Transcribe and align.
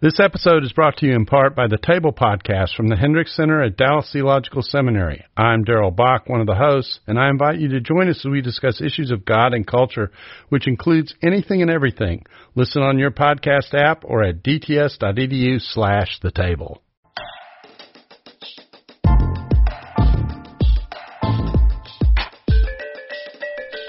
This 0.00 0.20
episode 0.20 0.62
is 0.62 0.72
brought 0.72 0.98
to 0.98 1.06
you 1.06 1.16
in 1.16 1.26
part 1.26 1.56
by 1.56 1.66
the 1.66 1.76
Table 1.76 2.12
Podcast 2.12 2.76
from 2.76 2.86
the 2.86 2.94
Hendricks 2.94 3.34
Center 3.34 3.60
at 3.64 3.76
Dallas 3.76 4.08
Theological 4.12 4.62
Seminary. 4.62 5.24
I'm 5.36 5.64
Darrell 5.64 5.90
Bock, 5.90 6.28
one 6.28 6.40
of 6.40 6.46
the 6.46 6.54
hosts, 6.54 7.00
and 7.08 7.18
I 7.18 7.28
invite 7.28 7.58
you 7.58 7.66
to 7.70 7.80
join 7.80 8.08
us 8.08 8.24
as 8.24 8.30
we 8.30 8.40
discuss 8.40 8.80
issues 8.80 9.10
of 9.10 9.24
God 9.24 9.54
and 9.54 9.66
culture, 9.66 10.12
which 10.50 10.68
includes 10.68 11.16
anything 11.20 11.62
and 11.62 11.70
everything. 11.70 12.24
Listen 12.54 12.80
on 12.80 13.00
your 13.00 13.10
podcast 13.10 13.74
app 13.74 14.04
or 14.04 14.22
at 14.22 14.44
dts.edu 14.44 15.60
slash 15.60 16.20
the 16.22 16.30
table. 16.30 16.80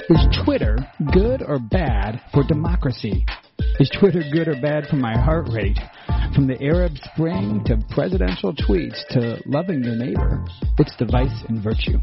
Is 0.10 0.44
Twitter 0.44 0.76
good 1.14 1.44
or 1.44 1.60
bad 1.60 2.20
for 2.34 2.44
democracy? 2.44 3.28
Is 3.80 3.92
Twitter 3.98 4.24
good 4.34 4.48
or 4.48 4.60
bad 4.60 4.88
for 4.88 4.96
my 4.96 5.16
heart 5.16 5.48
rate? 5.54 5.78
From 6.34 6.48
the 6.48 6.62
Arab 6.62 6.94
Spring 7.14 7.64
to 7.66 7.78
presidential 7.90 8.54
tweets 8.54 9.06
to 9.10 9.42
loving 9.46 9.84
your 9.84 9.96
neighbor, 9.96 10.46
it's 10.78 10.96
device 10.96 11.44
and 11.50 11.62
virtue. 11.62 12.00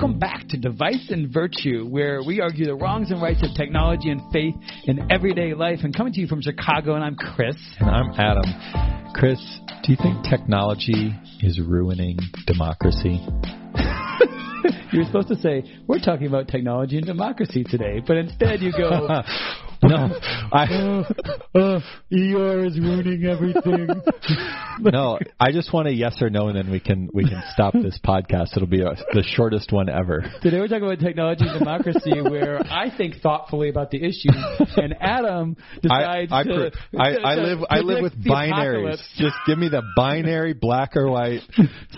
Welcome 0.00 0.16
back 0.16 0.46
to 0.46 0.56
Device 0.56 1.08
and 1.10 1.34
Virtue, 1.34 1.84
where 1.88 2.22
we 2.22 2.40
argue 2.40 2.64
the 2.66 2.74
wrongs 2.76 3.10
and 3.10 3.20
rights 3.20 3.42
of 3.42 3.52
technology 3.56 4.10
and 4.10 4.20
faith 4.32 4.54
in 4.84 5.10
everyday 5.10 5.54
life. 5.54 5.80
And 5.82 5.92
coming 5.92 6.12
to 6.12 6.20
you 6.20 6.28
from 6.28 6.40
Chicago, 6.40 6.94
and 6.94 7.02
I'm 7.02 7.16
Chris. 7.16 7.56
And 7.80 7.90
I'm 7.90 8.12
Adam. 8.16 9.12
Chris, 9.12 9.40
do 9.82 9.90
you 9.90 9.98
think 10.00 10.22
technology 10.22 11.12
is 11.40 11.58
ruining 11.58 12.16
democracy? 12.46 13.26
You're 14.92 15.04
supposed 15.04 15.28
to 15.28 15.36
say, 15.36 15.64
we're 15.88 15.98
talking 15.98 16.28
about 16.28 16.46
technology 16.46 16.96
and 16.96 17.04
democracy 17.04 17.64
today, 17.64 18.00
but 18.06 18.18
instead 18.18 18.60
you 18.60 18.70
go, 18.70 19.08
No, 19.82 20.18
I 20.52 20.64
uh, 20.64 21.58
uh, 21.58 21.80
ER 22.12 22.66
is 22.66 22.78
ruining 22.80 23.24
everything. 23.26 23.88
no. 24.80 25.18
I 25.38 25.52
just 25.52 25.72
want 25.72 25.88
a 25.88 25.92
yes 25.92 26.20
or 26.20 26.30
no, 26.30 26.48
and 26.48 26.56
then 26.56 26.70
we 26.70 26.80
can 26.80 27.08
we 27.12 27.24
can 27.24 27.42
stop 27.52 27.74
this 27.74 27.98
podcast. 28.04 28.56
It'll 28.56 28.66
be 28.66 28.82
a, 28.82 28.94
the 29.12 29.24
shortest 29.36 29.72
one 29.72 29.88
ever. 29.88 30.24
Today 30.42 30.58
we're 30.58 30.68
talking 30.68 30.84
about 30.84 30.98
technology 30.98 31.44
and 31.46 31.58
democracy, 31.58 32.20
where 32.22 32.60
I 32.60 32.94
think 32.96 33.20
thoughtfully 33.22 33.68
about 33.68 33.90
the 33.90 33.98
issues, 33.98 34.34
and 34.76 34.94
Adam 35.00 35.56
I 35.88 36.26
decides 36.26 36.32
I, 36.32 36.42
to, 36.42 36.70
I, 36.98 37.32
I 37.32 37.34
to 37.36 37.42
live 37.42 37.58
I 37.70 37.78
live 37.78 38.02
with 38.02 38.14
binaries. 38.14 38.50
apocalypse. 38.50 39.08
Just 39.16 39.36
give 39.46 39.58
me 39.58 39.68
the 39.68 39.82
binary 39.96 40.54
black 40.54 40.96
or 40.96 41.08
white 41.08 41.40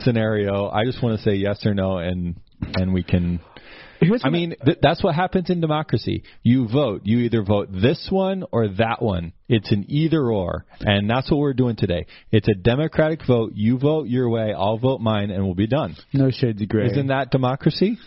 scenario. 0.01 0.69
I 0.69 0.85
just 0.85 1.03
want 1.03 1.19
to 1.19 1.25
say 1.25 1.37
yes 1.37 1.65
or 1.65 1.75
no, 1.75 1.99
and 1.99 2.37
and 2.75 2.93
we 2.93 3.03
can 3.03 3.41
Here's 4.01 4.23
I 4.25 4.31
mean, 4.31 4.55
th- 4.65 4.79
that's 4.81 5.05
what 5.05 5.15
happens 5.15 5.51
in 5.51 5.61
democracy. 5.61 6.23
You 6.43 6.67
vote. 6.69 7.03
You 7.05 7.19
either 7.19 7.43
vote 7.43 7.69
this 7.71 8.09
one 8.11 8.45
or 8.51 8.69
that 8.69 9.03
one. 9.03 9.33
It's 9.49 9.71
an 9.73 9.85
either 9.89 10.31
or. 10.31 10.65
And 10.81 11.09
that's 11.09 11.31
what 11.31 11.39
we're 11.39 11.53
doing 11.53 11.77
today. 11.77 12.07
It's 12.31 12.49
a 12.49 12.55
democratic 12.55 13.21
vote. 13.27 13.53
You 13.55 13.79
vote 13.79 14.09
your 14.09 14.29
way, 14.31 14.55
I'll 14.57 14.79
vote 14.79 15.01
mine, 15.01 15.31
and 15.31 15.45
we'll 15.45 15.55
be 15.55 15.67
done. 15.67 15.97
no 16.13 16.31
shades 16.31 16.63
of 16.63 16.69
gray. 16.69 16.87
Isn't 16.87 17.09
that 17.09 17.31
democracy? 17.31 17.99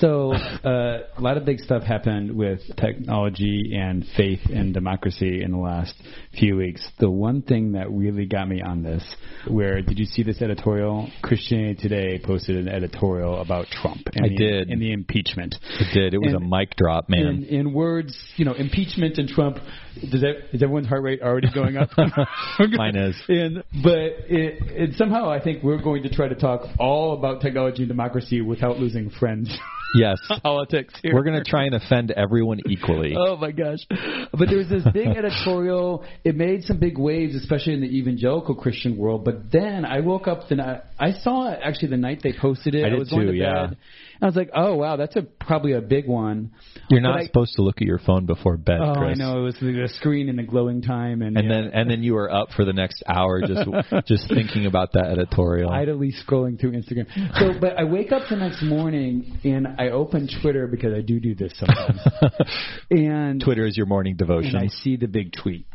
So, 0.00 0.32
uh, 0.32 0.98
a 1.16 1.20
lot 1.20 1.36
of 1.36 1.44
big 1.44 1.60
stuff 1.60 1.82
happened 1.82 2.36
with 2.36 2.60
technology 2.76 3.72
and 3.74 4.04
faith 4.16 4.40
and 4.52 4.74
democracy 4.74 5.42
in 5.42 5.52
the 5.52 5.58
last 5.58 5.94
few 6.38 6.56
weeks. 6.56 6.86
The 6.98 7.10
one 7.10 7.40
thing 7.42 7.72
that 7.72 7.90
really 7.90 8.26
got 8.26 8.48
me 8.48 8.60
on 8.60 8.82
this, 8.82 9.02
where 9.48 9.80
did 9.80 9.98
you 9.98 10.04
see 10.04 10.22
this 10.22 10.42
editorial? 10.42 11.08
Christianity 11.22 11.80
Today 11.80 12.20
posted 12.22 12.56
an 12.56 12.68
editorial 12.68 13.40
about 13.40 13.68
Trump. 13.68 14.02
And 14.14 14.26
I 14.26 14.28
the, 14.28 14.36
did. 14.36 14.68
And 14.70 14.80
the 14.80 14.92
impeachment. 14.92 15.54
It 15.80 15.94
did. 15.94 16.14
It 16.14 16.18
was 16.18 16.34
And- 16.34 16.42
a 16.42 16.46
mic 16.46 16.76
drop, 16.76 17.08
man. 17.08 17.20
In, 17.26 17.44
in 17.44 17.72
words, 17.72 18.16
you 18.36 18.44
know, 18.44 18.54
impeachment 18.54 19.18
and 19.18 19.28
Trump. 19.28 19.58
Does 20.00 20.20
that, 20.20 20.36
is 20.52 20.62
everyone's 20.62 20.88
heart 20.88 21.02
rate 21.02 21.22
already 21.22 21.48
going 21.52 21.76
up? 21.76 21.90
Mine 22.58 22.96
is. 22.96 23.16
And 23.28 23.64
but 23.82 23.98
it, 24.28 24.62
it 24.62 24.94
somehow 24.96 25.30
I 25.30 25.40
think 25.40 25.62
we're 25.62 25.80
going 25.82 26.02
to 26.04 26.08
try 26.08 26.28
to 26.28 26.34
talk 26.34 26.68
all 26.78 27.12
about 27.12 27.40
technology 27.40 27.82
and 27.82 27.88
democracy 27.88 28.40
without 28.40 28.78
losing 28.78 29.10
friends. 29.10 29.56
yes. 29.94 30.16
Politics 30.42 30.94
here. 31.02 31.14
We're 31.14 31.22
going 31.22 31.42
to 31.42 31.48
try 31.48 31.64
and 31.64 31.74
offend 31.74 32.10
everyone 32.12 32.60
equally. 32.66 33.14
Oh 33.16 33.36
my 33.36 33.52
gosh! 33.52 33.78
But 33.88 34.48
there 34.48 34.58
was 34.58 34.68
this 34.68 34.84
big 34.92 35.08
editorial. 35.08 36.04
It 36.24 36.36
made 36.36 36.64
some 36.64 36.78
big 36.78 36.98
waves, 36.98 37.34
especially 37.34 37.74
in 37.74 37.80
the 37.80 37.98
evangelical 37.98 38.54
Christian 38.54 38.96
world. 38.96 39.24
But 39.24 39.50
then 39.52 39.84
I 39.84 40.00
woke 40.00 40.28
up 40.28 40.48
the 40.48 40.56
night 40.56 40.82
I 40.98 41.12
saw 41.12 41.52
it 41.52 41.60
actually 41.62 41.88
the 41.88 41.96
night 41.96 42.20
they 42.22 42.32
posted 42.32 42.74
it. 42.74 42.84
I 42.84 42.90
did 42.90 42.98
was 42.98 43.10
going 43.10 43.26
too, 43.26 43.32
to 43.32 43.38
yeah. 43.38 43.66
bed. 43.68 43.76
And 44.18 44.22
I 44.22 44.26
was 44.26 44.36
like, 44.36 44.50
oh 44.54 44.74
wow, 44.76 44.96
that's 44.96 45.14
a 45.16 45.22
probably 45.22 45.72
a 45.72 45.80
big 45.80 46.06
one. 46.08 46.52
You're 46.88 47.00
not 47.00 47.18
I- 47.20 47.26
supposed 47.26 47.54
to 47.56 47.62
look 47.62 47.76
at 47.82 47.86
your 47.86 47.98
phone 47.98 48.26
before 48.26 48.56
bed, 48.56 48.78
Oh, 48.80 48.94
Chris. 48.94 49.10
I 49.10 49.14
know 49.14 49.40
it 49.40 49.42
was 49.42 49.54
the, 49.60 49.88
screen 49.98 50.28
and 50.28 50.38
the 50.38 50.42
glowing 50.42 50.80
time, 50.82 51.22
and, 51.22 51.36
And 51.36 51.48
yeah, 51.48 51.54
then 51.62 51.70
and 51.74 51.90
then 51.90 52.02
you 52.02 52.14
were 52.14 52.30
up 52.32 52.48
for 52.56 52.64
the 52.64 52.72
next 52.72 53.02
hour 53.06 53.40
just 53.42 53.68
just 54.06 54.28
thinking 54.28 54.66
about 54.66 54.92
that 54.92 55.06
editorial. 55.06 55.70
idly 55.70 56.12
scrolling 56.26 56.58
through 56.60 56.72
Instagram. 56.72 57.06
So, 57.38 57.52
but 57.60 57.78
I 57.78 57.84
wake 57.84 58.12
up 58.12 58.22
the 58.30 58.36
next 58.36 58.62
morning 58.62 59.38
and 59.44 59.66
I 59.78 59.88
open 59.90 60.28
Twitter 60.42 60.66
because 60.66 60.94
I 60.94 61.00
do 61.02 61.20
do 61.20 61.34
this 61.34 61.52
sometimes, 61.58 62.00
and 62.90 63.40
Twitter 63.42 63.66
is 63.66 63.76
your 63.76 63.86
morning 63.86 64.16
devotion. 64.16 64.54
and 64.56 64.64
I 64.64 64.68
see 64.68 64.96
the 64.96 65.08
big 65.08 65.32
tweet. 65.32 65.66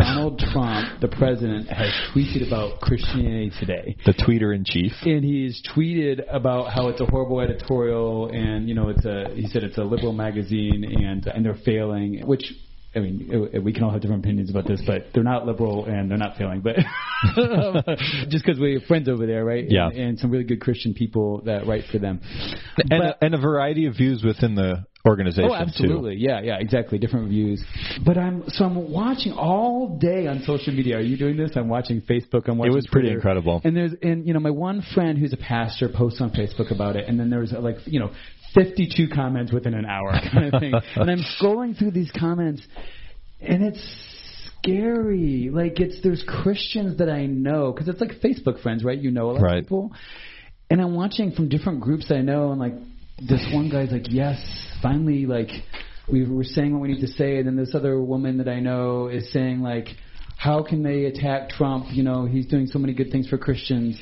Donald 0.00 0.38
Trump, 0.38 1.00
the 1.00 1.08
president, 1.08 1.68
has 1.68 1.90
tweeted 2.14 2.46
about 2.46 2.80
Christianity 2.80 3.50
Today. 3.58 3.96
The 4.06 4.12
tweeter 4.12 4.54
in 4.54 4.64
chief. 4.64 4.92
And 5.02 5.24
he's 5.24 5.62
tweeted 5.74 6.22
about 6.32 6.72
how 6.72 6.88
it's 6.88 7.00
a 7.00 7.06
horrible 7.06 7.40
editorial, 7.40 8.30
and 8.30 8.68
you 8.68 8.74
know, 8.74 8.88
it's 8.90 9.04
a. 9.04 9.30
He 9.34 9.46
said 9.48 9.62
it's 9.64 9.78
a 9.78 9.84
liberal 9.84 10.12
magazine, 10.12 10.84
and 10.84 11.26
and 11.26 11.44
they're 11.44 11.58
failing. 11.64 12.22
Which, 12.26 12.44
I 12.94 13.00
mean, 13.00 13.28
it- 13.52 13.62
we 13.62 13.72
can 13.72 13.82
all 13.84 13.90
have 13.90 14.00
different 14.00 14.24
opinions 14.24 14.50
about 14.50 14.66
this, 14.66 14.80
but 14.86 15.06
they're 15.14 15.22
not 15.24 15.46
liberal 15.46 15.84
and 15.86 16.10
they're 16.10 16.18
not 16.18 16.36
failing. 16.36 16.60
But 16.62 16.76
just 18.28 18.44
because 18.44 18.58
we 18.60 18.74
have 18.74 18.82
friends 18.84 19.08
over 19.08 19.26
there, 19.26 19.44
right? 19.44 19.64
Yeah. 19.68 19.88
And, 19.88 19.98
and 19.98 20.18
some 20.18 20.30
really 20.30 20.44
good 20.44 20.60
Christian 20.60 20.94
people 20.94 21.42
that 21.46 21.66
write 21.66 21.84
for 21.90 21.98
them. 21.98 22.20
and, 22.78 22.88
But- 23.02 23.18
and 23.20 23.34
a 23.34 23.38
variety 23.40 23.86
of 23.86 23.94
views 23.96 24.22
within 24.24 24.54
the 24.54 24.84
organization 25.08 25.50
Oh, 25.50 25.54
absolutely. 25.54 26.16
Yeah, 26.16 26.40
yeah, 26.42 26.58
exactly. 26.60 26.98
Different 26.98 27.28
views. 27.28 27.64
But 28.04 28.18
I'm 28.18 28.44
so 28.48 28.64
I'm 28.64 28.90
watching 28.92 29.32
all 29.32 29.98
day 30.00 30.26
on 30.26 30.42
social 30.44 30.72
media. 30.72 30.96
Are 30.98 31.00
you 31.00 31.16
doing 31.16 31.36
this? 31.36 31.52
I'm 31.56 31.68
watching 31.68 32.00
Facebook. 32.02 32.48
I'm 32.48 32.58
watching. 32.58 32.72
It 32.72 32.76
was 32.76 32.86
pretty 32.90 33.10
incredible. 33.10 33.60
And 33.64 33.76
there's 33.76 33.92
and 34.02 34.26
you 34.26 34.34
know 34.34 34.40
my 34.40 34.50
one 34.50 34.82
friend 34.94 35.18
who's 35.18 35.32
a 35.32 35.36
pastor 35.38 35.88
posts 35.88 36.20
on 36.20 36.30
Facebook 36.30 36.70
about 36.70 36.96
it, 36.96 37.08
and 37.08 37.18
then 37.18 37.30
there 37.30 37.40
was 37.40 37.52
uh, 37.52 37.60
like 37.60 37.76
you 37.86 37.98
know 38.00 38.10
52 38.54 39.08
comments 39.14 39.52
within 39.52 39.74
an 39.74 39.84
hour 39.84 40.12
kind 40.32 40.52
of 40.54 40.60
thing. 40.60 40.72
and 40.96 41.10
I'm 41.10 41.22
scrolling 41.40 41.76
through 41.78 41.90
these 41.92 42.10
comments, 42.18 42.62
and 43.40 43.62
it's 43.64 43.82
scary. 44.62 45.50
Like 45.52 45.80
it's 45.80 46.00
there's 46.02 46.24
Christians 46.26 46.98
that 46.98 47.08
I 47.08 47.26
know 47.26 47.72
because 47.72 47.88
it's 47.88 48.00
like 48.00 48.12
Facebook 48.22 48.62
friends, 48.62 48.84
right? 48.84 48.98
You 48.98 49.10
know 49.10 49.30
a 49.30 49.32
lot 49.32 49.42
Right. 49.42 49.58
of 49.58 49.64
people, 49.64 49.92
and 50.70 50.80
I'm 50.80 50.94
watching 50.94 51.32
from 51.32 51.48
different 51.48 51.80
groups 51.80 52.10
I 52.10 52.20
know, 52.20 52.50
and 52.50 52.60
like 52.60 52.74
this 53.20 53.46
one 53.52 53.68
guy's 53.68 53.90
like, 53.90 54.06
yes, 54.10 54.38
finally, 54.82 55.26
like 55.26 55.50
we 56.10 56.24
were 56.26 56.44
saying 56.44 56.72
what 56.72 56.82
we 56.82 56.88
need 56.88 57.00
to 57.00 57.12
say, 57.12 57.38
and 57.38 57.46
then 57.46 57.56
this 57.56 57.74
other 57.74 58.00
woman 58.00 58.38
that 58.38 58.48
I 58.48 58.60
know 58.60 59.08
is 59.08 59.32
saying 59.32 59.60
like, 59.60 59.88
how 60.36 60.62
can 60.62 60.82
they 60.82 61.06
attack 61.06 61.50
Trump? 61.50 61.86
You 61.90 62.04
know, 62.04 62.24
he's 62.24 62.46
doing 62.46 62.66
so 62.66 62.78
many 62.78 62.94
good 62.94 63.10
things 63.10 63.28
for 63.28 63.38
Christians. 63.38 64.00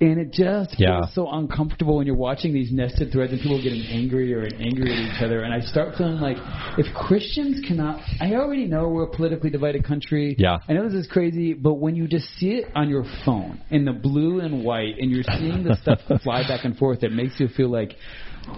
And 0.00 0.18
it 0.18 0.32
just 0.32 0.78
Yeah. 0.78 1.00
feels 1.00 1.14
so 1.14 1.30
uncomfortable 1.30 1.96
when 1.96 2.06
you're 2.06 2.16
watching 2.16 2.52
these 2.52 2.72
nested 2.72 3.12
threads 3.12 3.32
and 3.32 3.40
people 3.40 3.62
getting 3.62 3.82
angry 3.86 4.34
or 4.34 4.42
angry 4.58 4.92
at 4.92 4.98
each 4.98 5.22
other. 5.22 5.42
And 5.42 5.54
I 5.54 5.60
start 5.60 5.94
feeling 5.96 6.18
like 6.20 6.36
if 6.78 6.92
Christians 6.94 7.60
cannot, 7.66 8.00
I 8.20 8.34
already 8.34 8.66
know 8.66 8.88
we're 8.88 9.04
a 9.04 9.10
politically 9.10 9.50
divided 9.50 9.84
country. 9.84 10.34
Yeah. 10.38 10.58
I 10.68 10.72
know 10.72 10.84
this 10.84 10.94
is 10.94 11.06
crazy, 11.06 11.52
but 11.54 11.74
when 11.74 11.94
you 11.94 12.08
just 12.08 12.26
see 12.38 12.54
it 12.56 12.66
on 12.74 12.88
your 12.88 13.04
phone 13.24 13.60
in 13.70 13.84
the 13.84 13.92
blue 13.92 14.40
and 14.40 14.64
white 14.64 14.96
and 14.98 15.10
you're 15.10 15.24
seeing 15.38 15.62
the 15.62 15.76
stuff 15.76 16.00
fly 16.22 16.42
back 16.46 16.64
and 16.64 16.76
forth, 16.76 17.02
it 17.04 17.12
makes 17.12 17.38
you 17.38 17.48
feel 17.48 17.68
like 17.68 17.94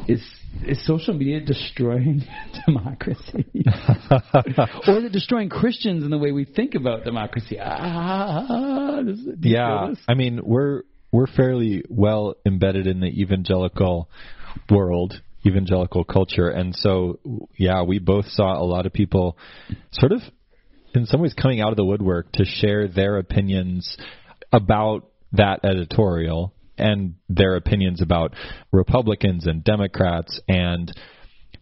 is 0.08 0.22
is 0.66 0.84
social 0.86 1.12
media 1.12 1.38
destroying 1.40 2.24
democracy? 2.66 3.44
or 4.88 4.98
is 4.98 5.04
it 5.04 5.12
destroying 5.12 5.50
Christians 5.50 6.02
in 6.02 6.10
the 6.10 6.18
way 6.18 6.32
we 6.32 6.44
think 6.46 6.74
about 6.74 7.04
democracy? 7.04 7.58
Ah, 7.60 9.00
this, 9.04 9.18
do 9.18 9.30
you 9.30 9.36
feel 9.36 9.52
yeah. 9.52 9.94
I 10.08 10.14
mean 10.14 10.40
we're 10.42 10.82
we're 11.12 11.26
fairly 11.26 11.84
well 11.88 12.34
embedded 12.44 12.86
in 12.86 13.00
the 13.00 13.20
evangelical 13.20 14.10
world, 14.70 15.14
evangelical 15.46 16.04
culture, 16.04 16.48
and 16.48 16.74
so 16.74 17.18
yeah, 17.56 17.82
we 17.82 17.98
both 17.98 18.26
saw 18.26 18.60
a 18.60 18.64
lot 18.64 18.86
of 18.86 18.92
people 18.92 19.36
sort 19.92 20.12
of 20.12 20.20
in 20.94 21.06
some 21.06 21.20
ways 21.20 21.34
coming 21.34 21.60
out 21.60 21.70
of 21.70 21.76
the 21.76 21.84
woodwork 21.84 22.32
to 22.32 22.44
share 22.44 22.88
their 22.88 23.18
opinions 23.18 23.96
about 24.52 25.10
that 25.32 25.64
editorial 25.64 26.54
and 26.78 27.14
their 27.28 27.56
opinions 27.56 28.00
about 28.00 28.34
Republicans 28.72 29.46
and 29.46 29.62
Democrats 29.64 30.40
and 30.48 30.92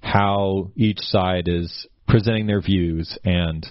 how 0.00 0.70
each 0.76 0.98
side 0.98 1.48
is 1.48 1.86
presenting 2.06 2.46
their 2.46 2.60
views 2.60 3.18
and 3.24 3.66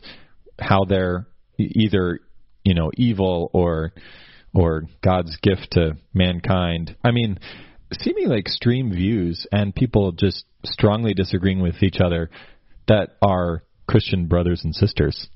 how 0.59 0.83
they're 0.85 1.27
either 1.57 2.19
you 2.63 2.73
know, 2.73 2.91
evil 2.95 3.49
or 3.53 3.93
or 4.53 4.83
God's 5.03 5.35
gift 5.41 5.69
to 5.71 5.97
mankind. 6.13 6.95
I 7.03 7.11
mean, 7.11 7.39
seemingly 7.91 8.37
extreme 8.37 8.91
views 8.91 9.45
and 9.51 9.73
people 9.75 10.11
just 10.11 10.45
strongly 10.65 11.13
disagreeing 11.13 11.61
with 11.61 11.81
each 11.81 11.97
other 11.99 12.29
that 12.87 13.17
are 13.21 13.63
Christian 13.87 14.27
brothers 14.27 14.61
and 14.63 14.73
sisters. 14.75 15.27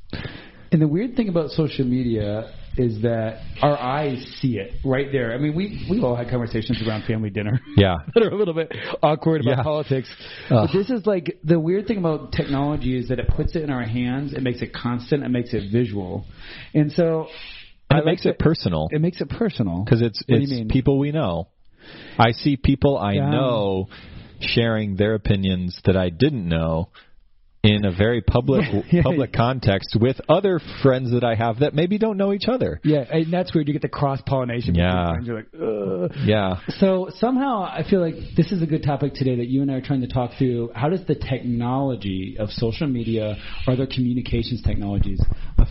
And 0.72 0.82
the 0.82 0.88
weird 0.88 1.16
thing 1.16 1.30
about 1.30 1.52
social 1.52 1.86
media 1.86 2.54
is 2.78 3.02
that 3.02 3.42
our 3.62 3.76
eyes 3.78 4.24
see 4.40 4.60
it 4.60 4.74
right 4.86 5.08
there. 5.12 5.34
I 5.34 5.38
mean, 5.40 5.56
we 5.56 5.88
we've 5.90 6.04
all 6.04 6.16
had 6.16 6.30
conversations 6.30 6.82
around 6.88 7.06
family 7.06 7.30
dinner. 7.32 7.60
Yeah. 7.76 7.96
that 8.14 8.22
are 8.22 8.30
a 8.30 8.36
little 8.36 8.54
bit 8.54 8.72
awkward 9.02 9.42
about 9.42 9.58
Yeah. 9.58 9.64
politics. 9.64 10.14
But 10.50 10.68
this 10.72 10.90
is 10.90 11.06
like 11.06 11.40
the 11.44 11.60
weird 11.60 11.88
thing 11.88 11.98
about 11.98 12.34
technology 12.34 12.98
is 12.98 13.08
that 13.08 13.20
it 13.20 13.30
puts 13.30 13.56
it 13.56 13.64
in 13.64 13.72
our 13.72 13.84
hands, 13.84 14.34
it 14.34 14.44
makes 14.44 14.62
it 14.62 14.74
constant, 14.74 15.24
it 15.24 15.30
makes 15.30 15.54
it 15.54 15.72
visual, 15.72 16.26
and 16.74 16.92
so 16.92 17.28
And 17.90 17.98
I 17.98 18.00
it 18.02 18.06
like 18.06 18.12
makes 18.14 18.26
it 18.26 18.30
that- 18.38 18.40
personal 18.40 18.88
It 18.92 19.02
makes 19.02 19.22
it 19.22 19.30
personal 19.30 19.84
because 19.84 20.02
it's 20.02 20.22
What 20.28 20.42
it's 20.42 20.72
people 20.72 21.00
we 21.00 21.12
know. 21.12 21.48
I 22.20 22.32
see 22.32 22.58
people 22.58 22.98
I 22.98 23.14
Yeah. 23.14 23.30
know 23.30 23.88
sharing 24.40 24.96
their 24.98 25.14
opinions 25.16 25.80
that 25.86 25.96
I 25.96 26.10
didn't 26.10 26.48
know 26.48 26.90
in 27.64 27.86
a 27.86 27.92
very 27.92 28.22
public 28.22 28.64
Yeah. 28.92 29.02
public 29.02 29.34
context 29.34 29.96
with 30.00 30.22
other 30.30 30.60
friends 30.84 31.12
that 31.12 31.24
I 31.24 31.36
have 31.36 31.60
that 31.60 31.74
maybe 31.74 31.98
don't 31.98 32.16
know 32.18 32.32
each 32.32 32.48
other. 32.48 32.80
Yeah, 32.84 33.00
and 33.12 33.34
that's 33.34 33.54
weird. 33.54 33.68
You 33.68 33.74
get 33.74 33.82
the 33.82 33.90
cross 33.90 34.22
pollination. 34.26 34.76
Yeah. 34.76 35.16
You're 35.24 35.36
like, 35.38 35.48
Ugh. 35.60 36.12
Yeah. 36.26 36.58
So 36.78 37.10
somehow 37.18 37.64
I 37.64 37.84
feel 37.90 38.00
like 38.00 38.16
this 38.36 38.52
is 38.52 38.62
a 38.62 38.66
good 38.68 38.84
topic 38.84 39.16
today 39.16 39.38
that 39.38 39.48
you 39.48 39.62
and 39.64 39.72
I 39.72 39.76
are 39.76 39.82
trying 39.82 40.02
to 40.02 40.08
talk 40.08 40.32
through. 40.38 40.72
How 40.76 40.90
does 40.90 41.04
the 41.06 41.16
technology 41.16 42.36
of 42.40 42.50
social 42.52 42.88
media 42.88 43.38
or 43.66 43.74
other 43.74 43.88
communications 43.88 44.62
technologies 44.62 45.20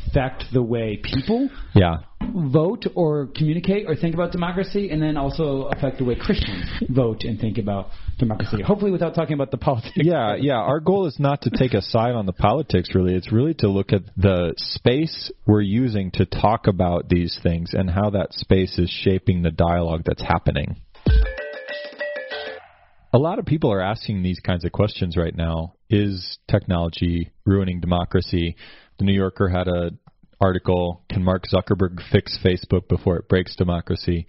affect 0.08 0.44
the 0.52 0.62
way 0.62 0.96
people 1.02 1.48
Yeah. 1.75 1.98
vote 2.34 2.87
or 2.94 3.26
communicate 3.37 3.87
or 3.88 3.94
think 3.94 4.14
about 4.14 4.32
democracy, 4.32 4.90
and 4.90 5.00
then 5.02 5.16
also 5.16 5.64
affect 5.64 5.98
the 5.98 6.04
way 6.04 6.14
Christians 6.16 6.64
vote 6.88 7.25
and 7.25 7.38
think 7.38 7.58
about 7.58 7.90
democracy? 8.19 8.62
Hopefully, 8.62 8.90
without 8.90 9.14
talking 9.14 9.34
about 9.34 9.50
the 9.50 9.58
politics. 9.58 9.93
Yeah, 9.96 10.34
yeah. 10.37 10.54
Our 10.54 10.81
goal 10.81 11.06
is 11.06 11.19
not 11.20 11.43
to 11.43 11.50
take 11.50 11.75
a 11.75 11.82
side 11.82 12.14
on 12.14 12.26
the 12.26 12.32
politics, 12.32 12.94
really. 12.94 13.14
It's 13.14 13.31
really 13.32 13.54
to 13.54 13.69
look 13.69 13.93
at 13.93 14.02
the 14.16 14.54
space 14.56 15.31
we're 15.46 15.60
using 15.60 16.10
to 16.12 16.26
talk 16.26 16.66
about 16.66 17.08
these 17.08 17.38
things 17.42 17.70
and 17.75 17.88
how 17.90 18.10
that 18.10 18.32
space 18.32 18.78
is 18.78 18.90
shaping 18.90 19.42
the 19.42 19.50
dialogue 19.50 20.02
that's 20.04 20.22
happening. 20.22 20.76
A 23.12 23.19
lot 23.19 23.38
of 23.38 23.46
people 23.46 23.72
are 23.72 23.81
asking 23.81 24.22
these 24.22 24.40
kinds 24.40 24.64
of 24.64 24.72
questions 24.72 25.16
right 25.16 25.34
now. 25.34 25.75
Is 25.88 26.38
technology 26.50 27.31
ruining 27.46 27.81
democracy? 27.81 28.56
The 28.98 29.04
New 29.04 29.12
Yorker 29.14 29.48
had 29.48 29.69
a 29.69 29.90
article, 30.40 31.02
Can 31.10 31.22
Mark 31.22 31.44
Zuckerberg 31.52 32.00
fix 32.10 32.38
Facebook 32.44 32.88
before 32.88 33.16
it 33.16 33.28
breaks 33.28 33.56
democracy? 33.56 34.26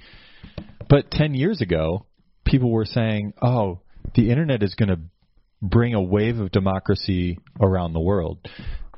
But 0.89 1.11
10 1.11 1.33
years 1.33 1.61
ago, 1.61 2.05
people 2.45 2.71
were 2.71 2.85
saying, 2.85 3.33
oh, 3.41 3.81
the 4.15 4.29
internet 4.29 4.63
is 4.63 4.75
going 4.75 4.89
to 4.89 4.99
bring 5.61 5.93
a 5.93 6.01
wave 6.01 6.39
of 6.39 6.51
democracy 6.51 7.39
around 7.59 7.93
the 7.93 7.99
world. 7.99 8.39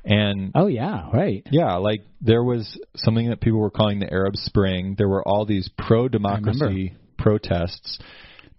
And 0.06 0.52
Oh 0.56 0.68
yeah, 0.68 1.10
right. 1.12 1.46
yeah, 1.52 1.76
like 1.76 2.06
there 2.22 2.44
was 2.44 2.80
something 2.96 3.30
that 3.30 3.42
people 3.42 3.60
were 3.60 3.70
calling 3.70 4.00
the 4.00 4.12
Arab 4.12 4.36
Spring. 4.36 4.96
There 4.98 5.10
were 5.10 5.28
all 5.28 5.46
these 5.46 5.70
pro 5.78 6.08
democracy 6.08 6.96
protests 7.18 8.00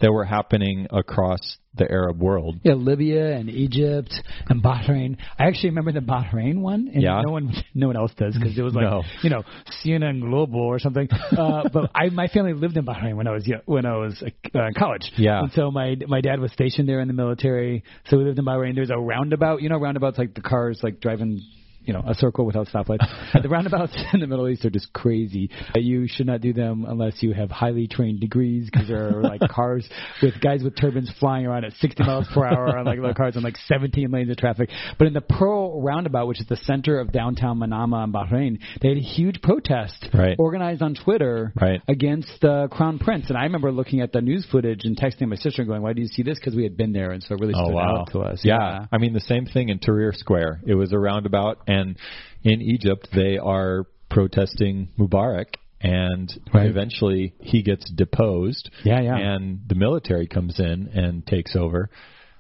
that 0.01 0.13
were 0.13 0.25
happening 0.25 0.87
across 0.91 1.59
the 1.75 1.89
Arab 1.91 2.21
world. 2.21 2.57
Yeah, 2.65 2.75
Libya 2.75 3.37
and 3.37 3.49
Egypt 3.49 4.13
and 4.49 4.63
Bahrain. 4.63 5.17
I 5.39 5.45
actually 5.47 5.71
remember 5.71 5.93
the 5.93 6.01
Bahrain 6.01 6.59
one, 6.61 6.91
and 6.93 7.03
Yeah. 7.03 7.23
no 7.25 7.31
one, 7.33 7.53
no 7.75 7.87
one 7.87 7.97
else 7.97 8.13
does 8.17 8.35
because 8.35 8.59
it 8.59 8.63
was 8.63 8.75
like 8.75 8.85
No. 8.85 9.03
you 9.23 9.31
know 9.31 9.43
CNN 9.85 10.21
Global 10.21 10.61
or 10.61 10.79
something. 10.79 11.09
Uh, 11.13 11.69
but 11.73 11.91
I, 11.95 12.09
my 12.09 12.27
family 12.29 12.55
lived 12.55 12.77
in 12.77 12.85
Bahrain 12.85 13.15
when 13.15 13.27
I 13.29 13.33
was 13.33 13.49
when 13.67 13.87
I 13.87 13.97
was 13.97 14.23
uh, 14.23 14.67
in 14.67 14.75
college. 14.75 15.13
Yeah. 15.17 15.41
and 15.41 15.53
so 15.53 15.71
my 15.71 15.95
my 16.09 16.21
dad 16.21 16.41
was 16.41 16.51
stationed 16.53 16.89
there 16.89 17.01
in 17.01 17.09
the 17.09 17.15
military, 17.15 17.85
so 18.07 18.19
we 18.19 18.25
lived 18.25 18.39
in 18.39 18.45
Bahrain. 18.45 18.75
There's 18.75 18.91
a 18.91 18.99
roundabout, 18.99 19.63
you 19.63 19.69
know, 19.69 19.79
roundabouts 19.79 20.19
like 20.19 20.35
the 20.35 20.43
cars 20.43 20.81
like 20.83 21.01
driving. 21.01 21.41
You 21.83 21.95
know, 21.95 22.03
a 22.07 22.15
circle 22.15 22.45
without 22.45 22.69
stoplights. 22.69 23.07
the 23.43 23.49
roundabouts 23.49 23.97
in 24.13 24.21
the 24.21 24.27
Middle 24.27 24.49
East 24.49 24.65
are 24.65 24.71
just 24.71 24.93
crazy. 24.93 25.51
You 25.75 26.07
should 26.09 26.27
not 26.27 26.41
do 26.41 26.53
them 26.53 26.85
unless 26.87 27.23
you 27.23 27.33
have 27.33 27.51
highly 27.51 27.89
trained 27.89 28.21
degrees, 28.21 28.69
because 28.71 28.89
there 28.89 29.19
are 29.19 29.23
like 29.23 29.41
cars 29.51 29.89
with 30.23 30.35
guys 30.41 30.63
with 30.63 30.77
turbans 30.79 31.11
flying 31.19 31.47
around 31.47 31.65
at 31.65 31.73
60 31.75 32.05
miles 32.05 32.29
per 32.35 32.45
hour 32.47 32.77
on 32.79 32.85
like 32.85 32.99
little 32.99 33.15
cars 33.15 33.37
on 33.37 33.43
like 33.43 33.57
17 33.67 34.11
lanes 34.11 34.31
of 34.31 34.37
traffic. 34.37 34.69
But 34.99 35.07
in 35.07 35.15
the 35.15 35.21
Pearl 35.23 35.81
Roundabout, 35.83 36.27
which 36.27 36.41
is 36.41 36.47
the 36.47 36.57
center 36.57 37.01
of 37.01 37.13
downtown 37.13 37.59
Manama 37.59 38.05
and 38.05 38.13
Bahrain, 38.15 38.59
they 38.83 38.89
had 38.89 38.99
a 38.99 39.01
huge 39.01 39.41
protest 39.43 40.09
Right. 40.13 40.37
organized 40.39 40.83
on 40.83 40.95
Twitter 40.95 41.53
Right. 41.61 41.81
against 41.89 42.29
the 42.41 42.69
Crown 42.71 42.99
Prince. 42.99 43.31
And 43.31 43.39
I 43.39 43.45
remember 43.45 43.73
looking 43.73 44.01
at 44.01 44.13
the 44.13 44.21
news 44.21 44.47
footage 44.51 44.85
and 44.85 44.97
texting 44.97 45.29
my 45.29 45.37
sister 45.37 45.63
and 45.63 45.69
going, 45.69 45.83
"Why 45.83 45.93
do 45.95 46.03
you 46.03 46.09
see 46.09 46.23
this?" 46.23 46.39
Because 46.39 46.55
we 46.55 46.63
had 46.65 46.77
been 46.77 46.93
there, 46.93 47.11
and 47.13 47.23
so 47.23 47.35
it 47.35 47.41
really 47.41 47.55
oh, 47.57 47.65
stood 47.65 47.79
out 47.79 48.13
to 48.13 48.21
us. 48.21 48.41
Oh, 48.45 48.49
Yeah. 48.49 48.87
I 48.93 48.99
mean 48.99 49.13
the 49.15 49.21
same 49.21 49.47
thing 49.47 49.71
in 49.71 49.79
Tahrir 49.79 50.15
Square. 50.15 50.61
It 50.67 50.75
was 50.75 50.93
a 50.93 50.99
roundabout, 50.99 51.59
and 51.71 51.97
in 52.43 52.61
Egypt 52.61 53.09
they 53.15 53.39
are 53.39 53.85
protesting 54.09 54.89
Mubarak, 54.99 55.55
and 55.81 56.29
Right. 56.53 56.67
eventually 56.67 57.33
he 57.41 57.63
gets 57.63 57.89
deposed. 57.91 58.71
Yeah, 58.85 59.01
yeah. 59.01 59.17
And 59.17 59.61
the 59.67 59.75
military 59.77 60.27
comes 60.27 60.59
in 60.59 60.89
and 60.93 61.27
takes 61.27 61.55
over. 61.57 61.91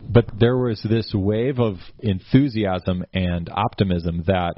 But 0.02 0.26
there 0.38 0.56
was 0.56 0.82
this 0.82 1.12
wave 1.14 1.58
of 1.60 1.76
enthusiasm 2.00 3.04
and 3.12 3.48
optimism 3.52 4.22
that 4.26 4.54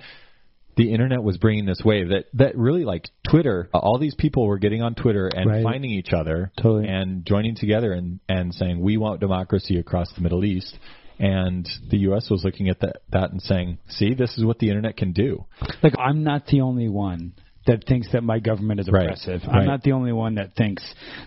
the 0.76 0.90
internet 0.92 1.22
was 1.22 1.36
bringing 1.36 1.66
this 1.66 1.82
wave 1.84 2.08
that 2.08 2.26
that 2.34 2.56
really 2.56 2.84
like 2.84 3.10
Twitter. 3.28 3.68
All 3.74 3.98
these 3.98 4.14
people 4.14 4.46
were 4.46 4.58
getting 4.58 4.82
on 4.82 4.94
Twitter 4.94 5.26
and 5.28 5.46
Right. 5.50 5.62
finding 5.62 5.90
each 5.90 6.12
other 6.14 6.50
Totally. 6.56 6.88
and 6.88 7.26
joining 7.26 7.54
together 7.56 7.92
and 7.92 8.20
and 8.28 8.54
saying 8.54 8.80
we 8.80 8.96
want 8.96 9.20
democracy 9.20 9.76
across 9.78 10.10
the 10.14 10.22
Middle 10.22 10.44
East. 10.44 10.78
And 11.22 11.68
the 11.88 11.98
U.S. 12.08 12.28
was 12.30 12.42
looking 12.44 12.68
at 12.68 12.80
that 12.80 12.96
that 13.12 13.30
and 13.30 13.40
saying, 13.40 13.78
"See, 13.88 14.12
this 14.12 14.36
is 14.36 14.44
what 14.44 14.58
the 14.58 14.68
internet 14.68 14.96
can 14.96 15.12
do." 15.12 15.44
like 15.82 15.94
I'm 15.98 16.24
not 16.24 16.46
the 16.48 16.60
only 16.62 16.88
one 16.88 17.32
that 17.64 17.84
thinks 17.86 18.10
that 18.10 18.24
my 18.24 18.40
government 18.40 18.80
is 18.80 18.90
Right. 18.90 19.04
oppressive. 19.04 19.42
Right. 19.46 19.58
I'm 19.58 19.66
not 19.66 19.84
the 19.84 19.92
only 19.92 20.12
one 20.12 20.34
that 20.34 20.56
thinks 20.56 20.82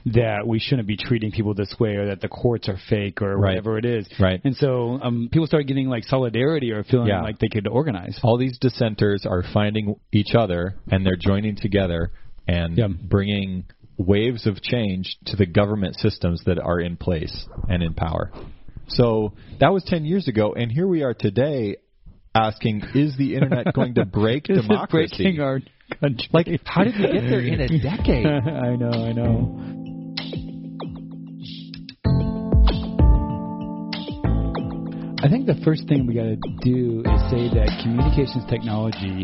that 0.08 0.46
we 0.46 0.60
shouldn't 0.60 0.86
be 0.86 0.98
treating 0.98 1.32
people 1.32 1.54
this 1.54 1.74
way 1.80 1.96
or 1.96 2.08
that 2.08 2.20
the 2.20 2.28
courts 2.28 2.68
are 2.68 2.76
fake 2.90 3.22
or 3.22 3.38
Right. 3.38 3.52
whatever 3.52 3.78
it 3.78 3.86
is. 3.86 4.06
Right. 4.20 4.42
And 4.44 4.54
so 4.58 5.00
um, 5.02 5.30
people 5.32 5.48
start 5.48 5.66
getting 5.66 5.88
like 5.88 6.04
solidarity 6.04 6.74
or 6.74 6.84
feeling 6.84 7.08
Yeah. 7.08 7.22
like 7.22 7.40
they 7.40 7.48
could 7.48 7.68
organize. 7.68 8.20
All 8.22 8.38
these 8.38 8.58
dissenters 8.60 9.26
are 9.26 9.44
finding 9.54 9.96
each 10.12 10.36
other 10.36 10.76
and 10.92 11.06
they're 11.06 11.16
joining 11.16 11.56
together 11.56 12.12
and 12.50 12.78
Yeah. 12.78 12.88
bringing 12.90 13.64
waves 13.98 14.46
of 14.46 14.62
change 14.62 15.16
to 15.28 15.38
the 15.38 15.46
government 15.46 15.96
systems 15.96 16.44
that 16.44 16.60
are 16.60 16.82
in 16.82 16.98
place 16.98 17.48
and 17.70 17.82
in 17.82 17.94
power. 17.94 18.30
So 18.90 19.34
that 19.60 19.74
was 19.74 19.84
10 19.86 20.06
years 20.06 20.28
ago, 20.28 20.54
and 20.54 20.72
here 20.72 20.88
we 20.88 21.04
are 21.04 21.14
today 21.14 21.78
asking, 22.36 22.84
is 22.94 23.18
the 23.18 23.34
internet 23.36 23.74
going 23.74 23.96
to 23.96 24.06
break 24.06 24.50
is 24.50 24.62
democracy? 24.62 25.24
breaking 25.24 25.42
our 25.42 25.60
country. 26.00 26.28
Like, 26.32 26.48
how 26.66 26.84
did 26.84 26.96
we 26.96 27.04
get 27.04 27.30
there 27.30 27.42
in 27.42 27.62
a 27.62 27.68
decade? 27.82 28.26
I 28.26 28.76
know, 28.76 28.92
I 28.92 29.12
know. 29.14 29.86
I 35.24 35.30
think 35.30 35.48
the 35.48 35.60
first 35.64 35.88
thing 35.88 36.06
we 36.06 36.14
got 36.14 36.24
to 36.24 36.36
do 36.62 37.00
is 37.00 37.22
say 37.32 37.50
that 37.50 37.82
communications 37.82 38.44
technology 38.48 39.24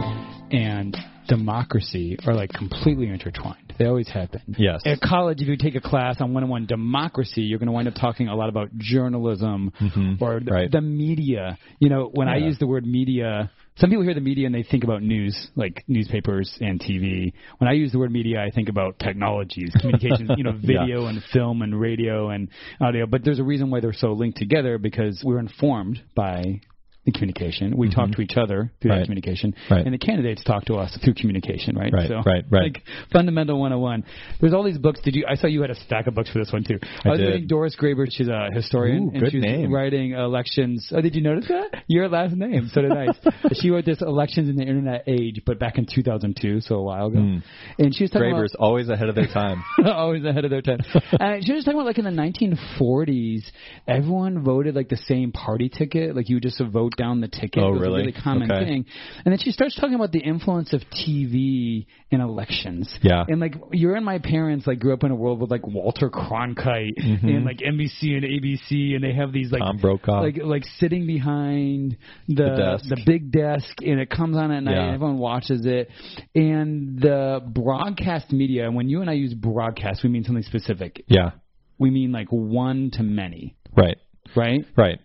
and 0.50 0.98
democracy 1.28 2.18
are 2.26 2.34
like 2.34 2.50
completely 2.54 3.08
intertwined. 3.08 3.71
They 3.82 3.88
always 3.88 4.08
have 4.10 4.32
been. 4.32 4.56
Yes. 4.58 4.82
At 4.86 5.02
college, 5.02 5.42
if 5.42 5.48
you 5.48 5.58
take 5.58 5.76
a 5.76 5.82
class 5.82 6.22
on 6.22 6.34
one-on-one 6.34 6.68
democracy, 6.68 7.42
you're 7.42 7.60
going 7.60 7.68
to 7.68 7.74
wind 7.74 7.88
up 7.88 7.96
talking 7.96 8.28
a 8.28 8.36
lot 8.36 8.50
about 8.50 8.70
journalism 8.78 9.72
Mhm. 9.80 10.22
or 10.22 10.40
the, 10.40 10.52
Right. 10.52 10.72
the 10.72 10.82
media. 10.82 11.58
You 11.80 11.90
know, 11.90 12.10
when 12.14 12.28
I 12.28 12.38
use 12.38 12.58
the 12.60 12.68
word 12.68 12.86
media, 12.86 13.50
some 13.78 13.90
people 13.90 14.04
hear 14.04 14.14
the 14.14 14.22
media 14.22 14.46
and 14.46 14.54
they 14.54 14.64
think 14.64 14.84
about 14.84 15.02
news, 15.02 15.50
like 15.56 15.84
newspapers 15.88 16.56
and 16.62 16.80
TV. 16.80 17.34
When 17.58 17.68
I 17.70 17.74
use 17.74 17.92
the 17.92 18.00
word 18.00 18.12
media, 18.12 18.42
I 18.44 18.52
think 18.52 18.70
about 18.70 19.00
technologies, 19.00 19.72
communications, 19.80 20.30
you 20.38 20.44
know, 20.44 20.52
Yeah. 20.62 20.80
video 20.86 21.06
and 21.08 21.24
film 21.24 21.62
and 21.62 21.80
radio 21.80 22.30
and 22.30 22.50
audio. 22.80 23.06
But 23.08 23.24
there's 23.24 23.40
a 23.40 23.44
reason 23.44 23.72
why 23.72 23.80
they're 23.80 23.94
so 23.94 24.14
linked 24.14 24.38
together 24.38 24.78
because 24.78 25.24
we're 25.24 25.40
informed 25.40 26.02
by 26.16 26.62
the 27.06 27.12
communication. 27.12 27.76
We 27.76 27.90
talk 27.90 28.12
to 28.12 28.22
each 28.22 28.38
other 28.38 28.72
through 28.82 28.90
Mm-hmm. 28.90 28.90
Right. 28.92 29.00
that 29.00 29.06
communication, 29.06 29.56
Right. 29.70 29.86
and 29.86 29.94
the 29.94 29.98
candidates 29.98 30.44
talk 30.44 30.66
to 30.66 30.76
us 30.76 30.96
through 31.04 31.16
communication, 31.16 31.76
right? 31.76 31.92
Right, 31.92 32.08
So, 32.08 32.22
right, 32.26 32.44
right. 32.50 32.64
Like 32.74 32.84
fundamental 33.12 33.60
101. 33.60 34.04
There's 34.40 34.54
all 34.54 34.64
these 34.64 34.78
books. 34.78 35.00
Did 35.04 35.16
you? 35.16 35.26
I 35.28 35.36
saw 35.36 35.48
you 35.48 35.62
had 35.62 35.72
a 35.72 35.76
stack 35.76 36.08
of 36.08 36.14
books 36.14 36.30
for 36.32 36.40
this 36.40 36.52
one 36.52 36.64
too. 36.64 36.78
I 37.06 37.10
was 37.10 37.20
did. 37.20 37.26
reading 37.28 37.48
Doris 37.48 37.76
Graber. 37.80 38.06
She's 38.10 38.28
a 38.28 38.50
historian, 38.54 39.06
Ooh, 39.06 39.12
and 39.14 39.20
good 39.22 39.32
she's 39.32 39.42
name. 39.44 39.72
writing 39.74 40.12
elections. 40.12 40.92
Oh, 40.96 41.02
did 41.02 41.16
you 41.16 41.22
notice 41.22 41.48
that? 41.48 41.84
Your 41.88 42.08
last 42.10 42.36
name. 42.36 42.70
So 42.74 42.82
did 42.82 42.92
I. 42.92 43.08
she 43.54 43.70
wrote 43.72 43.86
this 43.86 44.02
elections 44.02 44.50
in 44.50 44.56
the 44.58 44.64
internet 44.64 45.04
age, 45.08 45.42
but 45.46 45.58
back 45.60 45.78
in 45.78 45.86
2002, 45.92 46.62
so 46.62 46.76
a 46.76 46.84
while 46.84 47.08
ago. 47.08 47.18
Mm. 47.20 47.44
And 47.80 47.96
she 47.96 48.04
was 48.04 48.12
talking 48.12 48.28
Grabers 48.34 48.54
always 48.60 48.90
ahead 48.90 49.10
of 49.10 49.16
their 49.16 49.28
time. 49.28 49.64
always 49.86 50.24
ahead 50.26 50.46
of 50.46 50.52
their 50.52 50.62
time. 50.62 50.80
uh, 50.94 51.38
she 51.42 51.54
was 51.54 51.64
talking 51.64 51.80
about 51.80 51.86
like 51.88 51.98
in 51.98 52.06
the 52.06 52.12
1940s, 52.12 53.44
everyone 53.88 54.44
voted 54.44 54.76
like 54.76 54.90
the 54.90 54.98
same 55.08 55.32
party 55.32 55.70
ticket. 55.70 56.16
Like 56.16 56.30
you 56.30 56.40
just 56.40 56.62
vote 56.62 56.91
wrote 56.92 56.98
down 56.98 57.22
the 57.22 57.28
ticket. 57.28 57.64
Oh, 57.64 57.70
it 57.70 57.72
was 57.74 57.82
really? 57.82 57.94
a 58.02 58.06
really 58.06 58.12
common 58.24 58.52
Okay. 58.52 58.66
thing. 58.66 58.86
And 59.26 59.32
then 59.32 59.40
she 59.40 59.52
starts 59.52 59.76
talking 59.76 59.96
about 59.96 60.12
the 60.12 60.20
influence 60.20 60.74
of 60.74 60.82
TV 60.92 61.86
in 62.10 62.22
elections. 62.22 62.94
Yeah. 63.02 63.24
And 63.28 63.40
like 63.40 63.56
you're 63.72 63.96
and 63.96 64.06
my 64.06 64.20
parents 64.20 64.68
like 64.68 64.80
grew 64.80 64.94
up 64.94 65.04
in 65.04 65.12
a 65.12 65.16
world 65.16 65.40
with 65.42 65.52
like 65.52 65.66
Walter 65.68 66.10
Cronkite 66.10 66.92
Mm-hmm. 67.02 67.28
and 67.28 67.46
like 67.46 67.58
NBC 67.58 68.16
and 68.16 68.24
ABC, 68.24 68.96
and 68.96 69.04
they 69.04 69.14
have 69.14 69.32
these 69.32 69.52
like 69.52 69.62
Tom 69.62 69.78
Brokaw. 69.78 70.22
like 70.22 70.38
like 70.44 70.64
sitting 70.78 71.06
behind 71.08 71.98
the 72.28 72.80
The 72.82 72.90
desk. 72.96 73.06
big 73.06 73.32
desk, 73.32 73.82
and 73.82 74.00
it 74.00 74.10
comes 74.10 74.36
on 74.38 74.52
at 74.52 74.64
night, 74.64 74.74
Yeah. 74.76 74.86
and 74.86 74.96
everyone 74.96 75.18
watches 75.18 75.66
it. 75.66 75.90
And 76.36 77.00
the 77.00 77.42
broadcast 77.46 78.32
media, 78.32 78.66
and 78.66 78.76
when 78.76 78.90
you 78.90 79.02
and 79.02 79.10
I 79.10 79.14
use 79.14 79.34
broadcast, 79.34 80.04
we 80.04 80.10
mean 80.10 80.24
something 80.24 80.44
specific. 80.44 81.04
yeah. 81.08 81.32
We 81.78 81.90
mean 81.90 82.12
like 82.12 82.28
one 82.30 82.92
to 82.94 83.04
many, 83.04 83.56
Right. 83.76 83.98
right? 84.36 84.66
Right. 84.78 85.00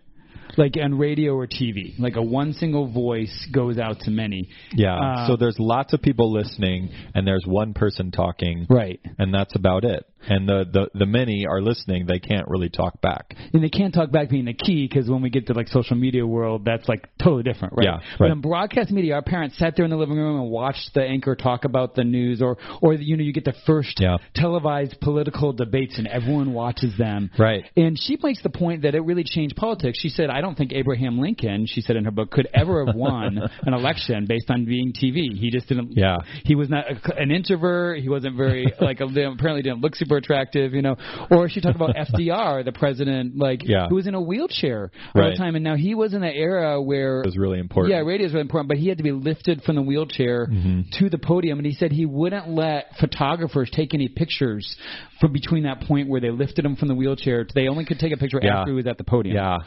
Like 0.56 0.76
on 0.82 0.96
radio 0.98 1.34
or 1.34 1.46
TV, 1.46 1.98
like 1.98 2.16
a 2.16 2.22
one 2.22 2.52
single 2.54 2.90
voice 2.90 3.46
goes 3.52 3.78
out 3.78 4.00
to 4.00 4.10
many. 4.10 4.48
Yeah. 4.72 4.94
Uh, 4.96 5.26
so 5.28 5.36
there's 5.36 5.56
lots 5.58 5.92
of 5.92 6.00
people 6.02 6.32
listening, 6.32 6.90
and 7.14 7.26
there's 7.26 7.44
one 7.46 7.74
person 7.74 8.10
talking, 8.10 8.66
Right. 8.70 9.00
and 9.18 9.34
that's 9.34 9.54
about 9.54 9.84
it. 9.84 10.06
And 10.28 10.48
the, 10.48 10.64
the 10.72 10.88
the 10.98 11.06
many 11.06 11.46
are 11.46 11.60
listening; 11.60 12.06
they 12.06 12.18
can't 12.18 12.48
really 12.48 12.68
talk 12.68 13.00
back. 13.00 13.34
and 13.52 13.62
they 13.62 13.68
can't 13.68 13.94
talk 13.94 14.10
back 14.10 14.28
being 14.28 14.46
the 14.46 14.54
key 14.54 14.88
because 14.88 15.08
when 15.08 15.22
we 15.22 15.30
get 15.30 15.46
to 15.46 15.52
like 15.52 15.68
social 15.68 15.96
media 15.96 16.26
world, 16.26 16.64
that's 16.64 16.88
like 16.88 17.08
totally 17.22 17.44
different, 17.44 17.74
right? 17.76 17.84
Yeah, 17.86 17.98
But 18.18 18.30
in 18.32 18.40
broadcast 18.40 18.90
media, 18.90 19.14
our 19.14 19.22
parents 19.22 19.56
sat 19.56 19.76
there 19.76 19.84
in 19.84 19.90
the 19.90 19.96
living 19.96 20.16
room 20.16 20.40
and 20.40 20.50
watched 20.50 20.94
the 20.94 21.02
anchor 21.04 21.36
talk 21.36 21.64
about 21.64 21.94
the 21.94 22.02
news, 22.02 22.42
or 22.42 22.56
or 22.82 22.94
you 22.94 23.16
know 23.16 23.22
you 23.22 23.32
get 23.32 23.44
the 23.44 23.54
first 23.66 24.00
Yeah. 24.00 24.16
televised 24.34 25.00
political 25.00 25.52
debates 25.52 25.96
and 25.98 26.06
everyone 26.08 26.52
watches 26.52 26.96
them. 26.98 27.30
Right. 27.38 27.64
And 27.76 27.96
she 28.00 28.18
makes 28.22 28.42
the 28.42 28.50
point 28.50 28.82
that 28.82 28.94
it 28.96 29.00
really 29.00 29.24
changed 29.24 29.54
politics. 29.54 29.98
She 30.00 30.08
said, 30.08 30.28
I 30.30 30.40
don't 30.40 30.56
think 30.56 30.72
Abraham 30.72 31.18
Lincoln, 31.20 31.66
she 31.68 31.80
said 31.82 31.94
in 31.96 32.04
her 32.04 32.10
book, 32.10 32.30
could 32.30 32.48
ever 32.54 32.84
have 32.84 32.94
won 32.96 33.38
an 33.62 33.74
election 33.74 34.26
based 34.28 34.50
on 34.50 34.64
being 34.64 34.92
TV. 34.92 35.36
He 35.38 35.50
just 35.50 35.68
didn't. 35.68 35.92
Yeah. 35.96 36.16
He 36.44 36.54
was 36.54 36.68
not 36.68 36.84
a, 36.90 37.16
an 37.16 37.30
introvert. 37.30 38.00
He 38.00 38.08
wasn't 38.08 38.36
very 38.36 38.66
like 38.80 39.00
apparently 39.00 39.62
didn't 39.62 39.80
look 39.80 39.94
super 39.94 40.05
attractive, 40.14 40.72
you 40.74 40.82
know. 40.82 40.94
Or 41.30 41.48
she 41.48 41.60
talked 41.60 41.74
about 41.74 41.96
FDR, 42.14 42.64
the 42.64 42.70
president, 42.72 43.36
like 43.36 43.62
Yeah. 43.66 43.88
who 43.88 43.96
was 43.96 44.06
in 44.06 44.14
a 44.14 44.20
wheelchair 44.20 44.92
all 45.14 45.22
Right. 45.22 45.30
the 45.30 45.36
time, 45.36 45.56
and 45.56 45.64
now 45.64 45.74
he 45.74 45.96
was 45.96 46.14
in 46.14 46.22
an 46.22 46.32
era 46.32 46.80
where 46.80 47.22
It 47.22 47.26
was 47.26 47.36
really 47.36 47.58
important. 47.58 47.92
yeah, 47.92 48.02
radio 48.02 48.28
is 48.28 48.32
really 48.32 48.42
important, 48.42 48.68
but 48.68 48.78
he 48.78 48.88
had 48.88 48.98
to 48.98 49.02
be 49.04 49.10
lifted 49.12 49.62
from 49.64 49.74
the 49.74 49.82
wheelchair 49.82 50.46
Mm-hmm. 50.46 50.82
to 51.00 51.10
the 51.10 51.18
podium, 51.18 51.58
and 51.58 51.66
he 51.66 51.72
said 51.72 51.90
he 51.90 52.06
wouldn't 52.06 52.48
let 52.48 52.92
photographers 53.00 53.68
take 53.72 53.92
any 53.94 54.06
pictures 54.08 54.76
from 55.20 55.32
between 55.32 55.64
that 55.64 55.80
point 55.80 56.08
where 56.08 56.20
they 56.20 56.30
lifted 56.30 56.64
him 56.64 56.76
from 56.76 56.88
the 56.88 56.94
wheelchair. 56.94 57.44
To, 57.44 57.52
they 57.54 57.66
only 57.66 57.84
could 57.84 57.98
take 57.98 58.12
a 58.12 58.16
picture 58.16 58.38
Yeah. 58.40 58.60
after 58.60 58.70
he 58.70 58.76
was 58.76 58.86
at 58.86 58.98
the 58.98 59.04
podium. 59.04 59.34
Yeah. 59.36 59.58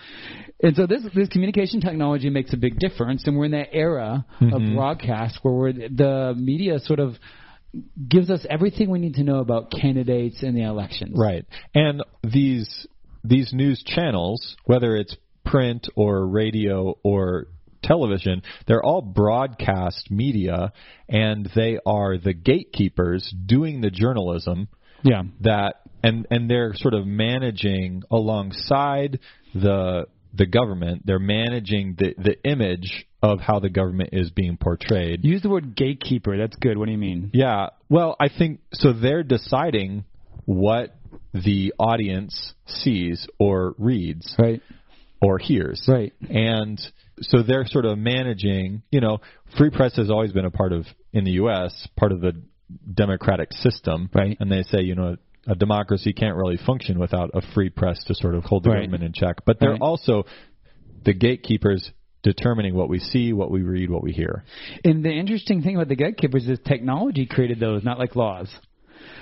And 0.61 0.75
so 0.75 0.85
this 0.85 1.01
this 1.15 1.29
communication 1.29 1.81
technology 1.81 2.29
makes 2.29 2.53
a 2.53 2.57
big 2.57 2.77
difference, 2.79 3.23
and 3.25 3.37
we're 3.37 3.45
in 3.45 3.51
that 3.51 3.69
era 3.73 4.25
Mm-hmm. 4.41 4.53
of 4.53 4.75
broadcast 4.75 5.39
where 5.41 5.53
we're, 5.53 5.73
the 5.73 6.33
media 6.37 6.79
sort 6.79 6.99
of 6.99 7.15
gives 8.07 8.29
us 8.29 8.45
everything 8.49 8.89
we 8.89 8.99
need 8.99 9.15
to 9.15 9.23
know 9.23 9.39
about 9.39 9.71
candidates 9.71 10.41
and 10.41 10.55
the 10.55 10.63
elections. 10.63 11.17
Right. 11.17 11.45
And 11.73 12.03
these 12.23 12.87
these 13.23 13.51
news 13.53 13.83
channels, 13.85 14.55
whether 14.65 14.95
it's 14.95 15.15
print 15.45 15.87
or 15.95 16.25
radio 16.25 16.97
or 17.03 17.47
television, 17.83 18.41
they're 18.67 18.83
all 18.83 19.01
broadcast 19.01 20.09
media 20.09 20.73
and 21.07 21.49
they 21.55 21.79
are 21.85 22.17
the 22.17 22.33
gatekeepers 22.33 23.33
doing 23.45 23.81
the 23.81 23.89
journalism 23.89 24.67
Yeah. 25.03 25.23
that 25.41 25.75
and 26.03 26.27
and 26.31 26.49
they're 26.49 26.73
sort 26.75 26.93
of 26.93 27.05
managing 27.05 28.03
alongside 28.11 29.19
the 29.53 30.05
the 30.33 30.45
government, 30.45 31.03
they're 31.05 31.19
managing 31.19 31.95
the 31.97 32.13
the 32.17 32.41
image 32.49 33.05
of 33.21 33.39
how 33.39 33.59
the 33.59 33.69
government 33.69 34.09
is 34.13 34.29
being 34.29 34.57
portrayed. 34.57 35.25
Use 35.25 35.41
the 35.41 35.49
word 35.49 35.75
gatekeeper. 35.75 36.37
That's 36.37 36.55
good. 36.55 36.77
What 36.77 36.85
do 36.85 36.91
you 36.91 36.97
mean? 36.97 37.31
Yeah. 37.33 37.69
Well, 37.89 38.15
I 38.19 38.29
think 38.29 38.61
so. 38.73 38.93
They're 38.93 39.23
deciding 39.23 40.05
what 40.45 40.95
the 41.33 41.73
audience 41.77 42.53
sees 42.65 43.27
or 43.37 43.75
reads 43.77 44.35
Right. 44.39 44.61
or 45.21 45.37
hears. 45.37 45.83
Right. 45.87 46.13
And 46.29 46.79
so 47.21 47.43
they're 47.43 47.65
sort 47.65 47.85
of 47.85 47.97
managing, 47.97 48.83
you 48.89 49.01
know, 49.01 49.19
free 49.57 49.69
press 49.69 49.95
has 49.97 50.09
always 50.09 50.31
been 50.31 50.45
a 50.45 50.51
part 50.51 50.71
of, 50.71 50.85
in 51.11 51.25
the 51.25 51.31
U.S., 51.31 51.87
part 51.97 52.11
of 52.13 52.21
the 52.21 52.41
democratic 52.93 53.51
system. 53.53 54.09
Right. 54.13 54.37
And 54.39 54.49
they 54.51 54.63
say, 54.63 54.81
you 54.81 54.95
know, 54.95 55.17
a 55.47 55.55
democracy 55.55 56.13
can't 56.13 56.35
really 56.37 56.57
function 56.65 56.99
without 56.99 57.31
a 57.33 57.41
free 57.53 57.69
press 57.69 58.01
to 58.05 58.15
sort 58.15 58.35
of 58.35 58.43
hold 58.45 58.63
the 58.63 58.69
Right. 58.69 58.81
government 58.81 59.03
in 59.03 59.13
check. 59.13 59.43
But 59.45 59.59
they're 59.59 59.71
Right. 59.71 59.81
also 59.81 60.25
the 61.03 61.13
gatekeepers 61.13 61.91
determining 62.23 62.75
what 62.75 62.89
we 62.89 62.99
see, 62.99 63.33
what 63.33 63.51
we 63.51 63.61
read, 63.61 63.89
what 63.89 64.03
we 64.03 64.11
hear. 64.11 64.43
And 64.83 65.03
the 65.03 65.11
interesting 65.11 65.61
thing 65.61 65.75
about 65.75 65.87
the 65.87 65.95
gatekeepers 65.95 66.47
is 66.47 66.59
technology 66.67 67.25
created 67.25 67.59
those, 67.59 67.83
not 67.83 67.97
like 67.99 68.15
laws. 68.15 68.49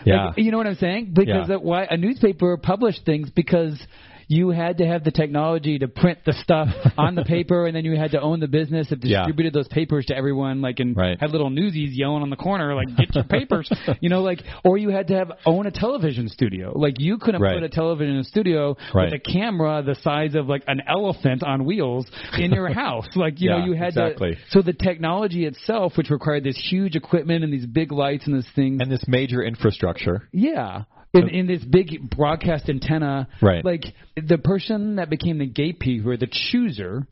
Yeah. 0.05 0.27
Like, 0.27 0.37
you 0.37 0.51
know 0.51 0.57
what 0.57 0.67
I'm 0.67 0.75
saying? 0.75 1.11
Because 1.13 1.49
Yeah. 1.49 1.57
why 1.57 1.87
a 1.89 1.97
newspaper 1.97 2.57
published 2.57 3.05
things 3.05 3.29
because 3.29 3.79
you 4.27 4.49
had 4.49 4.77
to 4.79 4.85
have 4.85 5.03
the 5.03 5.11
technology 5.11 5.79
to 5.79 5.87
print 5.87 6.19
the 6.25 6.33
stuff 6.43 6.67
on 6.97 7.15
the 7.15 7.23
paper, 7.23 7.65
and 7.65 7.75
then 7.75 7.85
you 7.85 7.95
had 7.95 8.11
to 8.11 8.21
own 8.21 8.39
the 8.39 8.47
business 8.47 8.89
that 8.89 9.03
Yeah. 9.03 9.19
distributed 9.19 9.53
those 9.53 9.67
papers 9.67 10.05
to 10.07 10.15
everyone, 10.17 10.61
like 10.61 10.79
and 10.79 10.95
Right. 10.95 11.19
had 11.19 11.31
little 11.31 11.49
newsies 11.49 11.97
yelling 11.97 12.21
on 12.23 12.29
the 12.29 12.35
corner, 12.35 12.75
like 12.75 12.95
"Get 12.97 13.15
your 13.15 13.23
papers," 13.23 13.69
you 14.01 14.09
know, 14.09 14.21
like 14.21 14.43
or 14.63 14.77
you 14.77 14.89
had 14.89 15.07
to 15.07 15.15
have 15.15 15.31
own 15.45 15.65
a 15.67 15.71
television 15.71 16.27
studio. 16.29 16.73
Like 16.77 16.99
you 16.99 17.17
couldn't 17.17 17.41
Right. 17.41 17.55
put 17.55 17.63
a 17.63 17.69
television 17.69 18.23
studio 18.23 18.75
Right. 18.93 19.05
with 19.11 19.13
a 19.13 19.19
camera 19.19 19.81
the 19.85 19.95
size 19.95 20.35
of 20.35 20.47
like 20.47 20.63
an 20.67 20.81
elephant 20.87 21.43
on 21.43 21.65
wheels 21.65 22.05
in 22.37 22.51
your 22.51 22.67
house. 22.73 23.07
Like 23.15 23.39
you 23.41 23.49
Yeah, 23.49 23.59
know, 23.59 23.65
you 23.65 23.73
had 23.73 23.89
exactly. 23.89 24.35
to. 24.35 24.41
So 24.49 24.61
the 24.61 24.73
technology 24.73 25.45
itself, 25.45 25.97
which 25.97 26.09
required 26.09 26.43
this 26.43 26.57
huge 26.57 26.95
equipment 26.95 27.43
and 27.43 27.53
these 27.53 27.65
big 27.65 27.91
lights 27.91 28.27
and 28.27 28.35
this 28.37 28.49
thing, 28.55 28.81
and 28.81 28.91
this 28.91 29.07
major 29.07 29.41
infrastructure. 29.43 30.27
yeah. 30.33 30.83
In, 31.13 31.29
in 31.29 31.47
this 31.47 31.63
big 31.63 32.09
broadcast 32.09 32.69
antenna, 32.69 33.27
Right. 33.41 33.63
Like 33.63 33.85
the 34.15 34.37
person 34.37 34.97
that 34.97 35.09
became 35.09 35.37
the 35.39 35.47
gatekeeper, 35.47 36.17
the 36.17 36.27
chooser 36.51 37.07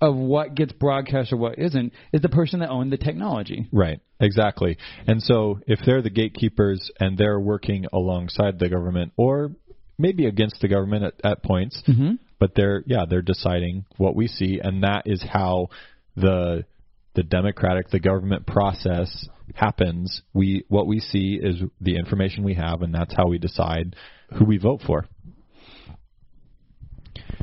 of 0.00 0.16
what 0.16 0.54
gets 0.54 0.72
broadcast 0.72 1.32
or 1.32 1.36
what 1.36 1.58
isn't, 1.58 1.92
is 2.12 2.20
the 2.20 2.28
person 2.28 2.60
that 2.60 2.68
owned 2.70 2.92
the 2.92 2.96
technology. 2.96 3.68
Right, 3.72 4.00
exactly. 4.20 4.76
And 5.06 5.22
so 5.22 5.60
if 5.66 5.78
they're 5.84 6.02
the 6.02 6.10
gatekeepers 6.10 6.90
and 6.98 7.16
they're 7.16 7.38
working 7.40 7.86
alongside 7.92 8.58
the 8.58 8.68
government 8.68 9.12
or 9.16 9.52
maybe 9.98 10.26
against 10.26 10.60
the 10.60 10.68
government 10.68 11.04
at, 11.04 11.14
at 11.24 11.42
points, 11.42 11.82
Mm-hmm. 11.86 12.14
but 12.40 12.54
they're 12.56 12.82
yeah, 12.86 13.04
they're 13.08 13.22
deciding 13.22 13.84
what 13.96 14.16
we 14.16 14.26
see 14.26 14.60
and 14.62 14.82
that 14.82 15.04
is 15.06 15.22
how 15.22 15.68
the 16.16 16.64
the 17.14 17.22
democratic 17.22 17.90
the 17.90 18.00
government 18.00 18.46
process 18.46 19.28
happens. 19.54 20.22
We 20.32 20.64
what 20.68 20.86
we 20.86 21.00
see 21.00 21.38
is 21.40 21.56
the 21.80 21.96
information 21.96 22.44
we 22.44 22.54
have 22.54 22.82
and 22.82 22.94
that's 22.94 23.14
how 23.14 23.26
we 23.26 23.38
decide 23.38 23.96
who 24.38 24.44
we 24.44 24.58
vote 24.58 24.80
for. 24.86 25.06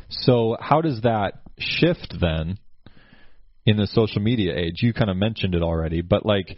So 0.10 0.58
how 0.60 0.82
does 0.82 1.02
that 1.02 1.42
shift 1.58 2.16
then 2.20 2.58
in 3.66 3.78
the 3.78 3.88
social 3.88 4.22
media 4.22 4.54
age? 4.56 4.82
You 4.82 4.94
kind 4.94 5.10
of 5.10 5.18
mentioned 5.18 5.56
it 5.56 5.62
already, 5.62 6.02
but 6.02 6.26
like 6.26 6.58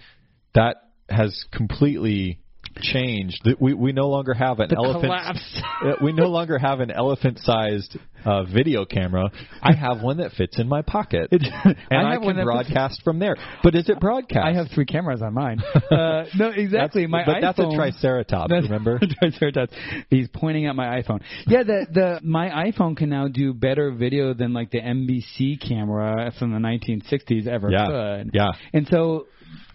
that 0.56 0.78
has 1.10 1.46
completely 1.52 2.40
changed. 2.82 3.48
We 3.60 3.74
we 3.74 3.92
no 3.94 4.10
longer 4.10 4.34
have 4.34 4.60
an 4.60 4.70
The 4.70 4.78
elephant. 4.78 5.04
collapse. 5.06 5.62
Uh, 5.84 5.96
we 6.02 6.14
no 6.14 6.28
longer 6.28 6.58
have 6.58 6.80
an 6.80 6.90
elephant-sized 6.92 7.98
uh, 8.24 8.44
video 8.44 8.86
camera. 8.86 9.30
I 9.62 9.74
have 9.74 10.02
one 10.02 10.18
that 10.18 10.32
fits 10.32 10.58
in 10.58 10.70
my 10.70 10.82
pocket, 10.82 11.28
and 11.32 11.44
I 11.92 12.14
I, 12.14 12.18
can 12.20 12.28
that 12.28 12.36
fits- 12.36 12.44
broadcast 12.46 13.02
from 13.04 13.20
there. 13.20 13.36
But 13.64 13.76
is 13.76 13.90
it 13.90 14.00
broadcast? 14.00 14.46
I 14.46 14.54
have 14.54 14.68
three 14.74 14.86
cameras 14.86 15.22
on 15.22 15.34
mine. 15.34 15.60
Uh, 15.92 16.26
no, 16.36 16.50
exactly. 16.50 17.04
That's, 17.04 17.12
my 17.12 17.26
but 17.26 17.42
that's 17.42 17.60
a 17.60 17.64
iPhone- 17.64 17.76
Triceratops. 17.76 18.50
That's- 18.50 18.64
remember? 18.64 19.00
Triceratops. 19.20 19.74
He's 20.10 20.28
pointing 20.34 20.66
at 20.68 20.76
my 20.76 21.02
iPhone. 21.02 21.22
Yeah, 21.46 21.64
the 21.64 21.86
the 21.92 22.20
my 22.24 22.50
iPhone 22.50 22.96
can 22.96 23.10
now 23.10 23.28
do 23.28 23.54
better 23.54 23.92
video 23.92 24.34
than 24.34 24.54
like 24.54 24.72
the 24.72 24.80
NBC 24.80 25.60
camera 25.68 26.32
from 26.40 26.52
the 26.52 26.60
1960s 26.60 27.48
ever 27.48 27.70
Yeah. 27.70 27.88
could. 27.88 28.32
Yeah. 28.34 28.48
And 28.74 28.88
so 28.88 29.28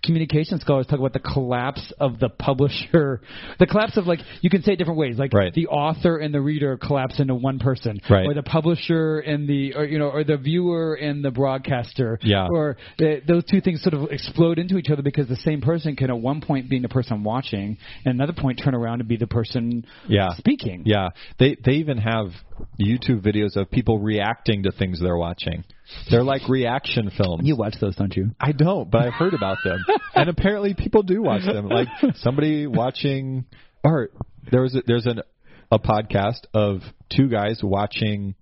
communication 0.03 0.61
scholars 0.61 0.87
talk 0.87 0.99
about 0.99 1.13
the 1.13 1.21
collapse 1.21 1.93
of 2.01 2.19
the 2.19 2.29
publisher, 2.29 3.21
the 3.59 3.67
collapse 3.67 3.97
of 3.97 4.07
like 4.07 4.21
you 4.41 4.51
can 4.51 4.63
say 4.63 4.73
it 4.73 4.77
different 4.77 4.99
ways, 4.99 5.19
like 5.19 5.33
Right. 5.33 5.53
the 5.53 5.67
author 5.69 6.19
and 6.19 6.33
the 6.33 6.41
reader 6.41 6.77
collapse 6.77 7.21
into 7.21 7.35
one 7.35 7.59
person, 7.59 8.01
Right. 8.09 8.27
or 8.27 8.35
the 8.35 8.43
publisher 8.43 9.19
and 9.21 9.49
the 9.49 9.75
or 9.75 9.85
you 9.85 9.99
know 9.99 10.09
or 10.09 10.25
the 10.25 10.37
viewer 10.37 10.95
and 10.95 11.25
the 11.25 11.31
broadcaster, 11.31 12.19
Yeah. 12.23 12.49
or 12.51 12.77
the, 12.99 13.21
those 13.27 13.45
two 13.45 13.61
things 13.61 13.83
sort 13.83 13.95
of 13.95 14.11
explode 14.11 14.59
into 14.59 14.79
each 14.79 14.91
other 14.91 15.03
because 15.03 15.29
the 15.29 15.37
same 15.37 15.61
person 15.61 15.97
can 15.97 16.11
at 16.11 16.19
one 16.19 16.41
point 16.41 16.69
be 16.69 16.79
the 16.79 16.89
person 16.89 17.25
watching 17.25 17.77
and 18.05 18.15
another 18.15 18.33
point 18.33 18.61
turn 18.63 18.75
around 18.75 19.01
and 19.01 19.09
be 19.09 19.17
the 19.17 19.27
person 19.27 19.85
Yeah. 20.09 20.31
speaking. 20.37 20.83
Yeah, 20.87 21.09
they 21.39 21.57
they 21.65 21.73
even 21.75 21.99
have 21.99 22.33
YouTube 22.81 23.21
videos 23.21 23.57
of 23.57 23.71
people 23.71 23.99
reacting 23.99 24.63
to 24.65 24.73
things 24.73 25.01
they're 25.01 25.17
watching. 25.17 25.65
They're 26.11 26.23
like 26.23 26.49
reaction 26.49 27.11
films. 27.17 27.43
You 27.45 27.57
watch 27.57 27.75
those, 27.81 27.97
don't 27.97 28.15
you? 28.17 28.31
I 28.41 28.53
don't, 28.53 28.91
but 28.91 29.03
I've 29.03 29.15
heard 29.15 29.35
about 29.35 29.59
them, 29.65 29.85
and 30.15 30.29
apparently 30.29 30.75
people 30.75 31.03
do 31.03 31.23
watch 31.23 31.45
them. 31.45 31.69
Like 31.69 31.89
somebody 32.17 32.67
watching, 32.67 33.47
or 33.83 34.11
there 34.51 34.63
was 34.63 34.75
a, 34.75 34.83
there's 34.87 35.07
an 35.07 35.23
a 35.71 35.79
podcast 35.79 36.47
of 36.55 36.81
two 37.11 37.29
guys 37.29 37.61
watching 37.63 38.35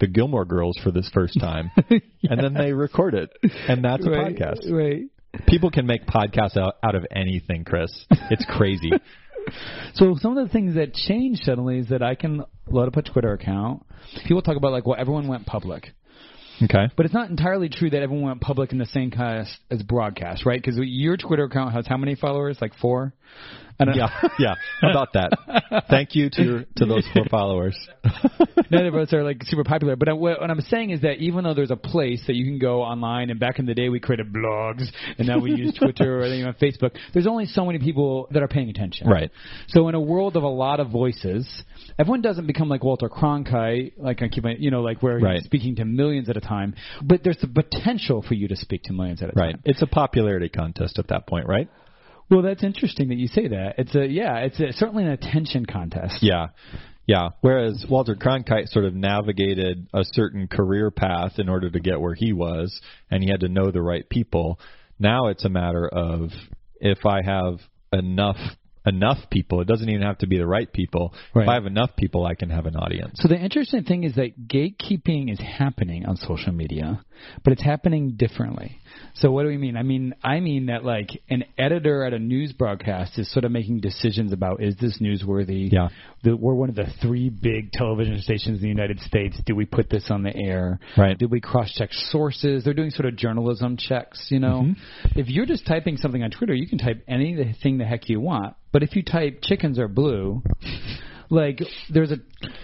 the 0.00 0.06
Gilmore 0.06 0.44
Girls 0.44 0.78
for 0.82 0.90
this 0.90 1.10
first 1.12 1.38
time, 1.40 1.70
and 1.90 2.42
then 2.42 2.54
they 2.54 2.72
record 2.72 3.14
it, 3.14 3.30
and 3.68 3.84
that's 3.84 4.06
a 4.06 4.10
right, 4.10 4.34
podcast. 4.34 4.70
Right. 4.70 5.04
People 5.46 5.70
can 5.70 5.86
make 5.86 6.06
podcasts 6.06 6.56
out, 6.56 6.76
out 6.82 6.94
of 6.94 7.04
anything, 7.14 7.64
Chris. 7.64 7.90
It's 8.30 8.44
crazy. 8.48 8.90
So 9.94 10.16
some 10.20 10.36
of 10.36 10.46
the 10.46 10.52
things 10.52 10.74
that 10.74 10.94
changed 10.94 11.42
suddenly 11.44 11.78
is 11.78 11.88
that 11.88 12.02
I 12.02 12.14
can 12.14 12.44
load 12.68 12.88
up 12.88 12.96
a 12.96 13.02
Twitter 13.02 13.32
account. 13.32 13.84
People 14.26 14.42
talk 14.42 14.56
about 14.56 14.72
like, 14.72 14.86
well, 14.86 14.96
everyone 14.98 15.28
went 15.28 15.46
public. 15.46 15.88
okay. 16.62 16.86
But 16.96 17.06
it's 17.06 17.14
not 17.14 17.30
entirely 17.30 17.68
true 17.68 17.90
that 17.90 18.02
everyone 18.02 18.26
went 18.26 18.40
public 18.40 18.72
in 18.72 18.78
the 18.78 18.86
same 18.86 19.10
kind 19.10 19.40
as, 19.40 19.56
as 19.70 19.82
broadcast, 19.82 20.46
right? 20.46 20.60
Because 20.60 20.78
your 20.78 21.16
Twitter 21.16 21.44
account 21.44 21.72
has 21.74 21.86
how 21.86 21.96
many 21.96 22.14
followers? 22.14 22.58
Like 22.60 22.74
four? 22.80 23.14
Yeah, 23.94 24.08
yeah. 24.38 24.54
About 24.82 25.12
that? 25.14 25.84
Thank 25.88 26.14
you 26.16 26.30
to 26.30 26.42
your, 26.42 26.64
to 26.76 26.84
those 26.86 27.06
four 27.14 27.24
followers. 27.30 27.76
None 28.70 28.86
of 28.86 28.94
us 28.96 29.12
are 29.12 29.22
like 29.22 29.42
super 29.44 29.62
popular. 29.64 29.94
But 29.96 30.08
I, 30.08 30.12
what, 30.14 30.40
what 30.40 30.50
I'm 30.50 30.60
saying 30.62 30.90
is 30.90 31.02
that 31.02 31.18
even 31.18 31.44
though 31.44 31.54
there's 31.54 31.70
a 31.70 31.76
place 31.76 32.22
that 32.26 32.34
you 32.34 32.44
can 32.44 32.58
go 32.58 32.82
online, 32.82 33.30
and 33.30 33.38
back 33.38 33.58
in 33.60 33.66
the 33.66 33.74
day 33.74 33.88
we 33.88 34.00
created 34.00 34.32
blogs, 34.32 34.84
and 35.16 35.28
now 35.28 35.38
we 35.38 35.52
use 35.52 35.72
Twitter 35.78 36.20
or 36.20 36.26
even 36.26 36.52
Facebook, 36.54 36.96
there's 37.14 37.26
only 37.28 37.46
so 37.46 37.64
many 37.64 37.78
people 37.78 38.26
that 38.32 38.42
are 38.42 38.48
paying 38.48 38.68
attention. 38.68 39.08
Right. 39.08 39.30
So 39.68 39.88
in 39.88 39.94
a 39.94 40.00
world 40.00 40.36
of 40.36 40.42
a 40.42 40.48
lot 40.48 40.80
of 40.80 40.90
voices, 40.90 41.48
everyone 41.98 42.20
doesn't 42.20 42.46
become 42.46 42.68
like 42.68 42.82
Walter 42.82 43.08
Cronkite, 43.08 43.92
like 43.96 44.22
I 44.22 44.28
keep, 44.28 44.42
my- 44.44 44.56
you 44.58 44.70
know, 44.72 44.82
like 44.82 45.02
where 45.02 45.18
Right. 45.18 45.36
he's 45.36 45.44
speaking 45.44 45.76
to 45.76 45.84
millions 45.84 46.28
at 46.28 46.36
a 46.36 46.40
time. 46.40 46.74
But 47.02 47.22
there's 47.22 47.38
the 47.38 47.48
potential 47.48 48.22
for 48.26 48.34
you 48.34 48.48
to 48.48 48.56
speak 48.56 48.82
to 48.84 48.92
millions 48.92 49.22
at 49.22 49.28
a 49.30 49.32
Right. 49.36 49.52
time. 49.52 49.62
It's 49.64 49.82
a 49.82 49.86
popularity 49.86 50.48
contest 50.48 50.98
at 50.98 51.08
that 51.08 51.26
point, 51.28 51.46
right? 51.46 51.68
Well, 52.30 52.42
that's 52.42 52.62
interesting 52.62 53.08
that 53.08 53.16
you 53.16 53.28
say 53.28 53.48
that. 53.48 53.74
It's 53.78 53.94
a 53.94 54.06
yeah, 54.06 54.38
it's 54.38 54.60
a, 54.60 54.72
certainly 54.72 55.04
an 55.04 55.10
attention 55.10 55.64
contest. 55.66 56.18
Yeah. 56.20 56.48
Yeah. 57.06 57.30
Whereas 57.40 57.86
Walter 57.88 58.14
Cronkite 58.14 58.68
sort 58.68 58.84
of 58.84 58.94
navigated 58.94 59.88
a 59.94 60.02
certain 60.04 60.46
career 60.46 60.90
path 60.90 61.38
in 61.38 61.48
order 61.48 61.70
to 61.70 61.80
get 61.80 62.00
where 62.00 62.14
he 62.14 62.34
was, 62.34 62.80
and 63.10 63.22
he 63.22 63.30
had 63.30 63.40
to 63.40 63.48
know 63.48 63.70
the 63.70 63.80
right 63.80 64.06
people. 64.08 64.60
Now 64.98 65.28
it's 65.28 65.44
a 65.44 65.48
matter 65.48 65.88
of 65.88 66.30
if 66.80 67.06
I 67.06 67.22
have 67.22 67.60
enough 67.92 68.36
enough 68.86 69.18
people, 69.30 69.60
it 69.60 69.68
doesn't 69.68 69.88
even 69.88 70.02
have 70.02 70.18
to 70.18 70.26
be 70.26 70.38
the 70.38 70.46
right 70.46 70.72
people. 70.72 71.14
Right. 71.34 71.42
If 71.42 71.48
I 71.48 71.54
have 71.54 71.66
enough 71.66 71.90
people, 71.96 72.26
I 72.26 72.34
can 72.34 72.50
have 72.50 72.66
an 72.66 72.76
audience. 72.76 73.12
So 73.16 73.28
the 73.28 73.38
interesting 73.38 73.84
thing 73.84 74.04
is 74.04 74.14
that 74.14 74.48
gatekeeping 74.48 75.30
is 75.30 75.38
happening 75.38 76.06
on 76.06 76.16
social 76.16 76.52
media, 76.52 77.04
but 77.44 77.52
it's 77.52 77.62
happening 77.62 78.12
differently. 78.16 78.78
So 79.14 79.30
what 79.30 79.42
do 79.42 79.48
we 79.48 79.56
mean? 79.58 79.76
I 79.76 79.82
mean, 79.82 80.14
I 80.22 80.40
mean 80.40 80.66
that 80.66 80.84
like 80.84 81.10
an 81.28 81.44
editor 81.56 82.04
at 82.04 82.12
a 82.12 82.18
news 82.18 82.52
broadcast 82.52 83.18
is 83.18 83.30
sort 83.32 83.44
of 83.44 83.52
making 83.52 83.80
decisions 83.80 84.32
about 84.32 84.62
is 84.62 84.76
this 84.80 84.98
newsworthy? 85.00 85.70
Yeah. 85.72 85.88
The, 86.22 86.36
we're 86.36 86.54
one 86.54 86.68
of 86.68 86.74
the 86.74 86.86
three 87.00 87.28
big 87.30 87.70
television 87.72 88.20
stations 88.20 88.58
in 88.58 88.62
the 88.62 88.68
United 88.68 89.00
States. 89.00 89.40
Do 89.46 89.54
we 89.54 89.66
put 89.66 89.88
this 89.88 90.06
on 90.10 90.22
the 90.22 90.34
air? 90.34 90.80
Right. 90.96 91.16
Did 91.16 91.30
we 91.30 91.40
cross-check 91.40 91.90
sources? 91.92 92.64
They're 92.64 92.74
doing 92.74 92.90
sort 92.90 93.06
of 93.06 93.16
journalism 93.16 93.76
checks. 93.76 94.26
You 94.30 94.40
know, 94.40 94.48
Mm-hmm. 94.58 95.18
if 95.20 95.28
you're 95.28 95.46
just 95.46 95.66
typing 95.66 95.96
something 95.98 96.22
on 96.22 96.30
Twitter, 96.30 96.54
you 96.54 96.66
can 96.66 96.78
type 96.78 97.04
anything 97.06 97.78
the 97.78 97.84
heck 97.84 98.08
you 98.08 98.20
want. 98.20 98.56
But 98.72 98.82
if 98.82 98.96
you 98.96 99.02
type 99.02 99.40
chickens 99.42 99.78
are 99.78 99.88
blue, 99.88 100.42
like 101.30 101.60
there's 101.90 102.10
a 102.10 102.18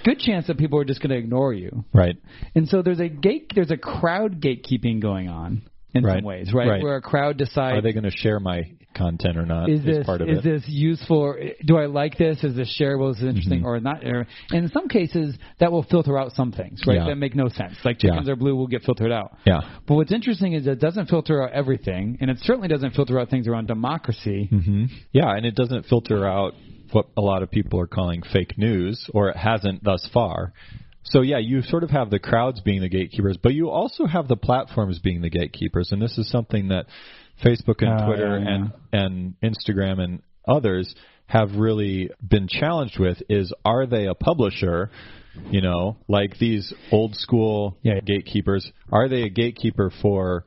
good 0.04 0.18
chance 0.18 0.46
that 0.46 0.58
people 0.58 0.78
are 0.78 0.84
just 0.84 1.00
going 1.00 1.10
to 1.10 1.16
ignore 1.18 1.52
you. 1.52 1.84
Right. 1.92 2.16
And 2.54 2.68
so 2.68 2.82
there's 2.82 3.00
a 3.00 3.08
gate, 3.08 3.52
there's 3.54 3.70
a 3.70 3.76
crowd 3.76 4.40
gatekeeping 4.40 5.00
going 5.00 5.28
on 5.28 5.62
in 5.94 6.04
Right. 6.04 6.18
some 6.18 6.24
ways, 6.24 6.52
right? 6.52 6.68
Right. 6.68 6.82
Where 6.82 6.96
a 6.96 7.02
crowd 7.02 7.36
decides 7.36 7.78
Are 7.78 7.82
they 7.82 7.92
going 7.92 8.04
to 8.04 8.10
share 8.10 8.40
my 8.40 8.62
content 8.96 9.36
or 9.36 9.44
not? 9.46 9.68
is 9.68 9.84
this 9.84 10.04
part 10.06 10.20
of 10.22 10.28
is 10.28 10.38
it. 10.38 10.42
this 10.44 10.62
useful? 10.68 11.18
Or, 11.18 11.38
do 11.64 11.76
I 11.76 11.86
like 11.86 12.16
this? 12.16 12.42
Is 12.44 12.56
this 12.56 12.76
shareable? 12.80 13.10
Is 13.12 13.16
this 13.18 13.26
interesting 13.28 13.58
Mm-hmm. 13.60 13.66
or 13.66 13.80
not? 13.80 14.04
Or, 14.04 14.26
and 14.50 14.64
in 14.64 14.70
some 14.70 14.88
cases, 14.88 15.36
that 15.60 15.70
will 15.70 15.82
filter 15.84 16.18
out 16.18 16.32
some 16.32 16.50
things, 16.52 16.80
right? 16.86 16.96
Yeah. 16.96 17.06
That 17.06 17.16
make 17.16 17.34
no 17.36 17.48
sense. 17.48 17.74
Like 17.84 18.02
Yeah. 18.02 18.10
chickens 18.10 18.28
are 18.28 18.36
blue 18.36 18.56
will 18.56 18.66
get 18.68 18.82
filtered 18.82 19.12
out. 19.12 19.36
yeah. 19.46 19.60
But 19.86 19.94
what's 19.96 20.12
interesting 20.12 20.52
is 20.54 20.66
it 20.66 20.80
doesn't 20.80 21.06
filter 21.08 21.42
out 21.44 21.52
everything, 21.52 22.18
and 22.20 22.30
it 22.30 22.38
certainly 22.42 22.68
doesn't 22.68 22.94
filter 22.94 23.18
out 23.20 23.30
things 23.30 23.46
around 23.46 23.66
democracy. 23.68 24.46
hmm 24.50 24.86
Yeah, 25.12 25.30
and 25.36 25.44
it 25.46 25.54
doesn't 25.54 25.86
filter 25.86 26.26
out 26.26 26.54
what 26.94 27.06
a 27.16 27.20
lot 27.20 27.42
of 27.42 27.50
people 27.50 27.80
are 27.80 27.86
calling 27.86 28.22
fake 28.32 28.56
news, 28.56 29.08
or 29.12 29.28
it 29.30 29.36
hasn't 29.36 29.82
thus 29.84 30.08
far. 30.12 30.52
So 31.02 31.20
yeah, 31.20 31.38
you 31.38 31.60
sort 31.62 31.82
of 31.84 31.90
have 31.90 32.08
the 32.10 32.18
crowds 32.18 32.60
being 32.60 32.80
the 32.80 32.88
gatekeepers, 32.88 33.36
but 33.42 33.52
you 33.52 33.68
also 33.68 34.06
have 34.06 34.26
the 34.28 34.36
platforms 34.36 34.98
being 35.00 35.20
the 35.20 35.28
gatekeepers, 35.30 35.92
and 35.92 36.00
this 36.00 36.16
is 36.16 36.30
something 36.30 36.68
that 36.68 36.86
Facebook 37.44 37.82
and 37.82 38.00
Oh, 38.00 38.06
Twitter 38.06 38.38
yeah, 38.38 38.48
and 38.54 38.72
and 38.92 39.34
Instagram 39.42 40.00
and 40.00 40.22
others 40.46 40.94
have 41.26 41.56
really 41.56 42.10
been 42.26 42.48
challenged 42.48 42.98
with 42.98 43.18
is 43.28 43.52
are 43.64 43.86
they 43.86 44.06
a 44.06 44.14
publisher 44.14 44.90
you 45.50 45.60
know 45.60 45.96
like 46.06 46.38
these 46.38 46.72
old 46.92 47.14
school 47.16 47.76
Yeah. 47.82 48.00
gatekeepers 48.00 48.70
are 48.92 49.08
they 49.08 49.22
a 49.22 49.30
gatekeeper 49.30 49.90
for 50.02 50.44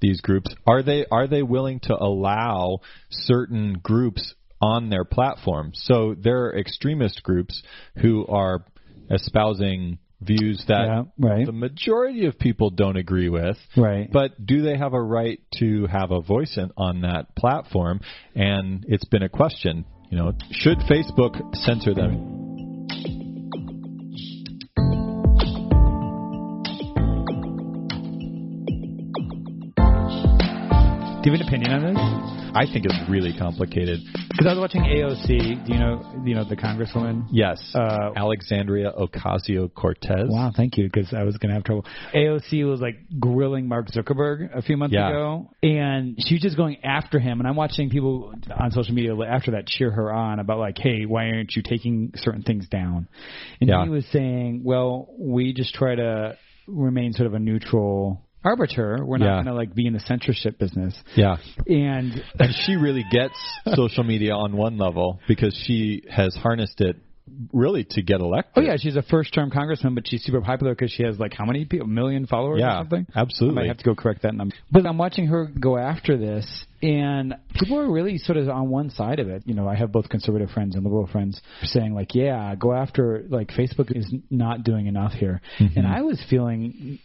these 0.00 0.20
groups 0.20 0.54
are 0.66 0.82
they 0.82 1.06
are 1.10 1.26
they 1.26 1.42
willing 1.42 1.80
to 1.80 1.94
allow 1.96 2.80
certain 3.10 3.72
groups 3.82 4.34
on 4.60 4.88
their 4.90 5.04
platform 5.04 5.70
so 5.74 6.14
there 6.18 6.46
are 6.46 6.58
extremist 6.58 7.22
groups 7.22 7.62
who 8.00 8.26
are 8.26 8.64
espousing 9.10 9.98
views 10.22 10.64
that 10.66 10.86
Yeah, 10.86 11.02
right. 11.18 11.44
the 11.46 11.52
majority 11.52 12.24
of 12.26 12.38
people 12.38 12.70
don't 12.70 12.96
agree 12.96 13.28
with 13.28 13.58
Right. 13.76 14.10
but 14.10 14.44
do 14.44 14.62
they 14.62 14.76
have 14.76 14.94
a 14.94 15.02
right 15.02 15.40
to 15.58 15.86
have 15.86 16.10
a 16.10 16.20
voice 16.22 16.56
in, 16.56 16.70
on 16.76 17.02
that 17.02 17.36
platform 17.36 18.00
and 18.34 18.84
it's 18.88 19.04
been 19.04 19.22
a 19.22 19.28
question 19.28 19.84
you 20.10 20.16
know 20.16 20.32
should 20.50 20.78
facebook 20.78 21.54
censor 21.56 21.92
them 21.94 22.32
Do 31.22 31.32
you 31.32 31.38
have 31.38 31.40
an 31.40 31.48
opinion 31.48 31.72
on 31.72 31.94
this? 31.94 32.35
I 32.56 32.64
think 32.72 32.84
it's 32.86 33.00
really 33.10 33.32
complicated 33.38 34.00
Because 34.30 34.46
I 34.46 34.50
was 34.54 34.58
watching 34.58 34.82
AOC. 34.82 35.66
Do 35.66 35.72
you 35.72 35.78
know? 35.78 35.94
You 36.24 36.34
know 36.34 36.44
the 36.48 36.56
Congresswoman. 36.56 37.26
yes 37.30 37.58
Uh, 37.74 38.10
alexandria 38.16 38.92
ocasio-cortez 38.92 40.26
Wow, 40.28 40.52
thank 40.56 40.76
you, 40.76 40.84
because 40.84 41.12
I 41.14 41.22
was 41.22 41.36
going 41.38 41.50
to 41.50 41.54
have 41.54 41.64
trouble. 41.64 41.84
AOC 42.14 42.68
was 42.68 42.80
like 42.80 42.96
grilling 43.18 43.68
Mark 43.68 43.88
Zuckerberg 43.88 44.54
a 44.56 44.62
few 44.62 44.76
months 44.76 44.94
Yeah. 44.94 45.08
ago, 45.10 45.50
and 45.62 46.16
she 46.18 46.34
was 46.34 46.42
just 46.42 46.56
going 46.56 46.78
after 46.84 47.18
him. 47.18 47.40
And 47.40 47.48
I'm 47.48 47.56
watching 47.56 47.90
people 47.90 48.34
on 48.58 48.70
social 48.72 48.94
media 48.94 49.14
after 49.24 49.52
that 49.52 49.66
cheer 49.66 49.90
her 49.90 50.12
on 50.12 50.38
about 50.38 50.58
like, 50.58 50.78
hey, 50.78 51.04
why 51.06 51.26
aren't 51.30 51.54
you 51.56 51.62
taking 51.62 52.12
certain 52.16 52.42
things 52.42 52.68
down? 52.68 53.08
And 53.60 53.68
Yeah. 53.70 53.84
he 53.84 53.88
was 53.90 54.04
saying, 54.06 54.62
well, 54.64 55.08
we 55.18 55.52
just 55.52 55.74
try 55.74 55.94
to 55.94 56.36
remain 56.66 57.12
sort 57.12 57.26
of 57.28 57.34
a 57.34 57.38
neutral 57.38 58.25
arbiter. 58.46 59.04
We're 59.04 59.18
not 59.18 59.26
Yeah. 59.26 59.34
going 59.42 59.46
to 59.46 59.54
like 59.54 59.74
be 59.74 59.86
in 59.86 59.92
the 59.92 60.00
censorship 60.00 60.58
business. 60.58 60.94
yeah 61.14 61.36
And 61.66 62.22
and 62.38 62.54
she 62.64 62.76
really 62.76 63.04
gets 63.10 63.34
social 63.74 64.04
media 64.04 64.32
on 64.34 64.56
one 64.56 64.78
level 64.78 65.20
because 65.28 65.54
she 65.66 66.02
has 66.10 66.34
harnessed 66.34 66.80
it 66.80 66.96
really 67.52 67.82
to 67.82 68.02
get 68.02 68.20
elected 68.20 68.52
oh 68.56 68.60
yeah, 68.60 68.76
she's 68.78 68.94
a 68.94 69.02
first-term 69.02 69.50
congressman, 69.50 69.96
but 69.96 70.06
she's 70.06 70.22
super 70.22 70.40
popular 70.40 70.72
because 70.76 70.92
she 70.92 71.02
has 71.02 71.18
like 71.18 71.34
how 71.34 71.44
many 71.44 71.64
people? 71.64 71.86
A 71.86 71.90
million 71.90 72.24
followers 72.26 72.58
or 72.62 72.64
yeah 72.66 72.78
something. 72.78 73.04
absolutely 73.16 73.58
I 73.58 73.62
might 73.62 73.68
have 73.68 73.78
to 73.78 73.84
go 73.84 73.94
correct 73.96 74.22
that 74.22 74.32
number. 74.34 74.54
But 74.70 74.86
I'm 74.86 74.96
watching 74.96 75.26
her 75.26 75.46
go 75.46 75.76
after 75.76 76.16
this, 76.16 76.46
and 76.82 77.34
people 77.58 77.80
are 77.80 77.90
really 77.90 78.18
sort 78.18 78.38
of 78.38 78.48
on 78.48 78.70
one 78.70 78.90
side 78.90 79.18
of 79.18 79.28
it. 79.28 79.42
You 79.44 79.54
know, 79.54 79.66
I 79.66 79.74
have 79.74 79.90
both 79.90 80.08
conservative 80.08 80.50
friends 80.50 80.76
and 80.76 80.84
liberal 80.84 81.08
friends 81.08 81.40
saying 81.64 81.94
like, 81.94 82.14
yeah, 82.14 82.54
go 82.54 82.72
after 82.72 83.24
like 83.28 83.48
Facebook 83.48 83.90
is 83.94 84.06
not 84.30 84.62
doing 84.62 84.86
enough 84.86 85.12
here, 85.12 85.40
Mm-hmm. 85.58 85.78
and 85.78 85.84
I 85.86 86.02
was 86.02 86.22
feeling 86.30 87.00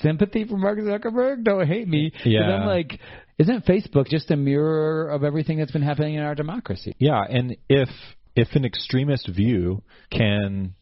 sympathy 0.00 0.44
for 0.44 0.56
Mark 0.56 0.78
Zuckerberg. 0.78 1.44
Don't 1.44 1.66
hate 1.66 1.88
me. 1.88 2.12
Yeah. 2.24 2.42
I'm 2.42 2.66
like, 2.66 2.98
isn't 3.38 3.64
Facebook 3.64 4.08
just 4.08 4.30
a 4.30 4.36
mirror 4.36 5.08
of 5.08 5.24
everything 5.24 5.58
that's 5.58 5.72
been 5.72 5.82
happening 5.82 6.14
in 6.14 6.22
our 6.22 6.34
democracy? 6.34 6.94
Yeah, 6.98 7.22
and 7.28 7.56
if 7.68 7.88
if 8.36 8.48
an 8.54 8.64
extremist 8.64 9.28
view 9.28 9.82
can 10.10 10.74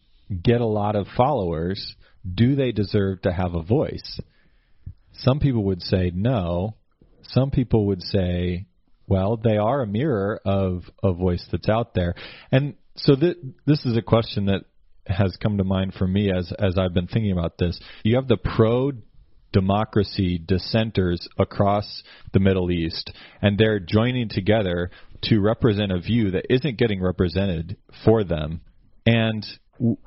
get 0.43 0.61
a 0.61 0.67
lot 0.67 0.97
of 0.97 1.07
followers, 1.17 1.97
do 2.35 2.57
they 2.57 2.73
deserve 2.73 3.23
to 3.23 3.33
have 3.33 3.55
a 3.55 3.63
voice? 3.63 4.21
Some 5.13 5.41
people 5.41 5.65
would 5.65 5.83
say 5.83 6.13
no. 6.15 6.75
Some 7.23 7.51
people 7.51 7.87
would 7.87 8.03
say, 8.03 8.67
well, 9.07 9.37
they 9.37 9.57
are 9.57 9.83
a 9.83 9.87
mirror 9.87 10.41
of 10.45 10.83
a 11.03 11.13
voice 11.13 11.45
that's 11.51 11.69
out 11.69 11.95
there. 11.95 12.15
And 12.53 12.75
so 12.97 13.17
th- 13.17 13.39
this 13.67 13.85
is 13.85 13.97
a 13.97 14.03
question 14.03 14.47
that 14.47 14.65
has 15.09 15.37
come 15.43 15.59
to 15.59 15.65
mind 15.65 15.95
for 15.95 16.07
me 16.07 16.31
as 16.31 16.53
as 16.59 16.79
I've 16.79 16.95
been 16.95 17.07
thinking 17.07 17.33
about 17.33 17.59
this. 17.59 17.79
You 18.03 18.17
have 18.17 18.29
the 18.29 18.37
pro 18.37 18.93
democracy 19.53 20.39
dissenters 20.39 21.27
across 21.39 22.03
the 22.33 22.41
Middle 22.41 22.71
East, 22.71 23.13
and 23.41 23.57
they're 23.59 23.81
joining 23.81 24.29
together 24.29 24.91
to 25.23 25.41
represent 25.41 25.91
a 25.91 26.01
view 26.01 26.33
that 26.33 26.53
isn't 26.53 26.79
getting 26.79 27.03
represented 27.03 27.77
for 28.05 28.25
them. 28.25 28.61
And 29.07 29.45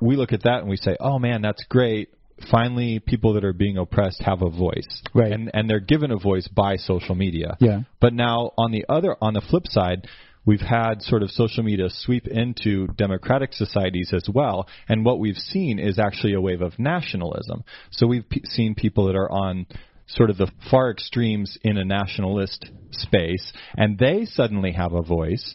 we 0.00 0.16
look 0.16 0.32
at 0.32 0.44
that 0.44 0.60
and 0.60 0.68
we 0.68 0.76
say, 0.76 0.96
"Oh 1.00 1.18
man, 1.18 1.42
that's 1.42 1.64
great." 1.64 2.10
Finally, 2.50 2.98
people 2.98 3.34
that 3.34 3.44
are 3.44 3.52
being 3.52 3.76
oppressed 3.76 4.20
have 4.22 4.42
a 4.42 4.50
voice, 4.50 5.02
Right. 5.14 5.32
And 5.32 5.50
and 5.54 5.68
they're 5.68 5.80
given 5.80 6.10
a 6.10 6.18
voice 6.18 6.48
by 6.48 6.76
social 6.76 7.14
media. 7.14 7.56
Yeah. 7.60 7.82
But 8.00 8.14
now 8.14 8.52
on 8.58 8.72
the 8.72 8.84
other 8.88 9.16
on 9.20 9.34
the 9.34 9.40
flip 9.40 9.66
side, 9.66 10.08
we've 10.44 10.60
had 10.60 11.02
sort 11.02 11.22
of 11.22 11.30
social 11.30 11.62
media 11.62 11.86
sweep 11.88 12.26
into 12.26 12.86
democratic 12.88 13.52
societies 13.52 14.12
as 14.12 14.28
well. 14.32 14.68
And 14.88 15.04
what 15.04 15.18
we've 15.18 15.36
seen 15.36 15.78
is 15.78 15.98
actually 15.98 16.34
a 16.34 16.40
wave 16.40 16.62
of 16.62 16.78
nationalism. 16.78 17.64
So 17.90 18.06
we've 18.06 18.28
p- 18.28 18.42
seen 18.44 18.74
people 18.74 19.06
that 19.06 19.16
are 19.16 19.30
on 19.30 19.66
sort 20.08 20.30
of 20.30 20.36
the 20.36 20.50
far 20.70 20.90
extremes 20.90 21.56
in 21.62 21.78
a 21.78 21.84
nationalist 21.84 22.70
space, 22.90 23.52
and 23.76 23.98
they 23.98 24.24
suddenly 24.24 24.72
have 24.72 24.92
a 24.92 25.02
voice. 25.02 25.54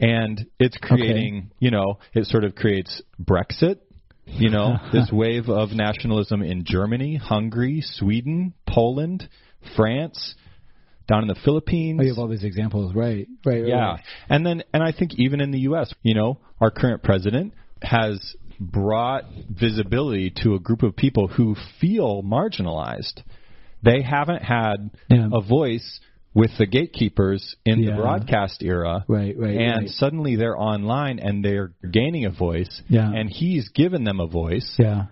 And 0.00 0.46
it's 0.58 0.76
creating, 0.78 1.44
okay. 1.46 1.56
you 1.60 1.70
know, 1.70 1.98
it 2.12 2.26
sort 2.26 2.44
of 2.44 2.56
creates 2.56 3.02
Brexit, 3.22 3.78
you 4.26 4.50
know, 4.50 4.76
this 4.92 5.10
wave 5.12 5.48
of 5.48 5.70
nationalism 5.70 6.42
in 6.42 6.64
Germany, 6.64 7.16
Hungary, 7.16 7.82
Sweden, 7.84 8.54
Poland, 8.66 9.28
France, 9.76 10.34
down 11.12 11.22
in 11.22 11.28
the 11.28 11.40
Philippines. 11.44 11.98
Oh, 12.00 12.04
you 12.04 12.08
have 12.10 12.18
all 12.18 12.28
these 12.28 12.44
examples, 12.44 12.94
right? 12.94 13.28
Right. 13.44 13.66
Yeah, 13.66 13.92
right. 13.92 14.04
and 14.30 14.46
then 14.46 14.62
and 14.72 14.82
I 14.82 14.92
think 14.92 15.12
even 15.18 15.40
in 15.40 15.50
the 15.50 15.60
U.S., 15.60 15.92
you 16.02 16.14
know, 16.14 16.38
our 16.60 16.70
current 16.70 17.02
president 17.02 17.52
has 17.82 18.34
brought 18.58 19.24
visibility 19.50 20.32
to 20.42 20.54
a 20.54 20.58
group 20.58 20.82
of 20.82 20.96
people 20.96 21.28
who 21.28 21.56
feel 21.80 22.22
marginalized. 22.22 23.22
They 23.82 24.00
haven't 24.00 24.42
had 24.42 24.90
yeah. 25.10 25.28
a 25.32 25.40
voice 25.40 26.00
with 26.34 26.50
the 26.56 26.66
gatekeepers 26.66 27.56
in 27.66 27.80
yeah. 27.80 27.90
the 27.90 28.00
broadcast 28.00 28.62
era. 28.62 29.04
Right, 29.08 29.36
right. 29.36 29.56
And 29.56 29.82
right. 29.82 29.88
suddenly 29.88 30.36
they're 30.36 30.58
online 30.58 31.18
and 31.18 31.44
they're 31.44 31.72
gaining 31.90 32.24
a 32.24 32.30
voice. 32.30 32.80
Yeah. 32.88 33.12
And 33.12 33.28
he's 33.28 33.68
given 33.70 34.04
them 34.04 34.20
a 34.20 34.26
voice. 34.28 34.76
Yeah. 34.78 35.06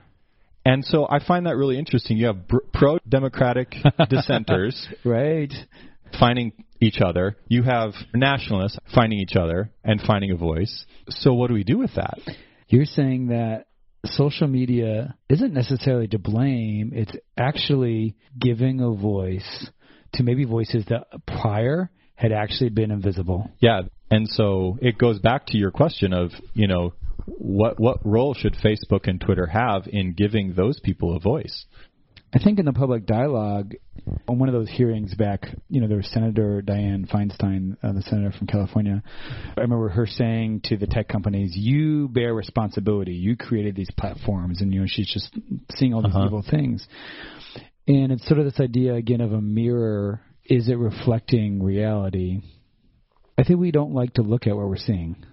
And 0.65 0.85
so 0.85 1.07
I 1.09 1.25
find 1.25 1.47
that 1.47 1.57
really 1.57 1.79
interesting. 1.79 2.17
You 2.17 2.27
have 2.27 2.39
pro 2.73 2.99
democratic 3.09 3.75
dissenters. 4.09 4.87
Right. 5.05 5.53
Finding 6.19 6.53
each 6.81 7.01
other. 7.01 7.37
You 7.49 7.63
have 7.63 7.93
nationalists 8.15 8.79
finding 8.95 9.19
each 9.19 9.37
other 9.37 9.71
and 9.85 10.01
finding 10.01 10.31
a 10.31 10.37
voice. 10.37 10.87
So 11.09 11.35
what 11.35 11.49
do 11.49 11.55
we 11.55 11.65
do 11.65 11.79
with 11.79 11.95
that? 11.97 12.19
You're 12.69 12.87
saying 12.87 13.29
that 13.29 13.67
social 14.07 14.47
media 14.47 15.17
isn't 15.29 15.53
necessarily 15.53 16.09
to 16.09 16.19
blame, 16.19 16.93
it's 16.95 17.15
actually 17.37 18.17
giving 18.39 18.81
a 18.81 18.91
voice 18.91 19.71
to 20.15 20.23
maybe 20.23 20.45
voices 20.45 20.85
that 20.89 21.07
prior 21.27 21.91
had 22.15 22.33
actually 22.33 22.71
been 22.71 22.91
invisible. 22.91 23.51
Yeah, 23.61 23.83
and 24.11 24.29
so 24.29 24.79
it 24.81 24.99
goes 24.99 25.19
back 25.19 25.47
to 25.47 25.59
your 25.59 25.71
question 25.71 26.13
of, 26.13 26.31
you 26.55 26.67
know, 26.67 26.95
what 27.27 27.79
what 27.79 28.05
role 28.05 28.35
should 28.35 28.55
Facebook 28.55 29.07
and 29.07 29.21
Twitter 29.21 29.47
have 29.47 29.87
in 29.87 30.15
giving 30.15 30.55
those 30.55 30.81
people 30.81 31.17
a 31.17 31.21
voice? 31.21 31.67
I 32.33 32.39
think 32.39 32.59
in 32.59 32.65
the 32.65 32.73
public 32.73 33.07
dialogue, 33.07 33.75
on 34.29 34.39
one 34.39 34.49
of 34.49 34.55
those 34.55 34.69
hearings 34.69 35.15
back, 35.15 35.47
you 35.69 35.81
know, 35.81 35.89
there 35.89 35.97
was 35.97 36.11
Senator 36.13 36.63
Dianne 36.63 37.09
Feinstein, 37.11 37.77
uh, 37.83 37.93
the 37.93 38.03
senator 38.03 38.33
from 38.37 38.47
California. 38.47 39.03
I 39.57 39.61
remember 39.61 39.89
her 39.89 40.07
saying 40.07 40.63
to 40.65 40.77
the 40.77 40.87
tech 40.87 41.09
companies, 41.09 41.57
"You 41.57 42.09
bear 42.09 42.35
responsibility. 42.35 43.13
You 43.13 43.37
created 43.37 43.77
these 43.77 43.91
platforms," 43.91 44.61
and 44.61 44.73
you 44.73 44.81
know, 44.81 44.87
she's 44.87 45.11
just 45.13 45.37
seeing 45.77 45.95
all 45.95 46.03
these 46.03 46.15
uh-huh. 46.15 46.27
evil 46.27 46.43
things. 46.49 46.87
And 47.89 48.13
it's 48.13 48.27
sort 48.27 48.39
of 48.39 48.45
this 48.45 48.61
idea 48.61 48.95
again 48.95 49.21
of 49.21 49.33
a 49.33 49.41
mirror. 49.41 50.21
Is 50.45 50.69
it 50.69 50.79
reflecting 50.79 51.63
reality? 51.63 52.43
I 53.39 53.45
think 53.45 53.61
we 53.61 53.71
don't 53.71 53.95
like 53.95 54.15
to 54.15 54.23
look 54.23 54.47
at 54.47 54.57
what 54.57 54.69
we're 54.69 54.77
seeing 54.77 55.25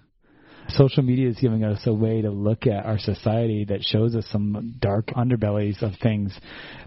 social 0.69 1.03
media 1.03 1.29
is 1.29 1.37
giving 1.39 1.63
us 1.63 1.81
a 1.85 1.93
way 1.93 2.21
to 2.21 2.29
look 2.29 2.67
at 2.67 2.85
our 2.85 2.99
society 2.99 3.65
that 3.65 3.83
shows 3.83 4.15
us 4.15 4.25
some 4.31 4.75
dark 4.79 5.07
underbellies 5.07 5.81
of 5.81 5.93
things 6.01 6.37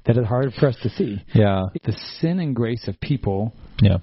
that 0.07 0.19
are 0.19 0.25
hard 0.25 0.53
for 0.59 0.69
us 0.69 0.77
to 0.83 0.89
see. 0.91 1.19
Yeah. 1.35 1.67
The 1.85 1.97
sin 2.21 2.41
and 2.41 2.55
grace 2.55 2.89
of 2.89 3.01
people 3.01 3.55
yeah. 3.83 3.99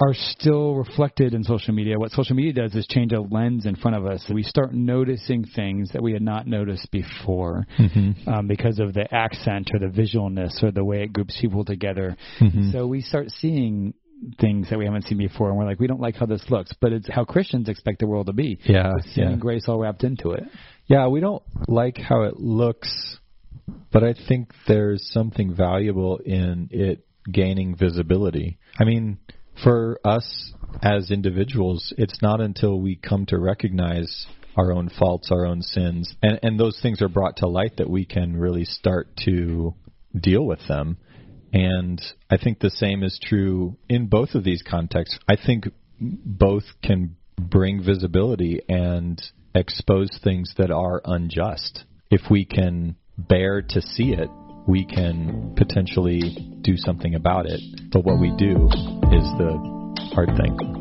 are 0.00 0.14
still 0.14 0.74
reflected 0.74 1.34
in 1.34 1.44
social 1.44 1.74
media. 1.74 1.98
What 1.98 2.12
social 2.12 2.36
media 2.36 2.52
does 2.52 2.74
is 2.74 2.86
change 2.86 3.12
a 3.12 3.20
lens 3.20 3.66
in 3.66 3.76
front 3.76 3.96
of 3.96 4.06
us. 4.06 4.24
We 4.32 4.42
start 4.42 4.72
noticing 4.74 5.44
things 5.44 5.90
that 5.92 6.02
we 6.02 6.12
had 6.12 6.22
not 6.22 6.46
noticed 6.46 6.90
before 6.90 7.66
mm-hmm. 7.78 8.28
um, 8.28 8.46
because 8.46 8.78
of 8.78 8.94
the 8.94 9.12
accent 9.12 9.70
or 9.72 9.78
the 9.78 9.86
visualness 9.86 10.62
or 10.62 10.70
the 10.70 10.84
way 10.84 11.02
it 11.02 11.12
groups 11.12 11.38
people 11.40 11.64
together. 11.64 12.16
Mm-hmm. 12.40 12.70
So 12.72 12.86
we 12.86 13.00
start 13.00 13.30
seeing 13.30 13.94
things 14.40 14.68
that 14.70 14.78
we 14.78 14.84
haven't 14.84 15.06
seen 15.06 15.18
before, 15.18 15.48
and 15.48 15.58
we're 15.58 15.64
like, 15.64 15.80
we 15.80 15.86
don't 15.86 16.00
like 16.00 16.16
how 16.16 16.26
this 16.26 16.44
looks, 16.50 16.72
but 16.80 16.92
it's 16.92 17.08
how 17.10 17.24
Christians 17.24 17.68
expect 17.68 18.00
the 18.00 18.06
world 18.06 18.26
to 18.26 18.32
be. 18.32 18.58
Yeah, 18.64 18.94
with 18.94 19.04
sin 19.04 19.24
yeah. 19.24 19.30
and 19.30 19.40
grace 19.40 19.64
all 19.68 19.78
wrapped 19.78 20.04
into 20.04 20.30
it. 20.30 20.44
Yeah, 20.86 21.08
we 21.08 21.20
don't 21.20 21.42
like 21.66 21.98
how 21.98 22.22
it 22.22 22.38
looks, 22.38 23.18
but 23.92 24.02
I 24.02 24.14
think 24.28 24.52
there's 24.66 25.08
something 25.12 25.54
valuable 25.54 26.18
in 26.18 26.68
it 26.70 27.04
gaining 27.30 27.76
visibility. 27.76 28.58
I 28.78 28.84
mean, 28.84 29.18
for 29.62 30.00
us 30.04 30.52
as 30.82 31.10
individuals, 31.10 31.92
it's 31.98 32.22
not 32.22 32.40
until 32.40 32.80
we 32.80 32.96
come 32.96 33.26
to 33.26 33.38
recognize 33.38 34.26
our 34.56 34.72
own 34.72 34.88
faults, 34.88 35.30
our 35.30 35.46
own 35.46 35.62
sins, 35.62 36.14
and, 36.22 36.40
and 36.42 36.58
those 36.58 36.78
things 36.82 37.00
are 37.02 37.08
brought 37.08 37.36
to 37.38 37.46
light 37.46 37.76
that 37.76 37.88
we 37.88 38.04
can 38.04 38.36
really 38.36 38.64
start 38.64 39.08
to 39.24 39.74
deal 40.18 40.44
with 40.44 40.60
them. 40.68 40.96
And 41.52 42.00
I 42.30 42.36
think 42.36 42.60
the 42.60 42.70
same 42.70 43.02
is 43.02 43.18
true 43.22 43.76
in 43.88 44.06
both 44.06 44.34
of 44.34 44.44
these 44.44 44.62
contexts. 44.62 45.18
I 45.28 45.36
think 45.36 45.68
both 46.00 46.64
can 46.82 47.16
bring 47.38 47.82
visibility 47.82 48.60
and 48.68 49.20
expose 49.54 50.10
things 50.22 50.54
that 50.58 50.70
are 50.70 51.00
unjust. 51.04 51.84
If 52.10 52.22
we 52.30 52.44
can 52.44 52.96
bear 53.16 53.62
to 53.62 53.80
see 53.80 54.12
it, 54.12 54.28
we 54.66 54.84
can 54.84 55.54
potentially 55.56 56.20
do 56.60 56.76
something 56.76 57.14
about 57.14 57.46
it. 57.46 57.60
But 57.90 58.04
what 58.04 58.20
we 58.20 58.30
do 58.36 58.66
is 59.10 59.24
the 59.38 59.58
hard 60.14 60.28
thing. 60.36 60.74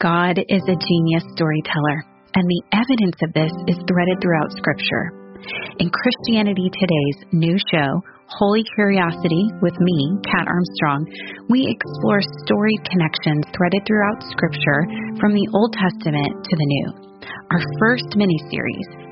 God 0.00 0.38
is 0.38 0.62
a 0.68 0.74
genius 0.74 1.24
storyteller 1.34 2.11
and 2.34 2.44
the 2.48 2.62
evidence 2.72 3.18
of 3.22 3.32
this 3.32 3.52
is 3.68 3.78
threaded 3.84 4.18
throughout 4.20 4.52
Scripture. 4.56 5.22
In 5.82 5.90
Christianity 5.90 6.70
Today's 6.70 7.18
new 7.32 7.56
show, 7.70 7.90
Holy 8.38 8.62
Curiosity, 8.74 9.50
with 9.60 9.76
me, 9.76 9.98
Kat 10.24 10.48
Armstrong, 10.48 11.04
we 11.50 11.66
explore 11.68 12.22
storied 12.44 12.80
connections 12.88 13.44
threaded 13.52 13.82
throughout 13.84 14.22
Scripture 14.32 14.80
from 15.20 15.34
the 15.34 15.48
Old 15.52 15.76
Testament 15.76 16.32
to 16.46 16.54
the 16.56 16.68
New. 16.68 16.88
Our 17.52 17.62
first 17.82 18.16
mini 18.16 18.38
series, 18.48 19.11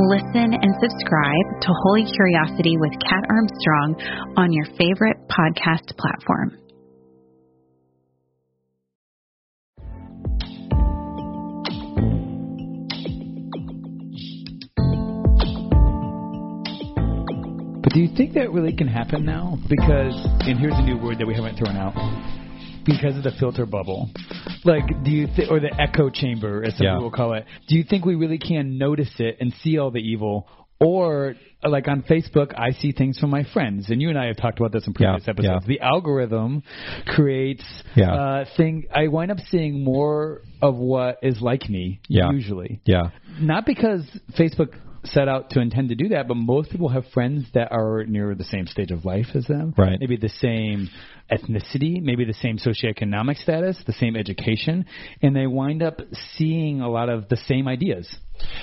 Listen 0.00 0.54
and 0.54 0.74
subscribe 0.80 1.60
to 1.60 1.68
Holy 1.82 2.04
Curiosity 2.04 2.76
with 2.78 2.92
Kat 3.02 3.24
Armstrong 3.28 3.96
on 4.36 4.52
your 4.52 4.64
favorite 4.78 5.16
podcast 5.28 5.90
platform. 5.98 6.56
But 17.82 17.92
do 17.92 18.00
you 18.00 18.14
think 18.16 18.34
that 18.34 18.52
really 18.52 18.76
can 18.76 18.86
happen 18.86 19.24
now? 19.24 19.58
Because, 19.68 20.14
and 20.46 20.60
here's 20.60 20.74
a 20.74 20.82
new 20.82 20.96
word 20.96 21.18
that 21.18 21.26
we 21.26 21.34
haven't 21.34 21.56
thrown 21.58 21.76
out 21.76 21.96
because 22.88 23.16
of 23.16 23.22
the 23.22 23.32
filter 23.38 23.66
bubble. 23.66 24.10
Like, 24.64 25.04
do 25.04 25.10
you 25.10 25.26
th- 25.26 25.48
or 25.50 25.60
the 25.60 25.72
echo 25.78 26.10
chamber, 26.10 26.64
as 26.64 26.76
some 26.76 26.86
yeah. 26.86 26.94
people 26.94 27.10
call 27.10 27.34
it? 27.34 27.44
Do 27.68 27.76
you 27.76 27.84
think 27.88 28.04
we 28.04 28.14
really 28.14 28.38
can 28.38 28.78
notice 28.78 29.12
it 29.18 29.36
and 29.40 29.52
see 29.62 29.78
all 29.78 29.90
the 29.90 30.00
evil, 30.00 30.48
or 30.80 31.34
like 31.62 31.88
on 31.88 32.02
Facebook, 32.02 32.54
I 32.56 32.70
see 32.70 32.92
things 32.92 33.18
from 33.18 33.30
my 33.30 33.44
friends, 33.52 33.90
and 33.90 34.00
you 34.00 34.08
and 34.08 34.18
I 34.18 34.26
have 34.26 34.36
talked 34.36 34.58
about 34.58 34.72
this 34.72 34.86
in 34.86 34.94
previous 34.94 35.24
yeah, 35.26 35.30
episodes. 35.30 35.64
Yeah. 35.66 35.68
The 35.68 35.80
algorithm 35.80 36.62
creates 37.06 37.64
yeah. 37.94 38.14
uh, 38.14 38.44
thing. 38.56 38.86
I 38.94 39.08
wind 39.08 39.30
up 39.30 39.38
seeing 39.50 39.84
more 39.84 40.42
of 40.62 40.76
what 40.76 41.18
is 41.22 41.40
like 41.40 41.68
me 41.68 42.00
yeah. 42.08 42.30
usually. 42.30 42.80
Yeah. 42.84 43.10
Not 43.40 43.66
because 43.66 44.02
Facebook 44.38 44.74
set 45.12 45.28
out 45.28 45.50
to 45.50 45.60
intend 45.60 45.88
to 45.90 45.94
do 45.94 46.08
that, 46.08 46.28
but 46.28 46.36
most 46.36 46.70
people 46.70 46.88
have 46.88 47.04
friends 47.14 47.46
that 47.54 47.72
are 47.72 48.04
near 48.04 48.34
the 48.34 48.44
same 48.44 48.66
stage 48.66 48.90
of 48.90 49.04
life 49.04 49.26
as 49.34 49.46
them. 49.46 49.74
Right. 49.76 49.98
Maybe 50.00 50.16
the 50.16 50.28
same 50.28 50.88
ethnicity, 51.30 52.00
maybe 52.02 52.24
the 52.24 52.34
same 52.34 52.58
socioeconomic 52.58 53.36
status, 53.42 53.76
the 53.86 53.92
same 53.92 54.16
education, 54.16 54.86
and 55.22 55.36
they 55.36 55.46
wind 55.46 55.82
up 55.82 56.00
seeing 56.36 56.80
a 56.80 56.88
lot 56.88 57.08
of 57.08 57.28
the 57.28 57.36
same 57.36 57.68
ideas 57.68 58.08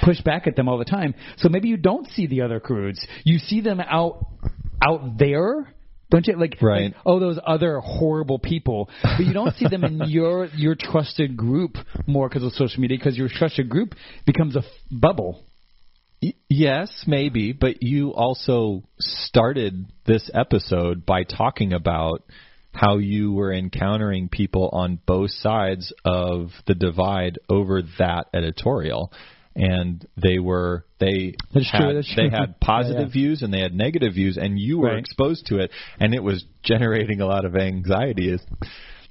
push 0.03 0.21
back 0.21 0.47
at 0.47 0.55
them 0.55 0.69
all 0.69 0.77
the 0.77 0.85
time. 0.85 1.13
So 1.37 1.49
maybe 1.49 1.67
you 1.67 1.75
don't 1.75 2.07
see 2.11 2.27
the 2.27 2.41
other 2.41 2.61
crudes. 2.61 3.05
You 3.25 3.39
see 3.39 3.59
them 3.61 3.81
out 3.81 4.25
out 4.81 5.17
there 5.17 5.67
Don't 6.11 6.25
you 6.27 6.37
like, 6.39 6.57
Right. 6.61 6.83
like, 6.93 6.95
oh 7.05 7.19
those 7.19 7.39
other 7.45 7.79
horrible 7.79 8.39
people, 8.39 8.89
but 9.01 9.25
you 9.25 9.33
don't 9.33 9.53
see 9.55 9.67
them 9.67 9.83
in 9.83 10.03
your 10.07 10.45
your 10.55 10.75
trusted 10.79 11.35
group 11.35 11.75
more 12.07 12.29
because 12.29 12.43
of 12.43 12.53
social 12.53 12.79
media 12.79 12.97
because 12.97 13.17
your 13.17 13.27
trusted 13.27 13.67
group 13.69 13.95
becomes 14.25 14.55
a 14.55 14.59
f- 14.59 14.65
bubble. 14.91 15.41
Yes, 16.49 17.03
maybe, 17.07 17.51
but 17.51 17.83
you 17.83 18.11
also 18.13 18.83
started 18.99 19.85
this 20.05 20.29
episode 20.33 21.05
by 21.05 21.23
talking 21.23 21.73
about 21.73 22.23
how 22.71 22.97
you 22.97 23.31
were 23.33 23.53
encountering 23.53 24.27
people 24.29 24.69
on 24.73 24.99
both 25.05 25.31
sides 25.31 25.93
of 26.03 26.49
the 26.67 26.75
divide 26.75 27.39
over 27.49 27.81
that 27.99 28.27
editorial. 28.33 29.11
And 29.57 30.05
they 30.21 30.39
were 30.39 30.85
they 30.99 31.35
That's 31.53 31.71
had 31.71 31.79
true, 31.79 31.93
that's 31.93 32.13
true. 32.13 32.29
they 32.29 32.35
had 32.35 32.59
positive 32.59 32.97
Yeah, 33.13 33.21
yeah. 33.21 33.27
views 33.27 33.41
and 33.41 33.53
they 33.53 33.61
had 33.61 33.73
negative 33.73 34.13
views 34.13 34.37
and 34.37 34.59
you 34.59 34.79
were 34.79 34.89
Right. 34.89 34.99
exposed 34.99 35.45
to 35.47 35.59
it 35.59 35.71
and 35.99 36.13
it 36.13 36.21
was 36.21 36.43
generating 36.63 37.21
a 37.21 37.25
lot 37.25 37.45
of 37.45 37.55
anxiety 37.55 38.31
as, 38.33 38.41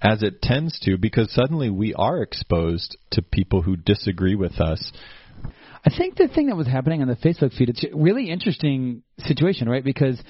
as 0.03 0.23
it 0.23 0.43
tends 0.43 0.79
to 0.81 0.99
because 0.99 1.33
suddenly 1.33 1.71
we 1.71 1.95
are 1.95 2.21
exposed 2.21 2.99
to 3.13 3.23
people 3.23 3.63
who 3.63 3.77
disagree 3.77 4.35
with 4.35 4.61
us 4.61 4.93
I 5.87 5.91
think 5.97 6.17
the 6.17 6.29
thing 6.29 6.47
that 6.47 6.57
was 6.57 6.67
happening 6.67 7.03
on 7.03 7.09
the 7.09 7.17
Facebook 7.17 7.57
feed, 7.57 7.69
it's 7.69 7.85
a 7.85 7.95
really 7.95 8.31
interesting 8.31 9.03
situation, 9.19 9.69
right? 9.69 9.85
Because 9.85 10.21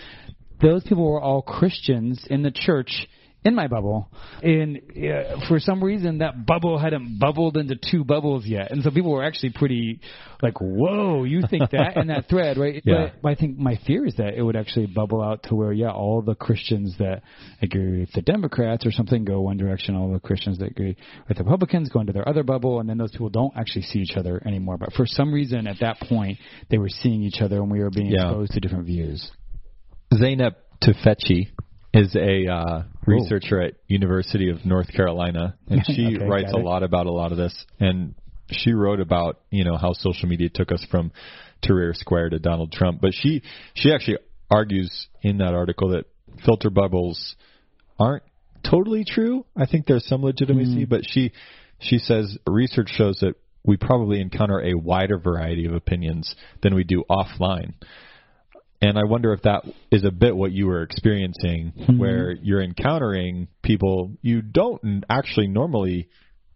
those 0.61 0.83
people 0.83 1.11
were 1.11 1.21
all 1.21 1.43
Christians 1.43 2.27
in 2.29 2.43
the 2.43 2.51
church 2.51 3.07
in 3.45 3.55
my 3.55 3.67
bubble, 3.69 4.09
and 4.43 4.79
uh, 4.79 5.47
for 5.49 5.61
some 5.61 5.85
reason 5.85 6.19
that 6.19 6.47
bubble 6.47 6.79
hadn't 6.79 7.19
bubbled 7.19 7.59
into 7.59 7.77
two 7.77 8.03
bubbles 8.03 8.47
yet, 8.47 8.71
and 8.71 8.83
so 8.83 8.91
people 8.91 9.11
were 9.11 9.23
actually 9.23 9.51
pretty 9.51 10.01
like, 10.43 10.61
"Whoa, 10.61 11.25
you 11.25 11.43
think 11.51 11.71
that?" 11.71 11.97
in 11.99 12.07
that 12.07 12.29
thread, 12.31 12.57
right? 12.57 12.81
Yeah. 12.85 13.11
But 13.23 13.29
I 13.29 13.35
think 13.35 13.59
my 13.59 13.79
fear 13.87 14.07
is 14.07 14.17
that 14.17 14.35
it 14.35 14.43
would 14.43 14.57
actually 14.57 14.87
bubble 14.87 15.23
out 15.23 15.43
to 15.45 15.55
where, 15.55 15.73
yeah, 15.73 15.91
all 15.91 16.23
the 16.23 16.35
Christians 16.35 16.95
that 16.99 17.23
agree 17.61 18.01
with 18.01 18.13
the 18.13 18.23
Democrats 18.23 18.87
or 18.87 18.91
something 18.93 19.25
go 19.25 19.43
one 19.43 19.59
direction, 19.59 19.95
all 19.95 20.13
the 20.13 20.21
Christians 20.21 20.59
that 20.59 20.71
agree 20.71 20.97
with 21.29 21.37
the 21.37 21.45
Republicans 21.45 21.91
go 21.91 22.01
into 22.01 22.15
their 22.15 22.27
other 22.29 22.45
bubble, 22.45 22.81
and 22.81 22.89
then 22.89 22.97
those 22.97 23.11
people 23.13 23.29
don't 23.29 23.53
actually 23.57 23.83
see 23.83 23.99
each 23.99 24.17
other 24.17 24.43
anymore. 24.47 24.79
But 24.79 24.95
for 24.95 25.05
some 25.07 25.33
reason, 25.33 25.67
at 25.67 25.81
that 25.81 26.01
point, 26.01 26.39
they 26.71 26.79
were 26.79 26.89
seeing 26.89 27.23
each 27.23 27.43
other, 27.43 27.57
and 27.61 27.71
we 27.71 27.81
were 27.81 27.91
being 27.91 28.07
Yeah. 28.11 28.29
exposed 28.29 28.53
to 28.53 28.61
different 28.61 28.87
views. 28.87 29.31
Zeynep 30.15 30.53
Tufekci 30.83 31.49
is 31.95 32.15
a 32.17 32.53
uh, 32.53 32.83
researcher 33.07 33.63
at 33.63 33.75
University 33.87 34.51
of 34.51 34.65
North 34.67 34.93
Carolina, 34.93 35.57
and 35.69 35.83
she 35.87 36.17
Okay, 36.17 36.25
writes 36.27 36.53
a 36.53 36.59
lot 36.59 36.83
about 36.83 37.07
a 37.07 37.13
lot 37.13 37.31
of 37.31 37.39
this. 37.39 37.65
And 37.79 38.15
she 38.51 38.73
wrote 38.73 39.01
about 39.01 39.41
you 39.51 39.65
know 39.65 39.77
how 39.77 39.93
social 39.93 40.29
media 40.29 40.49
took 40.53 40.73
us 40.73 40.85
from 40.91 41.13
Tahrir 41.63 41.95
Square 41.95 42.31
to 42.31 42.39
Donald 42.39 42.73
Trump. 42.73 43.01
But 43.01 43.13
she 43.15 43.43
she 43.75 43.93
actually 43.93 44.19
argues 44.51 45.09
in 45.23 45.39
that 45.39 45.55
article 45.55 45.91
that 45.91 46.07
filter 46.45 46.69
bubbles 46.71 47.37
aren't 47.99 48.25
totally 48.69 49.05
true. 49.05 49.47
I 49.57 49.67
think 49.67 49.87
there's 49.87 50.07
some 50.07 50.23
legitimacy, 50.23 50.85
but 50.85 51.03
she 51.05 51.33
she 51.79 51.99
says 51.99 52.37
research 52.47 52.91
shows 52.91 53.19
that 53.21 53.35
we 53.65 53.77
probably 53.77 54.21
encounter 54.21 54.61
a 54.61 54.75
wider 54.75 55.19
variety 55.19 55.65
of 55.65 55.75
opinions 55.75 56.35
than 56.63 56.75
we 56.75 56.85
do 56.85 57.05
offline. 57.09 57.75
And 58.81 58.99
I 58.99 59.05
wonder 59.05 59.33
if 59.33 59.43
that 59.43 59.65
is 59.91 60.05
a 60.05 60.11
bit 60.11 60.37
what 60.37 60.53
you 60.53 60.67
were 60.67 60.83
experiencing, 60.83 61.73
where 61.97 62.33
you're 62.33 62.63
encountering 62.63 63.49
people 63.63 64.13
you 64.21 64.43
don't 64.43 65.05
actually 65.09 65.47
normally 65.47 66.09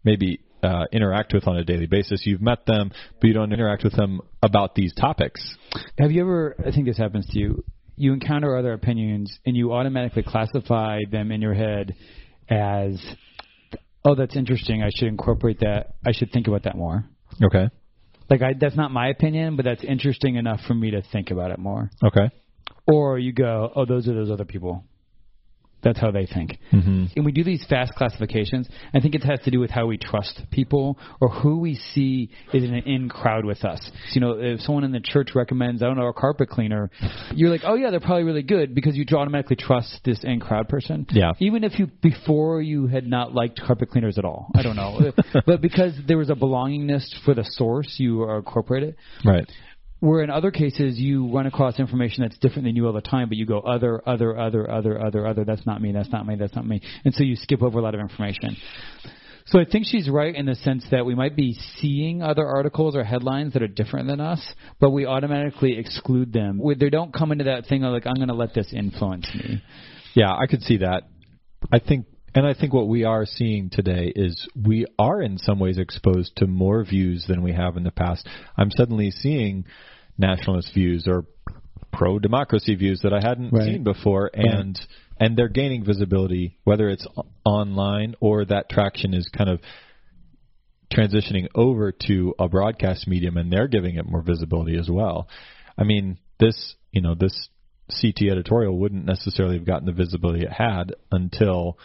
maybe 0.03 0.39
uh, 0.61 0.85
interact 0.91 1.33
with 1.33 1.47
on 1.47 1.57
a 1.57 1.63
daily 1.63 1.87
basis. 1.87 2.25
You've 2.25 2.41
met 2.41 2.65
them, 2.65 2.91
but 3.19 3.27
you 3.27 3.33
don't 3.33 3.53
interact 3.53 3.83
with 3.83 3.93
them 3.93 4.21
about 4.43 4.75
these 4.75 4.93
topics. 4.93 5.57
Have 5.97 6.11
you 6.11 6.21
ever? 6.21 6.55
I 6.59 6.71
think 6.71 6.85
this 6.85 6.97
happens 6.97 7.25
to 7.27 7.39
you. 7.39 7.63
You 7.95 8.13
encounter 8.13 8.57
other 8.57 8.73
opinions, 8.73 9.37
and 9.45 9.55
you 9.55 9.73
automatically 9.73 10.23
classify 10.23 10.99
them 11.11 11.31
in 11.31 11.41
your 11.41 11.53
head 11.53 11.95
as, 12.49 13.01
"Oh, 14.05 14.15
that's 14.15 14.35
interesting. 14.35 14.83
I 14.83 14.89
should 14.93 15.07
incorporate 15.07 15.59
that. 15.59 15.95
I 16.05 16.11
should 16.11 16.31
think 16.31 16.47
about 16.47 16.63
that 16.63 16.75
more." 16.75 17.05
Okay. 17.43 17.69
Like, 18.29 18.41
I, 18.41 18.53
that's 18.59 18.75
not 18.75 18.91
my 18.91 19.07
opinion, 19.09 19.55
but 19.55 19.65
that's 19.65 19.83
interesting 19.83 20.35
enough 20.35 20.61
for 20.67 20.73
me 20.73 20.91
to 20.91 21.01
think 21.11 21.31
about 21.31 21.51
it 21.51 21.59
more. 21.59 21.89
Okay. 22.03 22.29
Or 22.87 23.17
you 23.17 23.33
go, 23.33 23.71
"Oh, 23.75 23.85
those 23.85 24.07
are 24.07 24.13
those 24.13 24.29
other 24.31 24.45
people." 24.45 24.83
That's 25.83 25.99
how 25.99 26.11
they 26.11 26.25
think. 26.25 26.57
Mm-hmm. 26.73 27.05
And 27.15 27.25
we 27.25 27.31
do 27.31 27.43
these 27.43 27.65
fast 27.69 27.93
classifications. 27.95 28.67
I 28.93 28.99
think 28.99 29.15
it 29.15 29.23
has 29.23 29.39
to 29.41 29.51
do 29.51 29.59
with 29.59 29.71
how 29.71 29.85
we 29.85 29.97
trust 29.97 30.41
people 30.51 30.97
or 31.21 31.29
who 31.29 31.59
we 31.59 31.75
see 31.75 32.31
is 32.53 32.63
in 32.63 32.73
an 32.73 32.83
in 32.83 33.09
crowd 33.09 33.45
with 33.45 33.63
us. 33.63 33.79
So, 33.83 33.91
you 34.15 34.21
know, 34.21 34.31
if 34.39 34.61
someone 34.61 34.83
in 34.83 34.91
the 34.91 34.99
church 34.99 35.29
recommends, 35.35 35.81
I 35.81 35.85
don't 35.85 35.97
know, 35.97 36.07
a 36.07 36.13
carpet 36.13 36.49
cleaner, 36.49 36.89
you're 37.33 37.49
like, 37.49 37.61
oh 37.63 37.75
yeah, 37.75 37.91
they're 37.91 37.99
probably 37.99 38.23
really 38.23 38.43
good 38.43 38.75
because 38.75 38.95
you 38.95 39.05
automatically 39.15 39.55
trust 39.55 39.99
this 40.03 40.23
in 40.23 40.39
crowd 40.39 40.69
person. 40.69 41.05
Yeah. 41.11 41.33
Even 41.39 41.63
if 41.63 41.79
you 41.79 41.87
before 42.01 42.61
you 42.61 42.87
had 42.87 43.07
not 43.07 43.33
liked 43.33 43.61
carpet 43.65 43.89
cleaners 43.89 44.17
at 44.17 44.25
all. 44.25 44.51
I 44.55 44.61
don't 44.61 44.75
know, 44.75 45.11
but 45.45 45.61
because 45.61 45.93
there 46.07 46.17
was 46.17 46.29
a 46.29 46.35
belongingness 46.35 47.05
for 47.25 47.33
the 47.33 47.43
source, 47.43 47.95
you 47.97 48.23
are 48.23 48.37
incorporated. 48.37 48.95
Right. 49.25 49.49
Where 49.99 50.23
in 50.23 50.29
other 50.29 50.51
cases 50.51 50.97
you 50.97 51.31
run 51.33 51.45
across 51.45 51.77
information 51.77 52.23
that's 52.23 52.37
different 52.37 52.63
than 52.63 52.75
you 52.75 52.87
all 52.87 52.93
the 52.93 53.01
time, 53.01 53.27
but 53.27 53.37
you 53.37 53.45
go 53.45 53.59
other, 53.59 54.01
other, 54.07 54.37
other, 54.37 54.69
other, 54.69 55.01
other, 55.01 55.27
other. 55.27 55.43
That's 55.43 55.65
not 55.65 55.81
me. 55.81 55.91
That's 55.91 56.09
not 56.09 56.25
me. 56.25 56.35
That's 56.35 56.55
not 56.55 56.65
me. 56.65 56.81
And 57.03 57.13
so 57.13 57.23
you 57.23 57.35
skip 57.35 57.61
over 57.61 57.79
a 57.79 57.81
lot 57.81 57.95
of 57.95 57.99
information. 57.99 58.55
So 59.47 59.59
I 59.59 59.65
think 59.65 59.87
she's 59.87 60.07
right 60.07 60.33
in 60.33 60.45
the 60.45 60.55
sense 60.55 60.85
that 60.91 61.05
we 61.05 61.15
might 61.15 61.35
be 61.35 61.57
seeing 61.77 62.21
other 62.21 62.45
articles 62.45 62.95
or 62.95 63.03
headlines 63.03 63.53
that 63.53 63.63
are 63.63 63.67
different 63.67 64.07
than 64.07 64.21
us, 64.21 64.39
but 64.79 64.91
we 64.91 65.05
automatically 65.05 65.77
exclude 65.77 66.31
them. 66.31 66.61
They 66.79 66.89
don't 66.89 67.11
come 67.11 67.31
into 67.31 67.45
that 67.45 67.65
thing 67.65 67.83
of 67.83 67.91
like 67.91 68.05
I'm 68.05 68.15
going 68.15 68.27
to 68.27 68.35
let 68.35 68.53
this 68.53 68.71
influence 68.71 69.27
me. 69.33 69.63
Yeah, 70.13 70.31
I 70.31 70.45
could 70.47 70.61
see 70.61 70.77
that. 70.77 71.03
I 71.73 71.79
think, 71.79 72.05
and 72.35 72.45
I 72.45 72.53
think 72.53 72.73
what 72.73 72.87
we 72.87 73.03
are 73.03 73.25
seeing 73.25 73.69
today 73.69 74.11
is 74.15 74.47
we 74.55 74.85
are 74.97 75.21
in 75.21 75.37
some 75.37 75.59
ways 75.59 75.77
exposed 75.77 76.35
to 76.37 76.47
more 76.47 76.83
views 76.83 77.25
than 77.27 77.41
we 77.41 77.53
have 77.53 77.77
in 77.77 77.83
the 77.83 77.91
past. 77.91 78.27
I'm 78.57 78.71
suddenly 78.71 79.11
seeing 79.11 79.65
nationalist 80.17 80.73
views 80.73 81.05
or 81.07 81.25
pro 81.91 82.19
democracy 82.19 82.75
views 82.75 83.01
that 83.03 83.13
I 83.13 83.19
hadn't 83.21 83.51
Right. 83.51 83.65
seen 83.65 83.83
before, 83.83 84.29
and 84.33 84.79
and 85.19 85.35
they're 85.35 85.49
gaining 85.49 85.83
visibility, 85.83 86.57
whether 86.63 86.89
it's 86.89 87.07
online 87.43 88.15
or 88.19 88.45
that 88.45 88.69
traction 88.69 89.13
is 89.13 89.27
kind 89.29 89.49
of 89.49 89.59
transitioning 90.93 91.47
over 91.55 91.91
to 91.91 92.33
a 92.39 92.47
broadcast 92.47 93.07
medium, 93.07 93.37
and 93.37 93.51
they're 93.51 93.67
giving 93.67 93.95
it 93.95 94.05
more 94.09 94.21
visibility 94.21 94.77
as 94.77 94.89
well. 94.89 95.27
I 95.77 95.83
mean, 95.83 96.17
this 96.39 96.75
you 96.91 97.01
know 97.01 97.15
this 97.15 97.49
CT 98.01 98.29
editorial 98.29 98.77
wouldn't 98.77 99.05
necessarily 99.05 99.57
have 99.57 99.65
gotten 99.65 99.85
the 99.85 99.91
visibility 99.91 100.43
it 100.45 100.51
had 100.51 100.93
until 101.11 101.77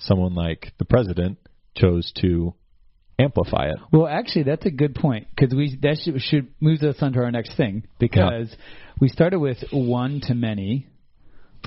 someone 0.00 0.34
like 0.34 0.72
the 0.78 0.84
president 0.84 1.38
chose 1.76 2.12
to 2.20 2.54
amplify 3.18 3.66
it. 3.68 3.76
Well, 3.92 4.06
actually, 4.06 4.44
that's 4.44 4.66
a 4.66 4.70
good 4.70 4.94
point 4.94 5.28
because 5.34 5.54
we 5.54 5.76
that 5.82 5.98
should, 6.02 6.20
should 6.22 6.48
move 6.60 6.82
us 6.82 6.96
on 7.00 7.12
to 7.12 7.20
our 7.20 7.30
next 7.30 7.56
thing 7.56 7.84
because 7.98 8.54
we 8.98 9.08
started 9.08 9.38
with 9.38 9.58
one 9.72 10.20
to 10.22 10.34
many, 10.34 10.86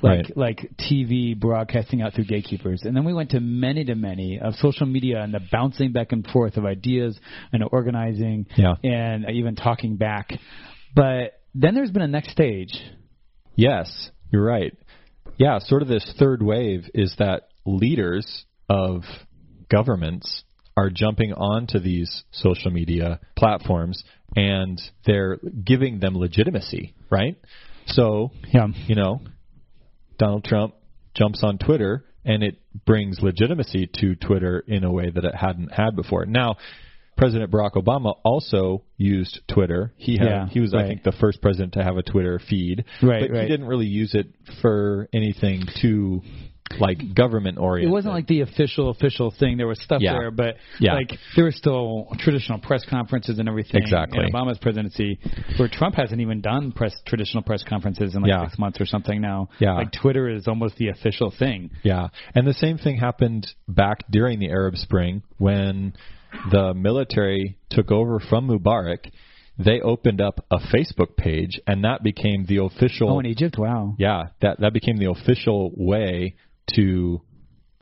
like 0.02 0.24
Right. 0.24 0.36
like 0.36 0.70
TV 0.78 1.38
broadcasting 1.38 2.02
out 2.02 2.14
through 2.14 2.24
gatekeepers, 2.24 2.82
and 2.82 2.96
then 2.96 3.04
we 3.04 3.14
went 3.14 3.30
to 3.30 3.40
many 3.40 3.84
to 3.84 3.94
many 3.94 4.40
of 4.40 4.54
social 4.56 4.86
media 4.86 5.22
and 5.22 5.32
the 5.32 5.40
bouncing 5.52 5.92
back 5.92 6.12
and 6.12 6.26
forth 6.26 6.56
of 6.56 6.64
ideas 6.64 7.18
and 7.52 7.62
organizing, 7.70 8.46
Yeah. 8.56 8.74
and 8.82 9.24
even 9.30 9.54
talking 9.54 9.96
back. 9.96 10.32
But 10.94 11.40
then 11.54 11.74
there's 11.74 11.90
been 11.92 12.02
a 12.02 12.08
next 12.08 12.30
stage. 12.30 12.72
Yes, 13.54 14.10
you're 14.32 14.44
right. 14.44 14.76
Yeah, 15.38 15.58
sort 15.60 15.82
of 15.82 15.88
this 15.88 16.12
third 16.18 16.42
wave 16.42 16.90
is 16.94 17.14
that 17.18 17.48
leaders 17.64 18.44
of 18.68 19.02
governments 19.70 20.44
are 20.76 20.90
jumping 20.90 21.32
onto 21.32 21.78
these 21.78 22.24
social 22.32 22.70
media 22.70 23.20
platforms 23.36 24.02
and 24.36 24.80
they're 25.06 25.36
giving 25.64 26.00
them 26.00 26.16
legitimacy, 26.16 26.94
right? 27.10 27.36
So, 27.86 28.32
Yeah. 28.52 28.68
you 28.86 28.94
know, 28.94 29.20
Donald 30.18 30.44
Trump 30.44 30.74
jumps 31.14 31.42
on 31.42 31.58
Twitter 31.58 32.04
and 32.24 32.42
it 32.42 32.56
brings 32.86 33.20
legitimacy 33.20 33.88
to 34.00 34.16
Twitter 34.16 34.64
in 34.66 34.82
a 34.82 34.90
way 34.92 35.10
that 35.10 35.24
it 35.24 35.34
hadn't 35.34 35.72
had 35.72 35.94
before. 35.94 36.24
Now, 36.26 36.56
President 37.16 37.52
Barack 37.52 37.74
Obama 37.74 38.14
also 38.24 38.82
used 38.96 39.40
Twitter. 39.46 39.92
He 39.96 40.16
had 40.16 40.26
Yeah, 40.26 40.48
he 40.48 40.58
was 40.58 40.74
I 40.74 40.88
think 40.88 41.04
the 41.04 41.12
first 41.12 41.40
president 41.40 41.74
to 41.74 41.84
have 41.84 41.96
a 41.96 42.02
Twitter 42.02 42.40
feed. 42.40 42.84
Right, 43.00 43.20
but 43.20 43.30
right. 43.30 43.42
he 43.42 43.48
didn't 43.48 43.66
really 43.66 43.86
use 43.86 44.14
it 44.14 44.26
for 44.60 45.08
anything 45.12 45.62
too 45.80 46.22
like 46.80 47.14
government 47.14 47.58
oriented. 47.58 47.90
It 47.90 47.92
wasn't 47.92 48.14
like 48.14 48.26
the 48.26 48.40
official 48.40 48.90
official 48.90 49.30
thing. 49.30 49.56
There 49.56 49.66
was 49.66 49.80
stuff 49.80 50.00
Yeah. 50.02 50.12
there, 50.14 50.30
but 50.30 50.56
Yeah. 50.80 50.94
like 50.94 51.12
there 51.36 51.44
were 51.44 51.52
still 51.52 52.08
traditional 52.18 52.58
press 52.58 52.84
conferences 52.84 53.38
and 53.38 53.48
everything. 53.48 53.80
Exactly. 53.82 54.24
In 54.24 54.30
Obama's 54.32 54.58
presidency, 54.58 55.18
where 55.56 55.68
Trump 55.68 55.94
hasn't 55.96 56.20
even 56.20 56.40
done 56.40 56.72
press 56.72 56.94
traditional 57.06 57.42
press 57.42 57.62
conferences 57.62 58.14
in 58.14 58.22
like 58.22 58.30
Yeah. 58.30 58.44
six 58.46 58.58
months 58.58 58.80
or 58.80 58.86
something 58.86 59.20
now. 59.20 59.48
Yeah. 59.58 59.74
Like 59.74 59.92
Twitter 59.92 60.28
is 60.28 60.48
almost 60.48 60.76
the 60.76 60.88
official 60.88 61.30
thing. 61.30 61.70
Yeah, 61.82 62.08
and 62.34 62.46
the 62.46 62.54
same 62.54 62.78
thing 62.78 62.96
happened 62.96 63.46
back 63.68 63.98
during 64.10 64.38
the 64.38 64.50
Arab 64.50 64.76
Spring 64.76 65.22
when 65.38 65.92
the 66.50 66.74
military 66.74 67.56
took 67.70 67.90
over 67.92 68.18
from 68.20 68.48
Mubarak. 68.48 69.10
they 69.56 69.80
opened 69.80 70.20
up 70.20 70.44
a 70.50 70.58
Facebook 70.58 71.16
page, 71.16 71.60
and 71.68 71.84
that 71.84 72.02
became 72.02 72.44
the 72.46 72.56
official. 72.56 73.08
Oh, 73.08 73.20
in 73.20 73.26
Egypt, 73.26 73.56
wow. 73.56 73.94
Yeah, 73.98 74.24
that 74.40 74.58
that 74.58 74.72
became 74.72 74.96
the 74.96 75.08
official 75.10 75.70
way 75.76 76.34
to 76.74 77.20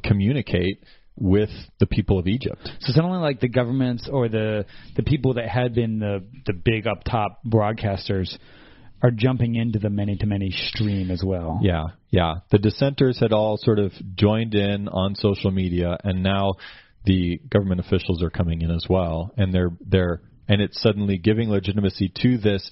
communicate 0.05 0.83
with 1.16 1.51
the 1.79 1.87
people 1.87 2.18
of 2.18 2.27
Egypt. 2.27 2.61
So 2.64 2.88
it's 2.88 2.97
not 2.97 3.05
only 3.05 3.18
like 3.18 3.40
the 3.40 3.49
governments 3.49 4.09
or 4.11 4.29
the 4.29 4.64
the 4.97 5.03
people 5.03 5.35
that 5.35 5.49
had 5.49 5.75
been 5.75 5.99
the 5.99 6.25
the 6.47 6.53
big 6.53 6.87
up 6.87 7.05
top 7.05 7.40
broadcasters 7.47 8.37
are 9.03 9.11
jumping 9.11 9.57
into 9.57 9.79
the 9.79 9.90
many 9.90 10.16
to 10.16 10.27
many 10.27 10.51
stream 10.51 11.11
as 11.11 11.23
well. 11.25 11.59
Yeah, 11.61 11.87
yeah. 12.11 12.37
The 12.51 12.59
dissenters 12.59 13.18
had 13.18 13.33
all 13.33 13.57
sort 13.57 13.79
of 13.79 13.92
joined 14.14 14.55
in 14.55 14.88
on 14.88 15.16
social 15.16 15.51
media, 15.51 15.99
and 16.05 16.23
now 16.23 16.55
the 17.05 17.40
government 17.51 17.81
officials 17.81 18.23
are 18.23 18.31
coming 18.31 18.62
in 18.62 18.71
as 18.71 18.87
well, 18.88 19.33
and 19.37 19.53
they're 19.53 19.71
they're 19.81 20.23
and 20.49 20.61
it's 20.61 20.81
suddenly 20.81 21.18
giving 21.18 21.51
legitimacy 21.51 22.12
to 22.23 22.38
this 22.38 22.71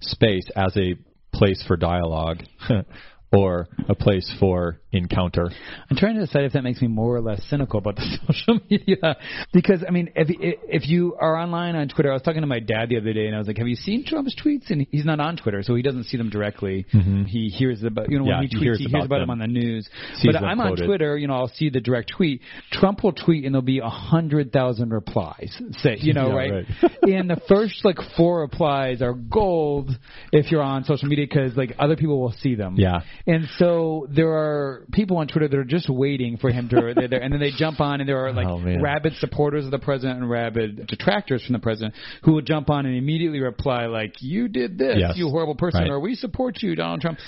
space 0.00 0.48
as 0.54 0.76
a 0.76 0.94
place 1.32 1.62
for 1.66 1.76
dialogue 1.76 2.38
or 3.32 3.68
a 3.88 3.94
place 3.94 4.30
for 4.40 4.78
encounter. 4.92 5.50
I'm 5.90 5.96
trying 5.96 6.14
to 6.14 6.20
decide 6.24 6.44
if 6.44 6.54
that 6.54 6.64
makes 6.64 6.80
me 6.80 6.88
more 6.88 7.14
or 7.14 7.20
less 7.20 7.42
cynical 7.50 7.78
about 7.78 7.96
the 7.96 8.18
social 8.26 8.60
media 8.70 9.16
because 9.52 9.84
I 9.86 9.90
mean 9.90 10.10
if 10.16 10.28
if 10.30 10.88
you 10.88 11.14
are 11.20 11.36
online 11.36 11.76
on 11.76 11.88
Twitter 11.88 12.10
I 12.10 12.14
was 12.14 12.22
talking 12.22 12.40
to 12.40 12.46
my 12.46 12.60
dad 12.60 12.88
the 12.88 12.96
other 12.96 13.12
day 13.12 13.26
and 13.26 13.34
I 13.34 13.38
was 13.38 13.46
like 13.46 13.58
have 13.58 13.68
you 13.68 13.76
seen 13.76 14.04
Trump's 14.06 14.34
tweets 14.34 14.70
and 14.70 14.86
he's 14.90 15.04
not 15.04 15.20
on 15.20 15.36
Twitter 15.36 15.62
so 15.62 15.74
he 15.74 15.82
doesn't 15.82 16.04
see 16.04 16.16
them 16.16 16.30
directly 16.30 16.86
mm-hmm. 16.92 17.24
he 17.24 17.48
hears 17.48 17.82
about 17.82 18.10
you 18.10 18.18
know 18.18 18.24
yeah, 18.24 18.38
when 18.38 18.48
he 18.48 18.56
tweets 18.56 18.58
he 18.58 18.64
hears 18.64 18.78
he 18.78 18.86
about, 18.86 18.98
hears 18.98 19.06
about 19.06 19.18
them. 19.18 19.28
them 19.28 19.30
on 19.30 19.38
the 19.40 19.46
news 19.46 19.88
Sees 20.16 20.32
but 20.32 20.42
I'm 20.42 20.56
quoted. 20.56 20.80
on 20.80 20.86
Twitter 20.86 21.18
you 21.18 21.28
know 21.28 21.34
I'll 21.34 21.48
see 21.48 21.68
the 21.68 21.80
direct 21.80 22.12
tweet 22.16 22.40
Trump 22.72 23.04
will 23.04 23.12
tweet 23.12 23.44
and 23.44 23.54
there'll 23.54 23.62
be 23.62 23.80
a 23.80 23.90
hundred 23.90 24.52
thousand 24.52 24.90
replies 24.90 25.60
say 25.82 25.96
you 25.98 26.14
know 26.14 26.28
Yeah, 26.28 26.34
right, 26.34 26.64
right. 26.82 26.92
and 27.02 27.28
the 27.28 27.40
first 27.46 27.84
like 27.84 27.98
four 28.16 28.40
replies 28.40 29.02
are 29.02 29.12
gold 29.12 29.90
if 30.32 30.50
you're 30.50 30.62
on 30.62 30.84
social 30.84 31.08
media 31.08 31.26
because 31.28 31.56
like 31.56 31.74
other 31.78 31.96
people 31.96 32.18
will 32.20 32.34
see 32.40 32.54
them 32.54 32.76
Yeah. 32.78 33.00
And 33.26 33.48
so 33.58 34.06
there 34.10 34.30
are 34.32 34.86
people 34.92 35.16
on 35.18 35.28
Twitter 35.28 35.48
that 35.48 35.56
are 35.58 35.64
just 35.64 35.88
waiting 35.88 36.36
for 36.36 36.50
him 36.50 36.68
to, 36.70 36.92
they're 36.94 37.08
there, 37.08 37.22
and 37.22 37.32
then 37.32 37.40
they 37.40 37.50
jump 37.50 37.80
on, 37.80 38.00
and 38.00 38.08
there 38.08 38.24
are 38.26 38.32
like 38.32 38.46
Oh, 38.46 38.58
man. 38.58 38.80
rabid 38.82 39.14
supporters 39.16 39.64
of 39.64 39.70
the 39.70 39.78
president 39.78 40.20
and 40.20 40.30
rabid 40.30 40.86
detractors 40.86 41.44
from 41.44 41.52
the 41.54 41.58
president 41.58 41.94
who 42.22 42.32
will 42.32 42.42
jump 42.42 42.70
on 42.70 42.86
and 42.86 42.96
immediately 42.96 43.40
reply 43.40 43.86
like, 43.86 44.14
"You 44.20 44.48
did 44.48 44.78
this, 44.78 44.96
Yes. 44.98 45.16
you 45.16 45.28
horrible 45.28 45.54
person," 45.54 45.82
Right. 45.82 45.90
or 45.90 46.00
"We 46.00 46.14
support 46.14 46.62
you, 46.62 46.74
Donald 46.74 47.00
Trump." 47.00 47.18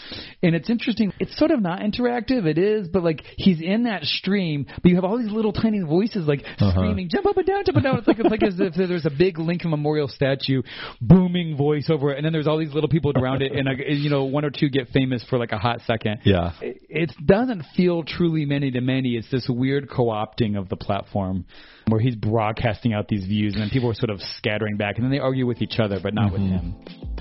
And 0.43 0.55
it's 0.55 0.71
interesting. 0.71 1.13
It's 1.19 1.37
sort 1.37 1.51
of 1.51 1.61
not 1.61 1.81
interactive. 1.81 2.47
It 2.47 2.59
is, 2.59 2.89
but 2.89 3.03
like 3.05 3.23
he's 3.37 3.61
in 3.61 3.85
that 3.85 4.05
stream, 4.05 4.67
but 4.83 4.89
you 4.91 4.95
have 4.97 5.05
all 5.05 5.19
these 5.19 5.31
little 5.31 5.53
tiny 5.53 5.81
voices 5.81 6.27
like 6.27 6.43
Uh-huh. 6.59 6.71
screaming, 6.73 7.09
"Jump 7.09 7.27
up 7.27 7.37
and 7.37 7.47
down, 7.47 7.65
jump 7.65 7.77
up 7.79 7.85
and 7.85 7.85
down." 7.85 7.99
It's 7.99 8.09
like 8.09 8.19
it's 8.19 8.31
like 8.31 8.43
as 8.43 8.59
if 8.61 8.75
there's 8.75 9.07
a 9.07 9.11
big 9.11 9.39
Lincoln 9.39 9.71
Memorial 9.71 10.09
statue 10.09 10.63
booming 11.01 11.57
voice 11.57 11.89
over 11.91 12.13
it, 12.13 12.17
and 12.17 12.25
then 12.25 12.33
there's 12.33 12.47
all 12.47 12.59
these 12.59 12.73
little 12.75 12.89
people 12.89 13.13
around 13.17 13.43
it, 13.43 13.53
and 13.53 13.69
you 13.99 14.11
know 14.11 14.25
one 14.25 14.45
or 14.45 14.51
two 14.51 14.69
get 14.69 14.89
famous 14.89 15.23
for 15.25 15.39
like 15.39 15.53
a 15.53 15.59
hot 15.59 15.80
second 15.87 16.21
Yeah. 16.25 16.53
it 16.61 16.83
it 16.89 17.13
doesn't 17.25 17.65
feel 17.77 18.03
truly 18.03 18.45
many 18.45 18.71
to 18.73 18.81
many. 18.81 19.17
It's 19.17 19.31
this 19.31 19.49
weird 19.49 19.89
co-opting 19.91 20.59
of 20.59 20.69
the 20.69 20.77
platform 20.77 21.45
where 21.89 22.01
he's 22.01 22.17
broadcasting 22.17 22.93
out 22.93 23.09
these 23.09 23.25
views, 23.25 23.55
and 23.55 23.63
then 23.63 23.71
people 23.71 23.91
are 23.91 23.95
sort 23.95 24.11
of 24.11 24.21
scattering 24.39 24.77
back, 24.77 24.97
and 24.97 25.05
then 25.05 25.11
they 25.11 25.19
argue 25.19 25.47
with 25.47 25.63
each 25.63 25.79
other, 25.79 25.99
but 26.03 26.15
not 26.15 26.33
with 26.33 26.43
mm-hmm. 26.43 26.57
him. 26.57 27.21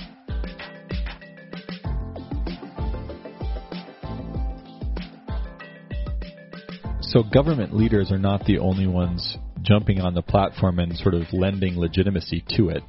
So 7.01 7.23
government 7.23 7.75
leaders 7.75 8.11
are 8.11 8.19
not 8.19 8.45
the 8.45 8.59
only 8.59 8.85
ones 8.85 9.35
jumping 9.63 9.99
on 9.99 10.13
the 10.13 10.21
platform 10.21 10.77
and 10.77 10.95
sort 10.95 11.15
of 11.15 11.23
lending 11.33 11.77
legitimacy 11.77 12.43
to 12.55 12.69
it. 12.69 12.83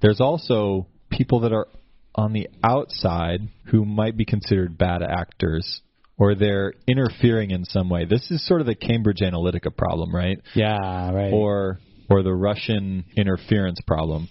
There's 0.00 0.20
also 0.20 0.86
people 1.10 1.40
that 1.40 1.52
are 1.52 1.66
on 2.14 2.32
the 2.32 2.48
outside 2.62 3.40
who 3.66 3.84
might 3.84 4.16
be 4.16 4.24
considered 4.24 4.78
bad 4.78 5.02
actors 5.02 5.80
or 6.16 6.34
they're 6.34 6.74
interfering 6.86 7.50
in 7.50 7.64
some 7.64 7.88
way. 7.88 8.04
This 8.04 8.30
is 8.30 8.46
sort 8.46 8.60
of 8.60 8.66
the 8.66 8.74
Cambridge 8.76 9.18
Analytica 9.20 9.76
problem, 9.76 10.14
right? 10.14 10.40
Yeah, 10.54 11.10
right. 11.12 11.32
Or 11.32 11.80
or 12.08 12.22
the 12.22 12.34
Russian 12.34 13.04
interference 13.16 13.80
problem. 13.86 14.28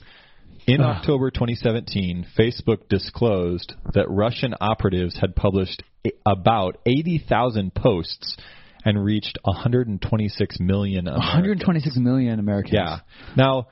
In 0.66 0.80
Ah. 0.80 0.98
October 0.98 1.30
2017, 1.32 2.26
Facebook 2.38 2.88
disclosed 2.88 3.74
that 3.94 4.10
Russian 4.10 4.54
operatives 4.62 5.18
had 5.20 5.36
published 5.36 5.84
about 6.26 6.78
80,000 6.86 7.74
posts 7.74 8.38
and 8.86 9.04
reached 9.04 9.38
126 9.44 10.60
million 10.60 11.08
Americans. 11.08 11.26
126 11.34 11.98
million 11.98 12.40
Americans. 12.40 12.74
Yeah. 12.76 13.00
Now, 13.36 13.68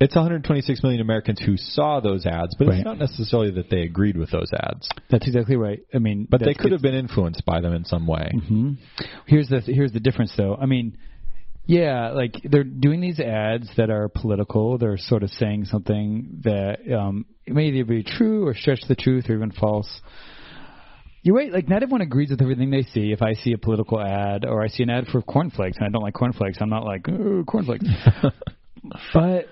it's 0.00 0.14
126 0.14 0.82
million 0.82 1.00
Americans 1.00 1.40
who 1.40 1.56
saw 1.56 2.00
those 2.00 2.26
ads, 2.26 2.54
but 2.58 2.66
Right. 2.68 2.76
it's 2.78 2.84
not 2.84 2.98
necessarily 2.98 3.50
that 3.52 3.70
they 3.70 3.82
agreed 3.82 4.16
with 4.16 4.30
those 4.30 4.50
ads. 4.52 4.88
that's 5.08 5.26
exactly 5.26 5.56
right. 5.56 5.80
I 5.94 5.98
mean, 5.98 6.26
But 6.28 6.40
they 6.44 6.54
could 6.54 6.72
have 6.72 6.82
been 6.82 6.94
influenced 6.94 7.44
by 7.46 7.60
them 7.60 7.72
in 7.72 7.84
some 7.84 8.06
way. 8.06 8.30
hmm 8.46 8.72
Here's 9.26 9.48
the 9.48 9.60
here's 9.60 9.92
the 9.92 10.00
difference, 10.00 10.32
though. 10.36 10.56
I 10.56 10.66
mean, 10.66 10.96
yeah, 11.66 12.10
like 12.10 12.34
they're 12.44 12.64
doing 12.64 13.00
these 13.00 13.20
ads 13.20 13.68
that 13.76 13.88
are 13.88 14.08
political. 14.08 14.76
They're 14.78 14.98
sort 14.98 15.22
of 15.22 15.30
saying 15.30 15.64
something 15.66 16.40
that 16.44 16.78
um, 16.92 17.24
may 17.46 17.68
either 17.68 17.84
be 17.86 18.02
true 18.02 18.46
or 18.46 18.54
stretch 18.54 18.80
the 18.88 18.94
truth 18.96 19.30
or 19.30 19.34
even 19.34 19.50
false. 19.52 20.00
You're 21.22 21.36
right. 21.36 21.50
Like 21.50 21.68
not 21.70 21.82
everyone 21.82 22.02
agrees 22.02 22.28
with 22.30 22.42
everything 22.42 22.70
they 22.70 22.82
see. 22.82 23.12
If 23.12 23.22
I 23.22 23.32
see 23.32 23.52
a 23.52 23.58
political 23.58 23.98
ad 23.98 24.44
or 24.44 24.62
I 24.62 24.68
see 24.68 24.82
an 24.82 24.90
ad 24.90 25.06
for 25.06 25.22
cornflakes 25.22 25.78
and 25.78 25.86
I 25.86 25.88
don't 25.88 26.02
like 26.02 26.12
cornflakes, 26.12 26.58
I'm 26.60 26.68
not 26.68 26.84
like 26.84 27.08
"Ooh, 27.08 27.44
cornflakes. 27.46 27.86
but 29.12 29.46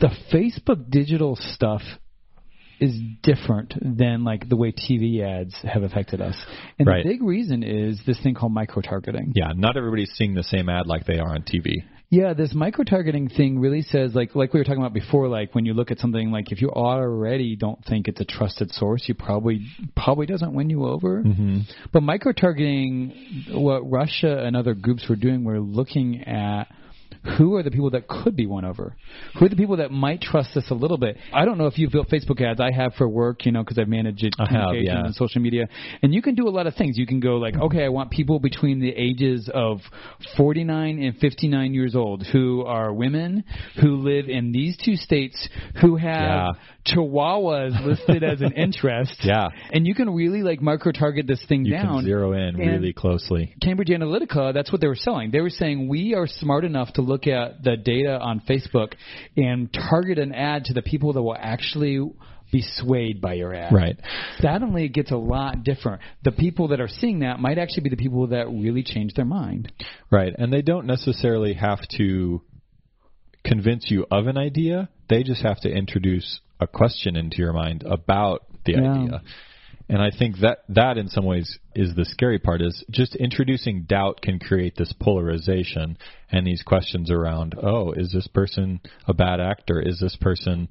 the 0.00 0.10
Facebook 0.32 0.90
digital 0.90 1.36
stuff 1.36 1.82
is 2.80 3.00
different 3.22 3.74
than 3.80 4.24
like 4.24 4.48
the 4.48 4.56
way 4.56 4.72
TV 4.72 5.22
ads 5.22 5.54
have 5.62 5.82
affected 5.82 6.20
us. 6.20 6.36
And 6.78 6.86
Right. 6.88 7.04
the 7.04 7.10
big 7.10 7.22
reason 7.22 7.62
is 7.62 8.00
this 8.04 8.20
thing 8.20 8.34
called 8.34 8.52
micro 8.52 8.82
targeting. 8.82 9.32
Yeah, 9.34 9.52
not 9.54 9.76
everybody's 9.76 10.12
seeing 10.12 10.34
the 10.34 10.42
same 10.42 10.68
ad 10.68 10.86
like 10.86 11.06
they 11.06 11.18
are 11.18 11.28
on 11.28 11.42
TV. 11.42 11.84
Yeah, 12.10 12.32
this 12.34 12.54
micro 12.54 12.84
targeting 12.84 13.28
thing 13.28 13.58
really 13.58 13.82
says 13.82 14.14
like 14.14 14.34
like 14.36 14.52
we 14.52 14.60
were 14.60 14.64
talking 14.64 14.80
about 14.80 14.92
before, 14.92 15.26
like 15.28 15.54
when 15.54 15.64
you 15.64 15.74
look 15.74 15.90
at 15.90 15.98
something 15.98 16.30
like 16.30 16.52
if 16.52 16.60
you 16.60 16.70
already 16.70 17.56
don't 17.56 17.82
think 17.86 18.06
it's 18.06 18.20
a 18.20 18.24
trusted 18.24 18.70
source, 18.72 19.08
you 19.08 19.14
probably 19.14 19.66
probably 19.96 20.26
doesn't 20.26 20.52
win 20.52 20.70
you 20.70 20.86
over. 20.86 21.22
Mm-hmm. 21.22 21.60
But 21.92 22.02
micro 22.02 22.32
targeting, 22.32 23.46
what 23.50 23.90
Russia 23.90 24.44
and 24.44 24.56
other 24.56 24.74
groups 24.74 25.08
were 25.08 25.16
doing, 25.16 25.42
were 25.44 25.58
looking 25.60 26.22
at 26.24 26.64
who 27.38 27.54
are 27.56 27.62
the 27.62 27.70
people 27.70 27.90
that 27.90 28.06
could 28.08 28.36
be 28.36 28.46
won 28.46 28.64
over? 28.64 28.96
Who 29.38 29.46
are 29.46 29.48
the 29.48 29.56
people 29.56 29.78
that 29.78 29.90
might 29.90 30.20
trust 30.20 30.50
this 30.54 30.70
a 30.70 30.74
little 30.74 30.98
bit? 30.98 31.16
I 31.32 31.44
don't 31.44 31.58
know 31.58 31.66
if 31.66 31.78
you've 31.78 31.92
built 31.92 32.08
Facebook 32.08 32.40
ads. 32.40 32.60
I 32.60 32.70
have 32.70 32.94
for 32.94 33.08
work, 33.08 33.46
you 33.46 33.52
know, 33.52 33.62
because 33.62 33.78
I've 33.78 33.88
managed 33.88 34.24
I 34.38 34.50
have, 34.50 34.74
yeah. 34.74 35.04
and 35.06 35.14
social 35.14 35.40
media. 35.40 35.68
And 36.02 36.12
you 36.14 36.22
can 36.22 36.34
do 36.34 36.48
a 36.48 36.50
lot 36.50 36.66
of 36.66 36.74
things. 36.74 36.98
You 36.98 37.06
can 37.06 37.20
go 37.20 37.36
like, 37.36 37.56
okay, 37.56 37.84
I 37.84 37.88
want 37.88 38.10
people 38.10 38.38
between 38.40 38.80
the 38.80 38.90
ages 38.90 39.50
of 39.52 39.78
49 40.36 41.02
and 41.02 41.16
59 41.16 41.74
years 41.74 41.94
old 41.94 42.24
who 42.32 42.62
are 42.62 42.92
women 42.92 43.44
who 43.80 43.96
live 43.96 44.28
in 44.28 44.52
these 44.52 44.76
two 44.84 44.96
states 44.96 45.48
who 45.80 45.96
have 45.96 46.56
chihuahuas 46.86 47.84
listed 47.84 48.22
as 48.22 48.40
an 48.40 48.52
interest. 48.56 49.16
Yeah. 49.22 49.48
And 49.72 49.86
you 49.86 49.94
can 49.94 50.10
really 50.14 50.42
like 50.42 50.60
micro 50.60 50.92
target 50.92 51.26
this 51.26 51.44
thing 51.48 51.64
You 51.64 51.72
down. 51.72 51.96
can 51.98 52.04
zero 52.04 52.32
in 52.32 52.40
And- 52.40 52.58
really 52.58 52.92
closely. 52.92 53.54
Cambridge 53.62 53.88
Analytica, 53.88 54.52
that's 54.52 54.70
what 54.70 54.80
they 54.80 54.88
were 54.88 54.94
selling. 54.96 55.30
They 55.30 55.40
were 55.40 55.50
saying 55.50 55.88
we 55.88 56.14
are 56.14 56.26
smart 56.26 56.64
enough 56.64 56.92
to 56.94 57.02
look 57.02 57.13
at 57.26 57.62
the 57.62 57.76
data 57.76 58.18
on 58.18 58.40
Facebook 58.48 58.94
and 59.36 59.72
target 59.72 60.18
an 60.18 60.32
ad 60.32 60.64
to 60.66 60.74
the 60.74 60.82
people 60.82 61.12
that 61.14 61.22
will 61.22 61.36
actually 61.38 62.00
be 62.52 62.62
swayed 62.76 63.20
by 63.20 63.34
your 63.34 63.54
ad. 63.54 63.72
Right. 63.72 63.96
Suddenly 64.38 64.84
it 64.84 64.92
gets 64.92 65.10
a 65.10 65.16
lot 65.16 65.64
different. 65.64 66.02
The 66.22 66.32
people 66.32 66.68
that 66.68 66.80
are 66.80 66.88
seeing 66.88 67.20
that 67.20 67.40
might 67.40 67.58
actually 67.58 67.84
be 67.84 67.90
the 67.90 67.96
people 67.96 68.28
that 68.28 68.46
really 68.48 68.82
change 68.84 69.14
their 69.14 69.24
mind. 69.24 69.72
Right. 70.10 70.32
And 70.36 70.52
they 70.52 70.62
don't 70.62 70.86
necessarily 70.86 71.54
have 71.54 71.80
to 71.96 72.42
convince 73.44 73.90
you 73.90 74.06
of 74.10 74.26
an 74.26 74.38
idea. 74.38 74.88
They 75.08 75.22
just 75.22 75.42
have 75.42 75.60
to 75.62 75.68
introduce 75.68 76.40
a 76.60 76.66
question 76.66 77.16
into 77.16 77.38
your 77.38 77.52
mind 77.52 77.82
about 77.84 78.42
the 78.64 78.72
Yeah. 78.72 78.92
idea. 78.92 79.22
And 79.88 80.00
I 80.00 80.10
think 80.16 80.38
that 80.38 80.60
that 80.70 80.96
in 80.96 81.08
some 81.08 81.26
ways 81.26 81.58
is 81.74 81.94
the 81.94 82.06
scary 82.06 82.38
part 82.38 82.62
is 82.62 82.82
just 82.90 83.14
introducing 83.16 83.82
doubt 83.82 84.22
can 84.22 84.38
create 84.38 84.76
this 84.76 84.94
polarization 84.98 85.98
and 86.30 86.46
these 86.46 86.62
questions 86.62 87.10
around, 87.10 87.54
oh, 87.62 87.92
is 87.92 88.10
this 88.12 88.26
person 88.28 88.80
a 89.06 89.12
bad 89.12 89.40
actor? 89.40 89.80
Is 89.80 90.00
this 90.00 90.16
person, 90.16 90.68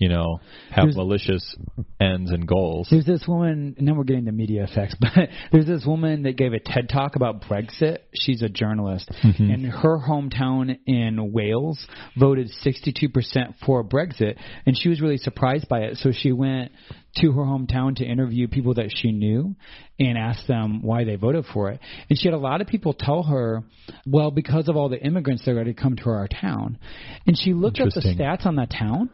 you 0.00 0.08
know, 0.08 0.40
have 0.70 0.86
There's- 0.86 0.96
malicious 0.96 1.56
ends 2.00 2.30
and 2.30 2.46
goals? 2.46 2.88
There's 2.90 3.04
this 3.04 3.28
woman, 3.28 3.76
and 3.78 3.86
then 3.86 3.96
we're 3.96 4.04
getting 4.04 4.24
to 4.24 4.32
media 4.32 4.64
effects, 4.64 4.96
but 5.00 5.28
there's 5.52 5.66
this 5.66 5.84
woman 5.84 6.22
that 6.22 6.36
gave 6.36 6.54
a 6.54 6.58
TED 6.58 6.88
talk 6.88 7.16
about 7.16 7.42
Brexit. 7.42 7.98
She's 8.14 8.42
a 8.42 8.48
journalist. 8.48 9.08
Mm-hmm. 9.22 9.50
And 9.50 9.66
her 9.66 9.98
hometown 9.98 10.78
in 10.86 11.32
Wales 11.32 11.86
voted 12.18 12.50
62% 12.64 13.54
for 13.64 13.84
Brexit, 13.84 14.36
and 14.64 14.76
she 14.76 14.88
was 14.88 15.00
really 15.00 15.18
surprised 15.18 15.68
by 15.68 15.80
it. 15.80 15.98
So 15.98 16.10
she 16.12 16.32
went 16.32 16.72
to 17.16 17.32
her 17.32 17.42
hometown 17.42 17.96
to 17.96 18.04
interview 18.04 18.48
people 18.48 18.74
that 18.74 18.90
she 18.94 19.10
knew 19.10 19.54
and 19.98 20.16
ask 20.16 20.46
them 20.46 20.80
why 20.82 21.04
they 21.04 21.16
voted 21.16 21.44
for 21.52 21.70
it. 21.70 21.80
And 22.08 22.18
she 22.18 22.28
had 22.28 22.34
a 22.34 22.38
lot 22.38 22.60
of 22.60 22.68
people 22.68 22.94
tell 22.94 23.24
her, 23.24 23.64
well, 24.06 24.30
because 24.30 24.68
of 24.68 24.76
all 24.76 24.88
the 24.88 25.00
immigrants 25.00 25.44
that 25.44 25.50
are 25.50 25.54
going 25.54 25.66
to 25.66 25.74
come 25.74 25.96
to 25.96 26.10
our 26.10 26.28
town. 26.28 26.78
And 27.26 27.36
she 27.36 27.52
looked 27.52 27.80
up 27.80 27.88
the 27.92 28.00
stats 28.00 28.46
on 28.46 28.56
that 28.56 28.70
town, 28.70 29.10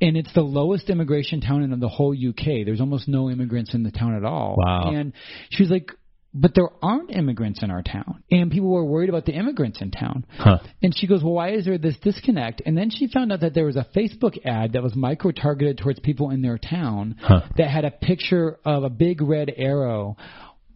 and 0.00 0.16
it's 0.16 0.32
the 0.34 0.42
lowest 0.42 0.90
immigration 0.90 1.40
town 1.40 1.62
in 1.62 1.78
the 1.80 1.88
whole 1.88 2.12
UK. 2.14 2.64
There's 2.64 2.80
almost 2.80 3.08
no 3.08 3.30
immigrants 3.30 3.74
in 3.74 3.82
the 3.82 3.90
town 3.90 4.14
at 4.14 4.24
all. 4.24 4.56
Wow. 4.58 4.92
And 4.92 5.12
she 5.50 5.62
was 5.62 5.70
like, 5.70 5.90
but 6.38 6.54
there 6.54 6.68
aren't 6.82 7.10
immigrants 7.10 7.62
in 7.62 7.70
our 7.70 7.82
town. 7.82 8.22
And 8.30 8.50
people 8.50 8.68
were 8.70 8.84
worried 8.84 9.08
about 9.08 9.24
the 9.24 9.32
immigrants 9.32 9.80
in 9.80 9.90
town. 9.90 10.26
Huh. 10.36 10.58
And 10.82 10.94
she 10.94 11.06
goes, 11.06 11.22
Well, 11.24 11.32
why 11.32 11.52
is 11.52 11.64
there 11.64 11.78
this 11.78 11.96
disconnect? 12.02 12.60
And 12.66 12.76
then 12.76 12.90
she 12.90 13.08
found 13.08 13.32
out 13.32 13.40
that 13.40 13.54
there 13.54 13.64
was 13.64 13.76
a 13.76 13.86
Facebook 13.96 14.44
ad 14.44 14.74
that 14.74 14.82
was 14.82 14.94
micro 14.94 15.30
targeted 15.30 15.78
towards 15.78 15.98
people 16.00 16.30
in 16.30 16.42
their 16.42 16.58
town 16.58 17.16
Huh. 17.22 17.40
that 17.56 17.70
had 17.70 17.86
a 17.86 17.90
picture 17.90 18.58
of 18.66 18.84
a 18.84 18.90
big 18.90 19.22
red 19.22 19.50
arrow 19.56 20.16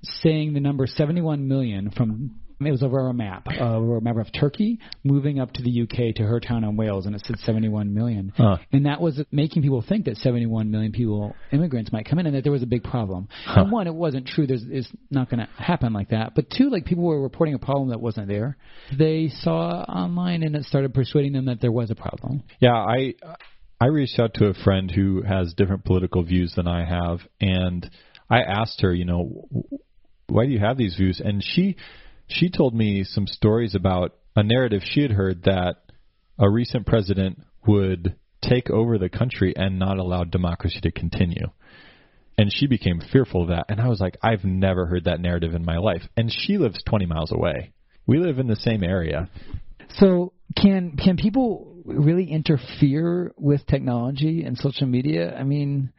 saying 0.03 0.55
the 0.55 0.61
number 0.61 0.87
71 0.87 1.47
million 1.47 1.91
from. 1.91 2.37
It 2.61 2.71
was 2.71 2.83
over 2.83 3.09
a 3.09 3.15
map, 3.15 3.47
uh, 3.49 3.77
over 3.77 3.97
a 3.97 4.01
map 4.03 4.17
of 4.17 4.31
Turkey 4.33 4.81
moving 5.03 5.41
up 5.41 5.53
to 5.55 5.63
the 5.63 5.83
UK 5.83 6.15
to 6.17 6.23
her 6.25 6.41
town 6.41 6.63
in 6.63 6.77
Wales, 6.77 7.07
and 7.07 7.15
it 7.15 7.23
said 7.25 7.39
71 7.39 7.95
million. 7.95 8.33
Huh. 8.37 8.59
And 8.71 8.85
that 8.85 9.01
was 9.01 9.23
making 9.33 9.63
people 9.63 9.83
think 9.87 10.05
that 10.05 10.17
71 10.19 10.71
million 10.71 10.93
people, 10.93 11.35
immigrants, 11.53 11.91
might 11.91 12.07
come 12.07 12.19
in, 12.19 12.27
and 12.27 12.37
that 12.37 12.43
there 12.43 12.53
was 12.53 12.63
a 12.63 12.67
big 12.67 12.85
problem. 12.85 13.29
Huh. 13.47 13.63
And 13.63 13.73
one, 13.73 13.87
it 13.87 13.95
wasn't 13.95 14.27
true. 14.27 14.47
There's, 14.47 14.65
it's 14.69 14.89
not 15.11 15.31
going 15.31 15.41
to 15.41 15.49
happen 15.63 15.95
like 15.95 16.11
that. 16.11 16.35
But 16.35 16.51
two, 16.51 16.69
like 16.69 16.85
people 16.85 17.05
were 17.05 17.23
reporting 17.23 17.55
a 17.55 17.59
problem 17.59 17.91
that 17.91 18.01
wasn't 18.01 18.29
there. 18.29 18.59
They 18.97 19.31
saw 19.41 19.83
online, 19.83 20.43
and 20.43 20.55
it 20.55 20.65
started 20.65 20.93
persuading 20.93 21.33
them 21.33 21.47
that 21.47 21.63
there 21.63 21.73
was 21.73 21.91
a 21.91 21.95
problem. 21.95 22.43
Yeah, 22.61 22.75
I 22.75 23.15
I 23.81 23.87
reached 23.87 24.21
out 24.21 24.35
to 24.35 24.49
a 24.49 24.55
friend 24.55 24.91
who 24.91 25.23
has 25.23 25.55
different 25.55 25.87
political 25.87 26.23
views 26.23 26.53
than 26.55 26.69
I 26.69 26.85
have, 26.85 27.21
and 27.41 27.91
I 28.29 28.43
asked 28.43 28.83
her, 28.83 28.93
you 28.93 29.07
know, 29.07 29.49
why 30.29 30.45
do 30.45 30.53
you 30.53 30.59
have 30.59 30.77
these 30.77 30.97
views? 30.97 31.21
And 31.25 31.43
she 31.43 31.77
she 32.31 32.51
told 32.51 32.75
me 32.75 33.05
some 33.05 33.27
stories 33.27 33.75
about 33.75 34.17
a 34.37 34.43
narrative 34.43 34.83
she 34.85 35.03
had 35.03 35.13
heard 35.13 35.45
that 35.45 35.77
a 36.39 36.49
recent 36.49 36.87
president 36.87 37.41
would 37.67 38.17
take 38.43 38.71
over 38.71 38.99
the 38.99 39.09
country 39.09 39.53
and 39.57 39.79
not 39.79 39.99
allow 39.99 40.25
democracy 40.25 40.81
to 40.81 40.91
continue. 40.91 41.49
And 42.39 42.51
she 42.51 42.67
became 42.67 43.03
fearful 43.13 43.43
of 43.43 43.49
that. 43.49 43.67
And 43.69 43.81
I 43.81 43.89
was 43.89 44.01
like, 44.01 44.17
I've 44.23 44.45
never 44.45 44.87
heard 44.87 45.05
that 45.05 45.21
narrative 45.21 45.55
in 45.55 45.65
my 45.65 45.77
life. 45.77 46.03
And 46.17 46.33
she 46.33 46.57
lives 46.57 46.83
20 46.89 47.05
miles 47.05 47.33
away. 47.33 47.73
We 48.07 48.19
live 48.19 48.39
in 48.39 48.47
the 48.47 48.57
same 48.57 48.83
area. 48.83 49.29
So 49.99 50.33
can 50.57 50.97
can 50.97 51.17
people 51.17 51.77
really 51.85 52.31
interfere 52.31 53.33
with 53.37 53.67
technology 53.67 54.45
and 54.45 54.57
social 54.57 54.87
media? 54.87 55.37
I 55.37 55.43
mean, 55.43 55.93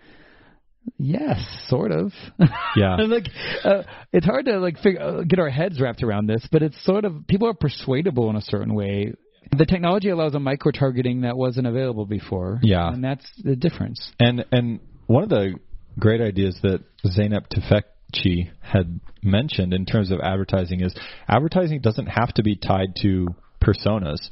yes, 0.97 1.39
sort 1.67 1.91
of. 1.91 2.11
Yeah. 2.73 2.95
like 3.07 3.27
uh, 3.65 3.83
it's 4.13 4.25
hard 4.25 4.45
to 4.45 4.57
like 4.59 4.77
figure, 4.77 5.01
uh, 5.01 5.23
get 5.23 5.39
our 5.39 5.49
heads 5.49 5.81
wrapped 5.81 6.03
around 6.03 6.27
this, 6.27 6.47
but 6.53 6.63
it's 6.63 6.81
sort 6.85 7.03
of 7.03 7.27
people 7.27 7.49
are 7.49 7.53
persuadable 7.53 8.29
in 8.29 8.37
a 8.37 8.41
certain 8.41 8.73
way. 8.73 9.13
The 9.57 9.65
technology 9.65 10.07
allows 10.07 10.35
a 10.35 10.39
micro 10.39 10.71
targeting 10.71 11.21
that 11.21 11.35
wasn't 11.35 11.67
available 11.67 12.05
before. 12.05 12.59
Yeah. 12.63 12.87
and 12.87 13.03
that's 13.03 13.25
the 13.43 13.57
difference. 13.57 14.11
And 14.21 14.45
and 14.53 14.79
one 15.07 15.23
of 15.23 15.29
the 15.29 15.55
great 15.99 16.21
ideas 16.21 16.57
that 16.63 16.79
Zeynep 17.05 17.47
Tufekci 17.51 18.51
had 18.61 19.01
mentioned 19.21 19.73
in 19.73 19.85
terms 19.85 20.11
of 20.11 20.21
advertising 20.21 20.79
is 20.79 20.95
advertising 21.27 21.81
doesn't 21.81 22.07
have 22.07 22.33
to 22.35 22.43
be 22.43 22.55
tied 22.55 22.95
to 23.01 23.27
personas. 23.61 24.29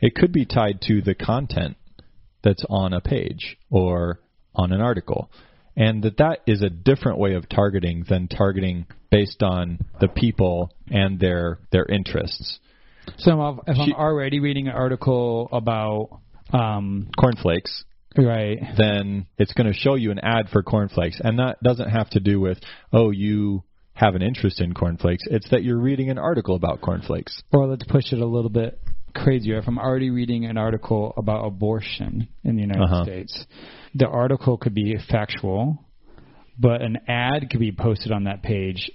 It 0.00 0.14
could 0.16 0.32
be 0.32 0.44
tied 0.44 0.80
to 0.88 1.00
the 1.02 1.14
content 1.14 1.76
that's 2.42 2.64
on 2.68 2.92
a 2.92 3.00
page 3.00 3.56
or 3.70 4.20
on 4.54 4.72
an 4.72 4.80
article. 4.80 5.30
And 5.76 6.02
that 6.04 6.16
that 6.18 6.40
is 6.46 6.62
a 6.62 6.70
different 6.70 7.18
way 7.18 7.34
of 7.34 7.48
targeting 7.48 8.04
than 8.08 8.28
targeting 8.28 8.86
based 9.10 9.42
on 9.42 9.78
the 10.00 10.08
people 10.08 10.72
and 10.90 11.20
their 11.20 11.58
their 11.70 11.84
interests. 11.84 12.58
So 13.18 13.60
if, 13.66 13.76
if 13.76 13.78
I'm 13.78 13.92
already 13.92 14.40
reading 14.40 14.68
an 14.68 14.74
article 14.74 15.48
about 15.52 16.20
um, 16.52 17.10
Cornflakes 17.18 17.84
right, 18.24 18.58
then 18.78 19.26
it's 19.38 19.52
going 19.52 19.66
to 19.66 19.78
show 19.78 19.94
you 19.94 20.10
an 20.10 20.18
ad 20.18 20.48
for 20.50 20.62
cornflakes. 20.62 21.20
And 21.22 21.38
that 21.38 21.62
doesn't 21.62 21.90
have 21.90 22.08
to 22.10 22.20
do 22.20 22.40
with, 22.40 22.58
oh, 22.92 23.10
you 23.10 23.62
have 23.94 24.14
an 24.14 24.22
interest 24.22 24.60
in 24.60 24.74
cornflakes. 24.74 25.24
It's 25.26 25.50
that 25.50 25.62
you're 25.62 25.78
reading 25.78 26.10
an 26.10 26.18
article 26.18 26.54
about 26.54 26.80
cornflakes. 26.80 27.42
or 27.52 27.66
let's 27.66 27.84
push 27.84 28.12
it 28.12 28.20
a 28.20 28.26
little 28.26 28.50
bit 28.50 28.78
crazier. 29.16 29.58
If 29.58 29.66
I'm 29.66 29.78
already 29.78 30.10
reading 30.10 30.44
an 30.46 30.56
article 30.56 31.12
about 31.16 31.44
abortion 31.44 32.28
in 32.44 32.56
the 32.56 32.62
United 32.62 32.82
Uh-huh. 32.84 33.04
States, 33.04 33.46
the 33.94 34.06
article 34.06 34.56
could 34.58 34.74
be 34.74 34.96
factual, 35.10 35.78
but 36.58 36.82
an 36.82 36.98
ad 37.08 37.48
could 37.50 37.60
be 37.60 37.72
posted 37.72 38.12
on 38.12 38.24
that 38.24 38.42
page 38.42 38.90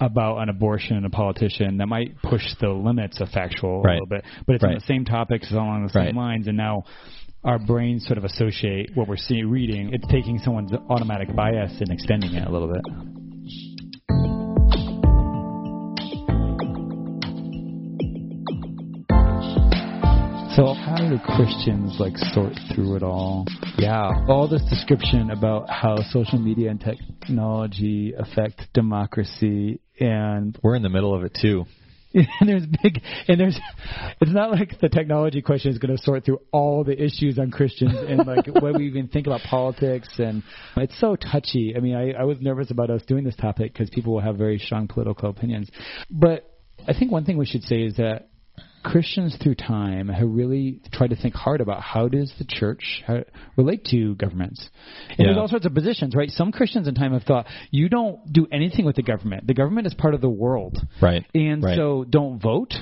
about 0.00 0.38
an 0.38 0.48
abortion 0.48 0.96
and 0.96 1.06
a 1.06 1.10
politician 1.10 1.76
that 1.78 1.86
might 1.86 2.20
push 2.22 2.42
the 2.60 2.68
limits 2.68 3.20
of 3.20 3.28
factual 3.30 3.80
a 3.80 3.86
little 3.86 4.06
bit. 4.06 4.24
But 4.46 4.56
it's 4.56 4.64
on 4.64 4.74
the 4.74 4.80
same 4.80 5.04
topics, 5.04 5.44
it's 5.46 5.52
along 5.52 5.84
the 5.84 5.90
same 5.90 6.02
Right. 6.06 6.14
lines, 6.14 6.48
and 6.48 6.56
now 6.56 6.84
our 7.44 7.58
brains 7.58 8.04
sort 8.06 8.18
of 8.18 8.24
associate 8.24 8.90
what 8.94 9.08
we're 9.08 9.16
seeing 9.16 9.48
reading. 9.48 9.92
It's 9.92 10.06
taking 10.08 10.38
someone's 10.38 10.72
automatic 10.72 11.34
bias 11.34 11.80
and 11.80 11.90
extending 11.90 12.34
it 12.34 12.46
a 12.46 12.50
little 12.50 12.68
bit. 12.72 13.21
So 20.56 20.74
how 20.74 20.96
do 20.98 21.18
Christians 21.18 21.96
like 21.98 22.14
sort 22.18 22.52
through 22.74 22.96
it 22.96 23.02
all? 23.02 23.46
Yeah. 23.78 24.10
All 24.28 24.46
this 24.46 24.60
description 24.68 25.30
about 25.30 25.70
how 25.70 25.96
social 26.10 26.38
media 26.38 26.70
and 26.70 26.78
technology 26.78 28.12
affect 28.12 28.60
democracy 28.74 29.80
and 29.98 30.58
We're 30.62 30.74
in 30.74 30.82
the 30.82 30.90
middle 30.90 31.14
of 31.14 31.24
it 31.24 31.38
too. 31.40 31.64
and 32.14 32.46
there's 32.46 32.66
big 32.66 33.00
and 33.28 33.40
there's 33.40 33.58
it's 34.20 34.30
not 34.30 34.50
like 34.50 34.78
the 34.78 34.90
technology 34.90 35.40
question 35.40 35.72
is 35.72 35.78
going 35.78 35.96
to 35.96 36.02
sort 36.02 36.26
through 36.26 36.40
all 36.52 36.84
the 36.84 37.02
issues 37.02 37.38
on 37.38 37.50
Christians 37.50 37.94
and 38.06 38.26
like 38.26 38.46
what 38.60 38.76
we 38.76 38.88
even 38.88 39.08
think 39.08 39.26
about 39.26 39.40
politics 39.48 40.10
and 40.18 40.42
it's 40.76 41.00
so 41.00 41.16
touchy. 41.16 41.72
I 41.74 41.80
mean, 41.80 41.96
I, 41.96 42.12
I 42.12 42.24
was 42.24 42.36
nervous 42.42 42.70
about 42.70 42.90
us 42.90 43.00
doing 43.06 43.24
this 43.24 43.36
topic 43.36 43.72
because 43.72 43.88
people 43.88 44.12
will 44.12 44.20
have 44.20 44.36
very 44.36 44.58
strong 44.58 44.86
political 44.86 45.30
opinions, 45.30 45.70
but 46.10 46.46
I 46.86 46.92
think 46.92 47.10
one 47.10 47.24
thing 47.24 47.38
we 47.38 47.46
should 47.46 47.62
say 47.62 47.84
is 47.84 47.96
that 47.96 48.28
Christians 48.82 49.36
through 49.42 49.54
time 49.54 50.08
have 50.08 50.28
really 50.28 50.80
tried 50.92 51.10
to 51.10 51.16
think 51.16 51.34
hard 51.34 51.60
about 51.60 51.80
how 51.82 52.08
does 52.08 52.32
the 52.38 52.44
church 52.44 53.02
relate 53.56 53.84
to 53.86 54.14
governments. 54.16 54.68
And 55.18 55.26
there's 55.26 55.38
all 55.38 55.48
sorts 55.48 55.66
of 55.66 55.74
positions, 55.74 56.14
right? 56.14 56.30
Some 56.30 56.52
Christians 56.52 56.88
in 56.88 56.94
time 56.94 57.12
have 57.12 57.22
thought 57.22 57.46
you 57.70 57.88
don't 57.88 58.32
do 58.32 58.46
anything 58.52 58.84
with 58.84 58.96
the 58.96 59.02
government. 59.02 59.46
The 59.46 59.54
government 59.54 59.86
is 59.86 59.94
part 59.94 60.14
of 60.14 60.20
the 60.20 60.28
world. 60.28 60.78
Right. 61.00 61.24
And 61.34 61.62
Right. 61.62 61.76
so 61.76 62.04
don't 62.08 62.40
vote, 62.40 62.74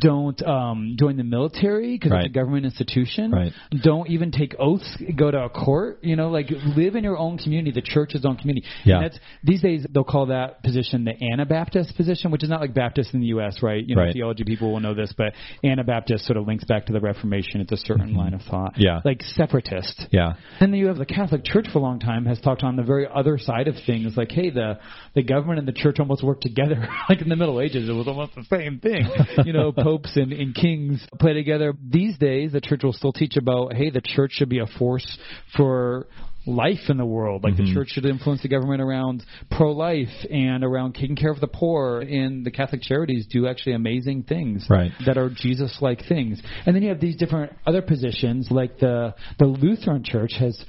don't 0.00 0.40
um, 0.42 0.96
join 0.98 1.16
the 1.16 1.24
military 1.24 1.92
because 1.94 2.12
Right. 2.12 2.24
it's 2.26 2.30
a 2.30 2.34
government 2.34 2.64
institution. 2.64 3.30
Right. 3.30 3.52
Don't 3.82 4.08
even 4.10 4.30
take 4.30 4.54
oaths, 4.58 4.96
go 5.14 5.30
to 5.30 5.44
a 5.44 5.48
court. 5.48 6.00
You 6.02 6.16
know, 6.16 6.30
like 6.30 6.50
live 6.50 6.96
in 6.96 7.04
your 7.04 7.18
own 7.18 7.38
community, 7.38 7.70
the 7.72 7.82
church's 7.86 8.24
own 8.24 8.36
community. 8.36 8.66
Yeah. 8.84 8.96
And 8.96 9.04
that's 9.04 9.20
these 9.44 9.62
days 9.62 9.86
they'll 9.90 10.04
call 10.04 10.26
that 10.26 10.62
position 10.62 11.04
the 11.04 11.14
Anabaptist 11.32 11.96
position, 11.96 12.30
which 12.30 12.42
is 12.42 12.48
not 12.50 12.60
like 12.60 12.74
Baptist 12.74 13.14
in 13.14 13.20
the 13.20 13.26
U.S. 13.28 13.62
Right? 13.62 13.84
You 13.86 13.96
know, 13.96 14.12
theology 14.12 14.44
people 14.44 14.72
will 14.72 14.80
know 14.80 14.94
this, 14.94 15.12
but 15.16 15.34
Anabaptist 15.64 16.24
sort 16.24 16.36
of 16.36 16.46
links 16.46 16.64
back 16.64 16.86
to 16.86 16.92
the 16.92 17.00
Reformation. 17.00 17.60
It's 17.60 17.72
a 17.72 17.76
certain 17.76 18.14
line 18.14 18.34
of 18.34 18.42
thought. 18.42 18.74
Mm-hmm. 18.74 18.82
Yeah. 18.82 19.00
Like 19.04 19.22
separatist. 19.22 20.06
Yeah. 20.10 20.34
And 20.60 20.72
then 20.72 20.80
you 20.80 20.86
have 20.88 20.98
the 20.98 21.06
Catholic 21.06 21.44
Church 21.44 21.66
for 21.72 21.78
a 21.78 21.82
long 21.82 22.00
time 22.00 22.26
has 22.26 22.40
talked 22.40 22.62
on 22.62 22.76
the 22.76 22.82
very 22.82 23.06
other 23.12 23.38
side 23.38 23.68
of 23.68 23.74
things, 23.86 24.16
like, 24.16 24.30
hey, 24.30 24.50
the 24.50 24.78
the 25.14 25.22
government 25.22 25.58
and 25.58 25.68
the 25.68 25.72
church 25.72 25.98
almost 25.98 26.22
work 26.22 26.40
together. 26.40 26.88
like 27.08 27.20
in 27.20 27.28
the 27.28 27.36
Middle 27.36 27.60
Ages, 27.60 27.88
it 27.88 27.92
was 27.92 28.08
almost 28.08 28.34
the 28.34 28.44
same 28.44 28.80
thing. 28.80 29.08
you 29.44 29.52
know, 29.52 29.72
popes 29.76 30.16
and, 30.16 30.32
and 30.32 30.54
kings 30.54 31.06
play 31.18 31.32
together. 31.32 31.74
These 31.82 32.18
days, 32.18 32.52
the 32.52 32.60
church 32.60 32.82
will 32.82 32.92
still 32.92 33.12
teach 33.12 33.36
about, 33.36 33.74
hey, 33.74 33.90
the 33.90 34.02
church 34.02 34.32
should 34.32 34.48
be 34.48 34.58
a 34.58 34.66
force 34.66 35.18
for 35.56 36.06
life 36.46 36.88
in 36.88 36.96
the 36.96 37.04
world. 37.04 37.44
Like 37.44 37.56
the 37.56 37.62
mm-hmm. 37.64 37.74
church 37.74 37.88
should 37.90 38.06
influence 38.06 38.42
the 38.42 38.48
government 38.48 38.80
around 38.80 39.24
pro-life 39.50 40.08
and 40.30 40.64
around 40.64 40.94
taking 40.94 41.16
care 41.16 41.30
of 41.30 41.40
the 41.40 41.48
poor. 41.48 42.00
And 42.00 42.44
the 42.44 42.50
Catholic 42.50 42.82
charities 42.82 43.26
do 43.26 43.46
actually 43.46 43.74
amazing 43.74 44.24
things 44.24 44.66
Right. 44.70 44.92
that 45.04 45.18
are 45.18 45.30
Jesus-like 45.30 46.06
things. 46.08 46.40
And 46.64 46.74
then 46.74 46.82
you 46.82 46.88
have 46.90 47.00
these 47.00 47.16
different 47.16 47.52
other 47.66 47.82
positions, 47.82 48.48
like 48.50 48.78
the 48.78 49.14
the 49.38 49.46
Lutheran 49.46 50.04
Church 50.04 50.34
has 50.38 50.62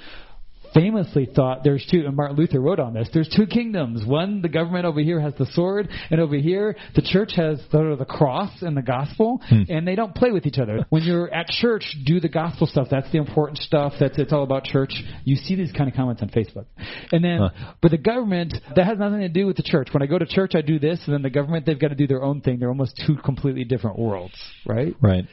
famously 0.73 1.25
thought 1.25 1.63
there's 1.63 1.85
two, 1.89 2.05
and 2.05 2.15
Martin 2.15 2.37
Luther 2.37 2.59
wrote 2.59 2.79
on 2.79 2.93
this. 2.93 3.09
There's 3.13 3.29
two 3.29 3.45
kingdoms. 3.45 4.05
One, 4.05 4.41
the 4.41 4.49
government 4.49 4.85
over 4.85 4.99
here 4.99 5.19
has 5.19 5.33
the 5.37 5.45
sword, 5.53 5.89
and 6.09 6.19
over 6.19 6.35
here 6.35 6.75
the 6.95 7.01
church 7.01 7.33
has 7.35 7.59
the, 7.71 7.95
the 7.97 8.05
cross 8.05 8.51
and 8.61 8.75
the 8.75 8.81
gospel, 8.81 9.41
hmm. 9.47 9.63
and 9.69 9.87
they 9.87 9.95
don't 9.95 10.13
play 10.15 10.31
with 10.31 10.45
each 10.45 10.57
other. 10.57 10.85
When 10.89 11.03
you're 11.03 11.33
at 11.33 11.47
church, 11.47 11.83
do 12.05 12.19
the 12.19 12.29
gospel 12.29 12.67
stuff. 12.67 12.87
That's 12.91 13.11
the 13.11 13.17
important 13.17 13.59
stuff. 13.59 13.93
That's 13.99 14.17
it's 14.17 14.33
all 14.33 14.43
about 14.43 14.63
church. 14.63 14.93
You 15.23 15.35
see 15.35 15.55
these 15.55 15.71
kind 15.71 15.89
of 15.89 15.95
comments 15.95 16.21
on 16.21 16.29
Facebook, 16.29 16.65
and 17.11 17.23
then 17.23 17.37
Huh. 17.37 17.73
but 17.81 17.91
the 17.91 17.97
government 17.97 18.55
that 18.75 18.85
has 18.85 18.97
nothing 18.97 19.19
to 19.19 19.29
do 19.29 19.45
with 19.45 19.57
the 19.57 19.63
church. 19.63 19.89
When 19.91 20.01
I 20.01 20.07
go 20.07 20.17
to 20.17 20.25
church, 20.25 20.53
I 20.55 20.61
do 20.61 20.79
this, 20.79 20.99
and 21.05 21.13
then 21.13 21.21
the 21.21 21.29
government 21.29 21.65
they've 21.65 21.79
got 21.79 21.89
to 21.89 21.95
do 21.95 22.07
their 22.07 22.23
own 22.23 22.41
thing. 22.41 22.59
They're 22.59 22.69
almost 22.69 23.01
two 23.05 23.15
completely 23.15 23.63
different 23.63 23.99
worlds, 23.99 24.33
right? 24.65 24.95
Right. 25.01 25.25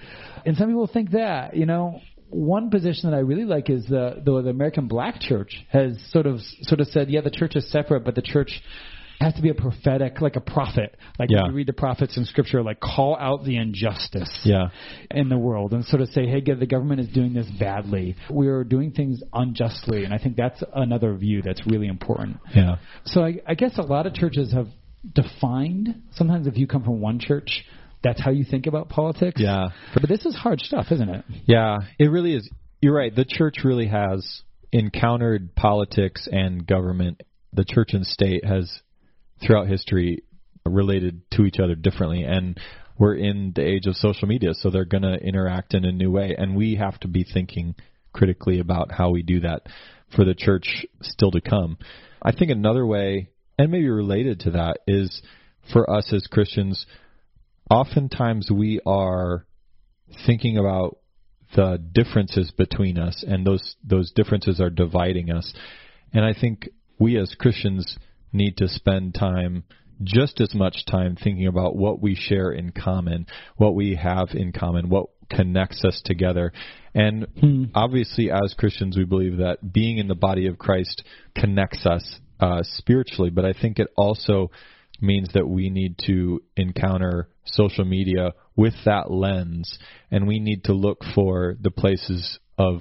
And 0.44 0.56
some 0.56 0.68
people 0.68 0.86
think 0.86 1.12
that, 1.12 1.56
you 1.56 1.66
know, 1.66 2.00
one 2.30 2.70
position 2.70 3.10
that 3.10 3.16
I 3.16 3.20
really 3.20 3.44
like 3.44 3.70
is 3.70 3.86
the, 3.86 4.22
the 4.24 4.42
the 4.42 4.50
American 4.50 4.88
Black 4.88 5.20
Church 5.20 5.64
has 5.70 5.98
sort 6.10 6.26
of 6.26 6.40
sort 6.62 6.80
of 6.80 6.88
said, 6.88 7.10
yeah, 7.10 7.20
the 7.20 7.30
church 7.30 7.56
is 7.56 7.70
separate, 7.70 8.04
but 8.04 8.14
the 8.14 8.22
church 8.22 8.60
has 9.20 9.32
to 9.34 9.42
be 9.42 9.48
a 9.48 9.54
prophetic, 9.54 10.20
like 10.20 10.36
a 10.36 10.40
prophet. 10.40 10.96
Like 11.18 11.30
Yeah. 11.30 11.42
when 11.42 11.52
you 11.52 11.56
read 11.56 11.68
the 11.68 11.72
prophets 11.72 12.16
in 12.16 12.24
scripture, 12.24 12.62
like 12.62 12.80
call 12.80 13.16
out 13.16 13.44
the 13.44 13.56
injustice 13.56 14.40
Yeah. 14.44 14.68
in 15.10 15.28
the 15.28 15.38
world 15.38 15.72
and 15.72 15.84
sort 15.84 16.02
of 16.02 16.08
say, 16.08 16.26
hey, 16.26 16.40
the 16.40 16.66
government 16.66 17.00
is 17.00 17.08
doing 17.08 17.32
this 17.32 17.46
badly. 17.58 18.16
We're 18.28 18.64
doing 18.64 18.90
things 18.90 19.22
unjustly. 19.32 20.04
And 20.04 20.12
I 20.12 20.18
think 20.18 20.36
that's 20.36 20.62
another 20.74 21.14
view 21.14 21.42
that's 21.42 21.64
really 21.66 21.86
important. 21.86 22.38
Yeah. 22.54 22.76
So 23.04 23.24
I, 23.24 23.40
I 23.46 23.54
guess 23.54 23.78
a 23.78 23.82
lot 23.82 24.06
of 24.06 24.14
churches 24.14 24.52
have 24.52 24.66
defined, 25.14 26.02
sometimes 26.12 26.46
if 26.46 26.56
you 26.56 26.66
come 26.66 26.82
from 26.82 27.00
one 27.00 27.18
church, 27.18 27.64
that's 28.04 28.20
how 28.20 28.30
you 28.30 28.44
think 28.44 28.66
about 28.66 28.88
politics. 28.90 29.40
Yeah. 29.40 29.68
But 29.94 30.08
this 30.08 30.24
is 30.26 30.36
hard 30.36 30.60
stuff, 30.60 30.86
isn't 30.92 31.08
it? 31.08 31.24
Yeah, 31.46 31.78
it 31.98 32.08
really 32.10 32.34
is. 32.34 32.48
You're 32.80 32.94
right. 32.94 33.14
The 33.14 33.24
church 33.24 33.60
really 33.64 33.88
has 33.88 34.42
encountered 34.70 35.54
politics 35.56 36.28
and 36.30 36.66
government. 36.66 37.22
The 37.54 37.64
church 37.64 37.94
and 37.94 38.06
state 38.06 38.44
has, 38.44 38.70
throughout 39.44 39.68
history, 39.68 40.22
related 40.66 41.22
to 41.32 41.44
each 41.44 41.58
other 41.58 41.74
differently. 41.74 42.24
And 42.24 42.60
we're 42.98 43.14
in 43.14 43.52
the 43.54 43.62
age 43.66 43.86
of 43.86 43.96
social 43.96 44.28
media, 44.28 44.54
so 44.54 44.70
they're 44.70 44.84
going 44.84 45.02
to 45.02 45.14
interact 45.14 45.74
in 45.74 45.84
a 45.84 45.92
new 45.92 46.10
way. 46.10 46.34
And 46.36 46.54
we 46.54 46.76
have 46.76 47.00
to 47.00 47.08
be 47.08 47.24
thinking 47.24 47.74
critically 48.12 48.60
about 48.60 48.92
how 48.92 49.10
we 49.10 49.22
do 49.22 49.40
that 49.40 49.62
for 50.14 50.24
the 50.24 50.34
church 50.34 50.86
still 51.02 51.30
to 51.32 51.40
come. 51.40 51.78
I 52.22 52.32
think 52.32 52.50
another 52.50 52.86
way, 52.86 53.30
and 53.58 53.72
maybe 53.72 53.88
related 53.88 54.40
to 54.40 54.50
that, 54.52 54.78
is 54.86 55.22
for 55.72 55.90
us 55.90 56.12
as 56.12 56.26
Christians, 56.26 56.86
oftentimes 57.70 58.50
we 58.52 58.80
are 58.86 59.46
thinking 60.26 60.58
about 60.58 60.98
the 61.54 61.82
differences 61.92 62.50
between 62.56 62.98
us 62.98 63.24
and 63.26 63.46
those 63.46 63.76
those 63.84 64.12
differences 64.12 64.60
are 64.60 64.70
dividing 64.70 65.30
us. 65.30 65.52
And 66.12 66.24
i 66.24 66.32
think 66.38 66.68
we 66.98 67.18
as 67.18 67.34
christians 67.38 67.98
need 68.32 68.56
to 68.56 68.68
spend 68.68 69.14
time 69.14 69.64
just 70.02 70.40
as 70.40 70.54
much 70.54 70.84
time 70.90 71.16
thinking 71.16 71.46
about 71.46 71.76
what 71.76 72.02
we 72.02 72.14
share 72.14 72.50
in 72.50 72.70
common 72.70 73.26
what 73.56 73.74
we 73.74 73.94
have 73.94 74.28
in 74.32 74.52
common 74.52 74.88
what 74.88 75.06
connects 75.30 75.84
us 75.84 76.02
together. 76.04 76.52
And 76.94 77.70
obviously 77.74 78.30
as 78.30 78.54
christians 78.58 78.96
we 78.96 79.04
believe 79.04 79.38
that 79.38 79.72
being 79.72 79.98
in 79.98 80.08
the 80.08 80.14
body 80.14 80.46
of 80.46 80.58
christ 80.58 81.02
connects 81.36 81.86
us 81.86 82.18
uh, 82.40 82.62
spiritually 82.62 83.30
but 83.30 83.44
i 83.44 83.52
think 83.52 83.78
it 83.78 83.88
also 83.96 84.50
means 85.00 85.30
that 85.34 85.48
we 85.48 85.70
need 85.70 85.96
to 86.06 86.42
encounter 86.56 87.28
social 87.44 87.84
media 87.84 88.32
with 88.56 88.74
that 88.84 89.10
lens 89.10 89.78
and 90.10 90.26
we 90.26 90.38
need 90.38 90.64
to 90.64 90.72
look 90.72 91.02
for 91.14 91.56
the 91.60 91.70
places 91.70 92.38
of 92.56 92.80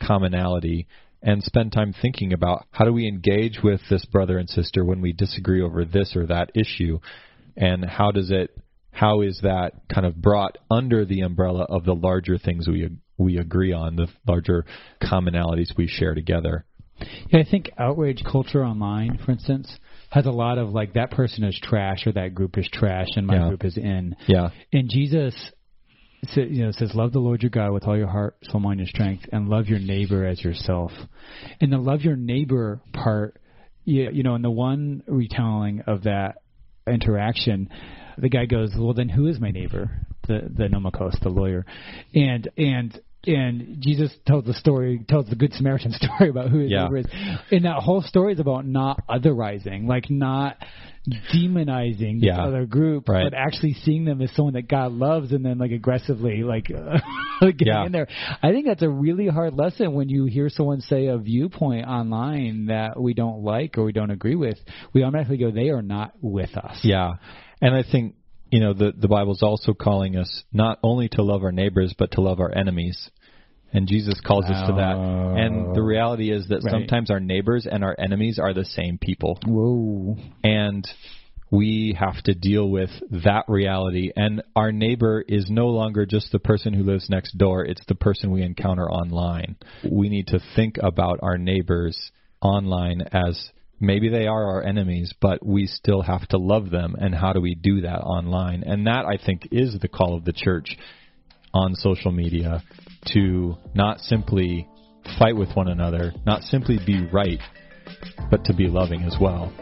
commonality 0.00 0.86
and 1.22 1.42
spend 1.42 1.72
time 1.72 1.94
thinking 2.00 2.32
about 2.32 2.66
how 2.70 2.84
do 2.84 2.92
we 2.92 3.08
engage 3.08 3.60
with 3.64 3.80
this 3.90 4.04
brother 4.04 4.38
and 4.38 4.48
sister 4.48 4.84
when 4.84 5.00
we 5.00 5.12
disagree 5.12 5.62
over 5.62 5.84
this 5.84 6.14
or 6.14 6.26
that 6.26 6.50
issue 6.54 6.98
and 7.56 7.84
how 7.84 8.10
does 8.10 8.30
it 8.30 8.56
how 8.92 9.20
is 9.20 9.40
that 9.42 9.72
kind 9.92 10.06
of 10.06 10.16
brought 10.16 10.56
under 10.70 11.04
the 11.04 11.20
umbrella 11.20 11.66
of 11.68 11.84
the 11.84 11.94
larger 11.94 12.38
things 12.38 12.66
we 12.66 12.88
we 13.18 13.38
agree 13.38 13.72
on 13.72 13.96
the 13.96 14.08
larger 14.26 14.64
commonalities 15.02 15.76
we 15.76 15.86
share 15.86 16.14
together? 16.14 16.64
Yeah, 17.28 17.40
I 17.40 17.50
think 17.50 17.70
outrage 17.78 18.22
culture 18.24 18.64
online, 18.64 19.18
for 19.24 19.32
instance, 19.32 19.78
has 20.10 20.26
a 20.26 20.30
lot 20.30 20.58
of 20.58 20.70
like 20.70 20.94
that 20.94 21.10
person 21.10 21.44
is 21.44 21.58
trash 21.62 22.06
or 22.06 22.12
that 22.12 22.34
group 22.34 22.56
is 22.58 22.68
trash 22.72 23.08
and 23.16 23.26
my 23.26 23.36
Yeah. 23.36 23.48
group 23.48 23.64
is 23.64 23.76
in. 23.76 24.16
yeah 24.26 24.50
And 24.72 24.88
Jesus, 24.88 25.34
sa- 26.28 26.40
you 26.40 26.64
know, 26.64 26.70
says, 26.70 26.94
"Love 26.94 27.12
the 27.12 27.18
Lord 27.20 27.42
your 27.42 27.50
God 27.50 27.72
with 27.72 27.84
all 27.86 27.96
your 27.96 28.06
heart, 28.08 28.36
soul, 28.44 28.60
mind, 28.60 28.80
and 28.80 28.88
strength, 28.88 29.28
and 29.32 29.48
love 29.48 29.68
your 29.68 29.78
neighbor 29.80 30.24
as 30.24 30.42
yourself." 30.42 30.92
And 31.60 31.72
the 31.72 31.78
love 31.78 32.02
your 32.02 32.16
neighbor 32.16 32.80
part, 32.92 33.40
you, 33.84 34.10
you 34.10 34.22
know, 34.22 34.34
in 34.34 34.42
the 34.42 34.50
one 34.50 35.02
retelling 35.06 35.80
of 35.82 36.04
that 36.04 36.36
interaction, 36.86 37.68
the 38.18 38.28
guy 38.28 38.46
goes, 38.46 38.74
"Well, 38.76 38.94
then 38.94 39.08
who 39.08 39.26
is 39.26 39.40
my 39.40 39.50
neighbor?" 39.50 39.90
The 40.26 40.48
the 40.52 40.68
nomikos, 40.68 41.18
the 41.20 41.30
lawyer, 41.30 41.64
and 42.14 42.48
and. 42.56 42.98
And 43.26 43.78
Jesus 43.80 44.12
tells 44.26 44.44
the 44.44 44.54
story, 44.54 45.00
tells 45.08 45.26
the 45.28 45.34
Good 45.36 45.52
Samaritan 45.52 45.92
story 46.00 46.30
about 46.30 46.48
who 46.50 46.58
his 46.60 46.70
Yeah. 46.70 46.84
neighbor 46.84 46.98
is. 46.98 47.06
And 47.50 47.64
that 47.64 47.82
whole 47.82 48.02
story 48.02 48.34
is 48.34 48.40
about 48.40 48.66
not 48.66 49.00
otherizing, 49.08 49.88
like 49.88 50.08
not 50.10 50.56
demonizing 51.32 52.20
the 52.20 52.26
Yeah. 52.28 52.42
other 52.44 52.66
group, 52.66 53.08
Right. 53.08 53.24
but 53.24 53.34
actually 53.34 53.74
seeing 53.74 54.04
them 54.04 54.20
as 54.22 54.30
someone 54.32 54.54
that 54.54 54.68
God 54.68 54.92
loves 54.92 55.32
and 55.32 55.44
then 55.44 55.58
like 55.58 55.70
aggressively 55.72 56.42
like 56.44 56.66
getting 56.66 57.66
Yeah. 57.66 57.86
in 57.86 57.92
there. 57.92 58.06
I 58.42 58.52
think 58.52 58.66
that's 58.66 58.82
a 58.82 58.88
really 58.88 59.26
hard 59.28 59.54
lesson 59.54 59.92
when 59.94 60.08
you 60.08 60.24
hear 60.26 60.48
someone 60.48 60.80
say 60.80 61.06
a 61.06 61.18
viewpoint 61.18 61.86
online 61.86 62.66
that 62.66 63.00
we 63.00 63.14
don't 63.14 63.42
like 63.42 63.78
or 63.78 63.84
we 63.84 63.92
don't 63.92 64.10
agree 64.10 64.36
with. 64.36 64.58
We 64.92 65.02
automatically 65.02 65.38
go, 65.38 65.50
they 65.50 65.70
are 65.70 65.82
not 65.82 66.12
with 66.20 66.56
us. 66.56 66.80
Yeah, 66.84 67.14
and 67.60 67.74
I 67.74 67.82
think 67.82 68.14
you 68.50 68.60
know 68.60 68.72
the 68.72 68.92
the 68.96 69.08
Bible's 69.08 69.42
also 69.42 69.74
calling 69.74 70.16
us 70.16 70.44
not 70.52 70.78
only 70.82 71.08
to 71.10 71.22
love 71.22 71.42
our 71.42 71.52
neighbors 71.52 71.94
but 71.98 72.12
to 72.12 72.20
love 72.20 72.40
our 72.40 72.56
enemies, 72.56 73.10
and 73.72 73.88
Jesus 73.88 74.20
calls 74.20 74.44
us 74.46 74.68
to 74.68 74.74
that. 74.74 74.96
And 74.96 75.74
the 75.74 75.82
reality 75.82 76.30
is 76.30 76.48
that 76.48 76.62
Right. 76.62 76.70
sometimes 76.70 77.10
our 77.10 77.20
neighbors 77.20 77.66
and 77.66 77.84
our 77.84 77.94
enemies 77.98 78.38
are 78.38 78.54
the 78.54 78.64
same 78.64 78.98
people, 78.98 79.38
Whoa. 79.46 80.16
and 80.42 80.86
we 81.50 81.96
have 81.98 82.22
to 82.24 82.34
deal 82.34 82.68
with 82.68 82.90
that 83.10 83.44
reality. 83.48 84.10
And 84.16 84.42
our 84.56 84.72
neighbor 84.72 85.24
is 85.26 85.48
no 85.48 85.68
longer 85.68 86.04
just 86.04 86.32
the 86.32 86.38
person 86.40 86.72
who 86.72 86.82
lives 86.82 87.08
next 87.10 87.36
door; 87.38 87.64
it's 87.64 87.84
the 87.86 87.94
person 87.94 88.30
we 88.30 88.42
encounter 88.42 88.90
online. 88.90 89.56
We 89.88 90.08
need 90.08 90.28
to 90.28 90.40
think 90.54 90.78
about 90.82 91.20
our 91.22 91.38
neighbors 91.38 92.12
online 92.40 93.02
as 93.12 93.50
maybe 93.80 94.08
they 94.08 94.26
are 94.26 94.44
our 94.44 94.62
enemies, 94.62 95.12
but 95.20 95.44
we 95.44 95.66
still 95.66 96.02
have 96.02 96.26
to 96.28 96.38
love 96.38 96.70
them. 96.70 96.96
And 96.98 97.14
how 97.14 97.32
do 97.32 97.40
we 97.40 97.54
do 97.54 97.82
that 97.82 98.00
online? 98.00 98.62
And 98.64 98.86
that, 98.86 99.04
I 99.04 99.16
think, 99.24 99.48
is 99.52 99.78
the 99.80 99.88
call 99.88 100.16
of 100.16 100.24
the 100.24 100.32
church 100.32 100.76
on 101.52 101.74
social 101.74 102.12
media 102.12 102.62
to 103.12 103.56
not 103.74 104.00
simply 104.00 104.68
fight 105.18 105.36
with 105.36 105.54
one 105.54 105.68
another, 105.68 106.12
not 106.24 106.42
simply 106.42 106.78
be 106.84 107.06
right, 107.12 107.40
but 108.30 108.44
to 108.46 108.54
be 108.54 108.66
loving 108.66 109.02
as 109.02 109.16
well. 109.20 109.52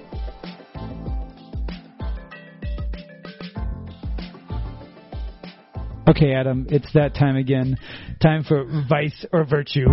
Okay, 6.07 6.35
Adam, 6.35 6.67
it's 6.69 6.93
that 6.93 7.15
time 7.15 7.37
again. 7.37 7.77
Time 8.21 8.45
for 8.45 8.65
vice 8.89 9.25
or 9.33 9.45
virtue. 9.45 9.87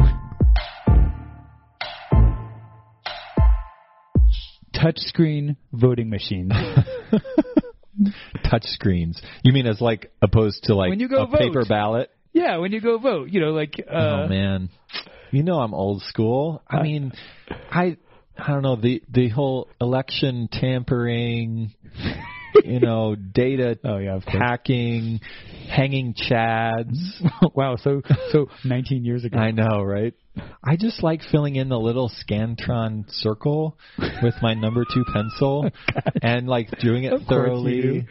Touchscreen 4.81 5.55
voting 5.71 6.09
machines. 6.09 6.51
Touch 8.49 8.63
screens. 8.63 9.21
You 9.43 9.53
mean 9.53 9.67
as 9.67 9.79
like 9.79 10.11
opposed 10.21 10.63
to 10.63 10.75
like 10.75 10.89
When 10.89 10.99
you 10.99 11.07
go 11.07 11.23
a 11.23 11.27
vote. 11.27 11.39
paper 11.39 11.65
ballot? 11.65 12.09
yeah, 12.33 12.57
when 12.57 12.71
you 12.71 12.81
go 12.81 12.97
vote, 12.97 13.29
you 13.29 13.39
know, 13.41 13.51
like 13.51 13.75
uh, 13.79 13.93
oh 13.93 14.27
man, 14.27 14.69
you 15.31 15.43
know 15.43 15.59
I'm 15.59 15.73
old 15.73 16.01
school. 16.03 16.63
I 16.67 16.81
mean, 16.81 17.11
I 17.69 17.97
I 18.37 18.47
don't 18.47 18.63
know 18.63 18.75
the 18.75 19.03
the 19.09 19.29
whole 19.29 19.67
election 19.79 20.49
tampering, 20.51 21.73
you 22.65 22.79
know, 22.79 23.15
data 23.15 23.77
Oh 23.83 23.97
yeah, 23.97 24.19
hacking, 24.25 25.19
hanging 25.69 26.13
chads. 26.13 26.97
wow, 27.55 27.75
so 27.77 28.01
so 28.31 28.47
19 28.63 29.03
years 29.05 29.23
ago. 29.25 29.37
I 29.37 29.51
know, 29.51 29.81
right? 29.83 30.13
I 30.63 30.77
just 30.77 31.03
like 31.03 31.21
filling 31.29 31.57
in 31.57 31.67
the 31.67 31.77
little 31.77 32.09
Scantron 32.09 33.03
circle 33.09 33.77
with 34.23 34.35
my 34.41 34.53
number 34.53 34.85
two 34.85 35.03
pencil 35.13 35.69
and 36.21 36.47
like 36.47 36.69
doing 36.79 37.03
it 37.03 37.11
Of 37.11 37.23
thoroughly. 37.23 37.81
do. 37.81 38.01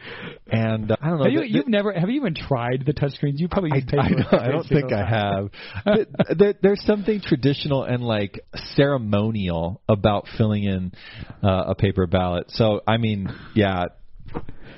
And 0.50 0.90
uh, 0.90 0.96
I 1.00 1.08
don't 1.08 1.18
know. 1.18 1.24
Have 1.24 1.32
you, 1.32 1.42
you've 1.42 1.68
never 1.68 1.92
have 1.92 2.10
you 2.10 2.16
even 2.16 2.34
tried 2.34 2.84
the 2.84 2.92
touchscreens? 2.92 3.38
You 3.38 3.48
probably 3.48 3.70
I, 3.72 3.80
paper. 3.80 4.00
I, 4.00 4.08
don't, 4.08 4.34
I 4.34 4.48
don't 4.48 4.68
think 4.68 4.92
I 4.92 5.08
have. 5.08 5.50
But 5.84 6.38
there, 6.38 6.54
there's 6.60 6.82
something 6.84 7.22
traditional 7.22 7.84
and 7.84 8.02
like 8.02 8.40
ceremonial 8.74 9.80
about 9.88 10.26
filling 10.36 10.64
in 10.64 10.92
uh, 11.42 11.64
a 11.68 11.74
paper 11.74 12.06
ballot. 12.06 12.50
So 12.50 12.82
I 12.86 12.98
mean, 12.98 13.28
yeah, 13.54 13.86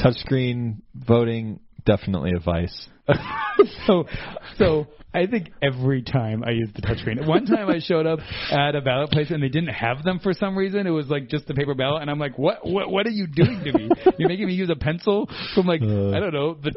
touchscreen 0.00 0.82
voting 0.94 1.60
definitely 1.84 2.32
a 2.36 2.40
vice. 2.40 2.88
so 3.86 4.06
so 4.58 4.86
I 5.14 5.26
think 5.26 5.50
every 5.60 6.02
time 6.02 6.42
I 6.42 6.52
use 6.52 6.70
the 6.74 6.80
touchscreen. 6.80 7.26
One 7.26 7.44
time 7.44 7.68
I 7.68 7.80
showed 7.80 8.06
up 8.06 8.20
at 8.50 8.74
a 8.74 8.80
ballot 8.80 9.10
place 9.10 9.30
and 9.30 9.42
they 9.42 9.50
didn't 9.50 9.74
have 9.74 10.04
them 10.04 10.20
for 10.20 10.32
some 10.32 10.56
reason. 10.56 10.86
It 10.86 10.90
was 10.90 11.08
like 11.08 11.28
just 11.28 11.46
the 11.46 11.52
paper 11.52 11.74
ballot, 11.74 12.00
and 12.00 12.10
I'm 12.10 12.18
like, 12.18 12.38
what 12.38 12.66
what 12.66 12.90
what 12.90 13.06
are 13.06 13.10
you 13.10 13.26
doing 13.26 13.62
to 13.64 13.72
me? 13.76 13.90
You're 14.18 14.28
making 14.30 14.46
me 14.46 14.54
use 14.54 14.70
a 14.70 14.76
pencil 14.76 15.28
from 15.54 15.66
like 15.66 15.82
Uh. 15.82 16.12
I 16.12 16.20
don't 16.20 16.32
know 16.32 16.54
the 16.54 16.72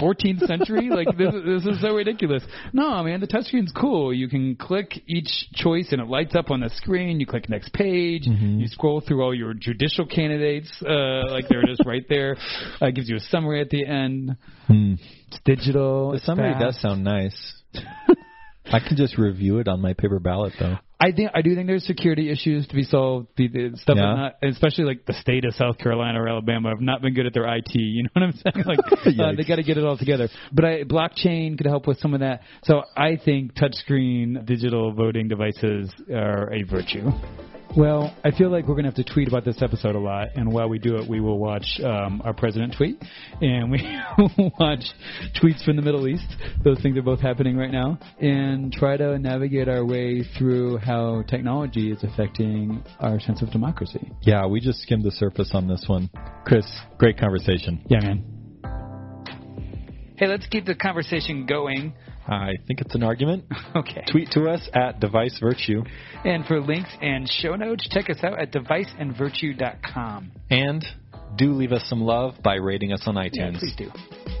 14th 0.00 0.46
century. 0.46 0.88
Like 0.88 1.18
this 1.18 1.34
is- 1.34 1.44
this 1.64 1.74
is 1.74 1.80
so 1.82 1.94
ridiculous. 1.94 2.42
No, 2.72 3.02
man, 3.02 3.20
the 3.20 3.26
touchscreen's 3.26 3.72
cool. 3.72 4.12
You 4.14 4.28
can 4.28 4.56
click 4.56 5.02
each 5.06 5.28
choice 5.54 5.88
and 5.92 6.00
it 6.00 6.08
lights 6.08 6.34
up 6.34 6.50
on 6.50 6.60
the 6.60 6.70
screen. 6.70 7.20
You 7.20 7.26
click 7.26 7.48
next 7.50 7.72
page. 7.72 8.24
Mm-hmm. 8.26 8.60
You 8.60 8.68
scroll 8.68 9.00
through 9.00 9.22
all 9.22 9.34
your 9.34 9.52
judicial 9.52 10.06
candidates, 10.06 10.70
uh, 10.82 11.30
like 11.30 11.48
there 11.48 11.60
it 11.60 11.68
is 11.70 11.78
right 11.84 12.04
there. 12.08 12.36
Uh, 12.80 12.86
it 12.86 12.94
gives 12.94 13.08
you 13.08 13.16
a 13.16 13.20
summary 13.20 13.60
at 13.60 13.68
the 13.70 13.84
end. 13.86 14.36
Hmm. 14.66 14.94
It's 15.28 15.38
digital. 15.44 16.12
It's 16.14 16.24
summary 16.24 16.52
fast. 16.52 16.64
does 16.64 16.80
sound 16.80 17.04
nice. 17.04 17.54
I 18.72 18.80
can 18.80 18.96
just 18.96 19.16
review 19.16 19.58
it 19.58 19.68
on 19.68 19.80
my 19.80 19.92
paper 19.92 20.18
ballot 20.18 20.52
though. 20.58 20.76
I 20.98 21.12
think 21.12 21.30
I 21.34 21.42
do 21.42 21.54
think 21.54 21.66
there's 21.66 21.84
security 21.84 22.30
issues 22.30 22.66
to 22.68 22.74
be 22.74 22.82
solved. 22.82 23.28
The, 23.36 23.48
the 23.48 23.76
stuff, 23.76 23.96
Yeah. 23.98 24.14
not, 24.14 24.36
especially 24.42 24.84
like 24.84 25.04
the 25.04 25.12
state 25.12 25.44
of 25.44 25.54
South 25.54 25.76
Carolina 25.78 26.22
or 26.22 26.28
Alabama, 26.28 26.70
have 26.70 26.80
not 26.80 27.02
been 27.02 27.12
good 27.14 27.26
at 27.26 27.34
their 27.34 27.46
IT. 27.54 27.74
You 27.74 28.04
know 28.04 28.08
what 28.14 28.22
I'm 28.22 28.32
saying? 28.32 28.64
Like 28.66 28.78
uh, 29.20 29.32
they 29.36 29.44
got 29.44 29.56
to 29.56 29.62
get 29.62 29.76
it 29.76 29.84
all 29.84 29.98
together. 29.98 30.28
But 30.52 30.64
I, 30.64 30.82
blockchain 30.84 31.58
could 31.58 31.66
help 31.66 31.86
with 31.86 31.98
some 31.98 32.14
of 32.14 32.20
that. 32.20 32.40
So 32.64 32.82
I 32.96 33.16
think 33.22 33.52
touchscreen 33.54 34.46
digital 34.46 34.92
voting 34.92 35.28
devices 35.28 35.92
are 36.10 36.52
a 36.52 36.62
virtue. 36.62 37.10
Well, 37.76 38.16
I 38.24 38.30
feel 38.30 38.48
like 38.48 38.66
we're 38.66 38.74
going 38.74 38.84
to 38.84 38.90
have 38.90 39.06
to 39.06 39.12
tweet 39.12 39.28
about 39.28 39.44
this 39.44 39.60
episode 39.60 39.96
a 39.96 39.98
lot, 39.98 40.28
and 40.34 40.50
while 40.50 40.66
we 40.66 40.78
do 40.78 40.96
it, 40.96 41.06
we 41.06 41.20
will 41.20 41.38
watch 41.38 41.78
um, 41.84 42.22
our 42.24 42.32
president 42.32 42.74
tweet, 42.74 42.96
and 43.42 43.70
we 43.70 43.82
will 44.16 44.50
watch 44.58 44.82
tweets 45.34 45.62
from 45.62 45.76
the 45.76 45.82
Middle 45.82 46.08
East. 46.08 46.24
Those 46.64 46.80
things 46.80 46.96
are 46.96 47.02
both 47.02 47.20
happening 47.20 47.54
right 47.54 47.70
now, 47.70 47.98
and 48.18 48.72
try 48.72 48.96
to 48.96 49.18
navigate 49.18 49.68
our 49.68 49.84
way 49.84 50.22
through 50.38 50.78
how 50.78 51.22
technology 51.28 51.92
is 51.92 52.02
affecting 52.02 52.82
our 52.98 53.20
sense 53.20 53.42
of 53.42 53.50
democracy. 53.50 54.10
Yeah, 54.22 54.46
we 54.46 54.60
just 54.60 54.80
skimmed 54.80 55.04
the 55.04 55.10
surface 55.10 55.50
on 55.52 55.68
this 55.68 55.84
one. 55.86 56.08
Chris, 56.46 56.64
great 56.96 57.18
conversation. 57.18 57.84
Yeah, 57.90 58.00
man. 58.00 58.24
Hey, 60.16 60.28
let's 60.28 60.46
keep 60.46 60.64
the 60.64 60.74
conversation 60.74 61.44
going. 61.44 61.92
I 62.28 62.52
think 62.66 62.80
it's 62.80 62.94
an 62.94 63.02
argument. 63.02 63.44
Okay. 63.76 64.04
Tweet 64.10 64.30
to 64.30 64.48
us 64.48 64.68
at 64.72 65.00
Device 65.00 65.38
Virtue. 65.38 65.82
And 66.24 66.46
for 66.46 66.60
links 66.60 66.88
and 67.02 67.28
show 67.28 67.56
notes, 67.56 67.86
check 67.90 68.08
us 68.08 68.16
out 68.22 68.40
at 68.40 68.50
deviceandvirtue.com. 68.52 70.32
And 70.48 70.84
do 71.36 71.52
leave 71.52 71.72
us 71.72 71.86
some 71.88 72.00
love 72.00 72.34
by 72.42 72.54
rating 72.54 72.92
us 72.92 73.02
on 73.06 73.16
iTunes. 73.16 73.34
Yeah, 73.34 73.58
please 73.58 73.76
do. 73.76 74.35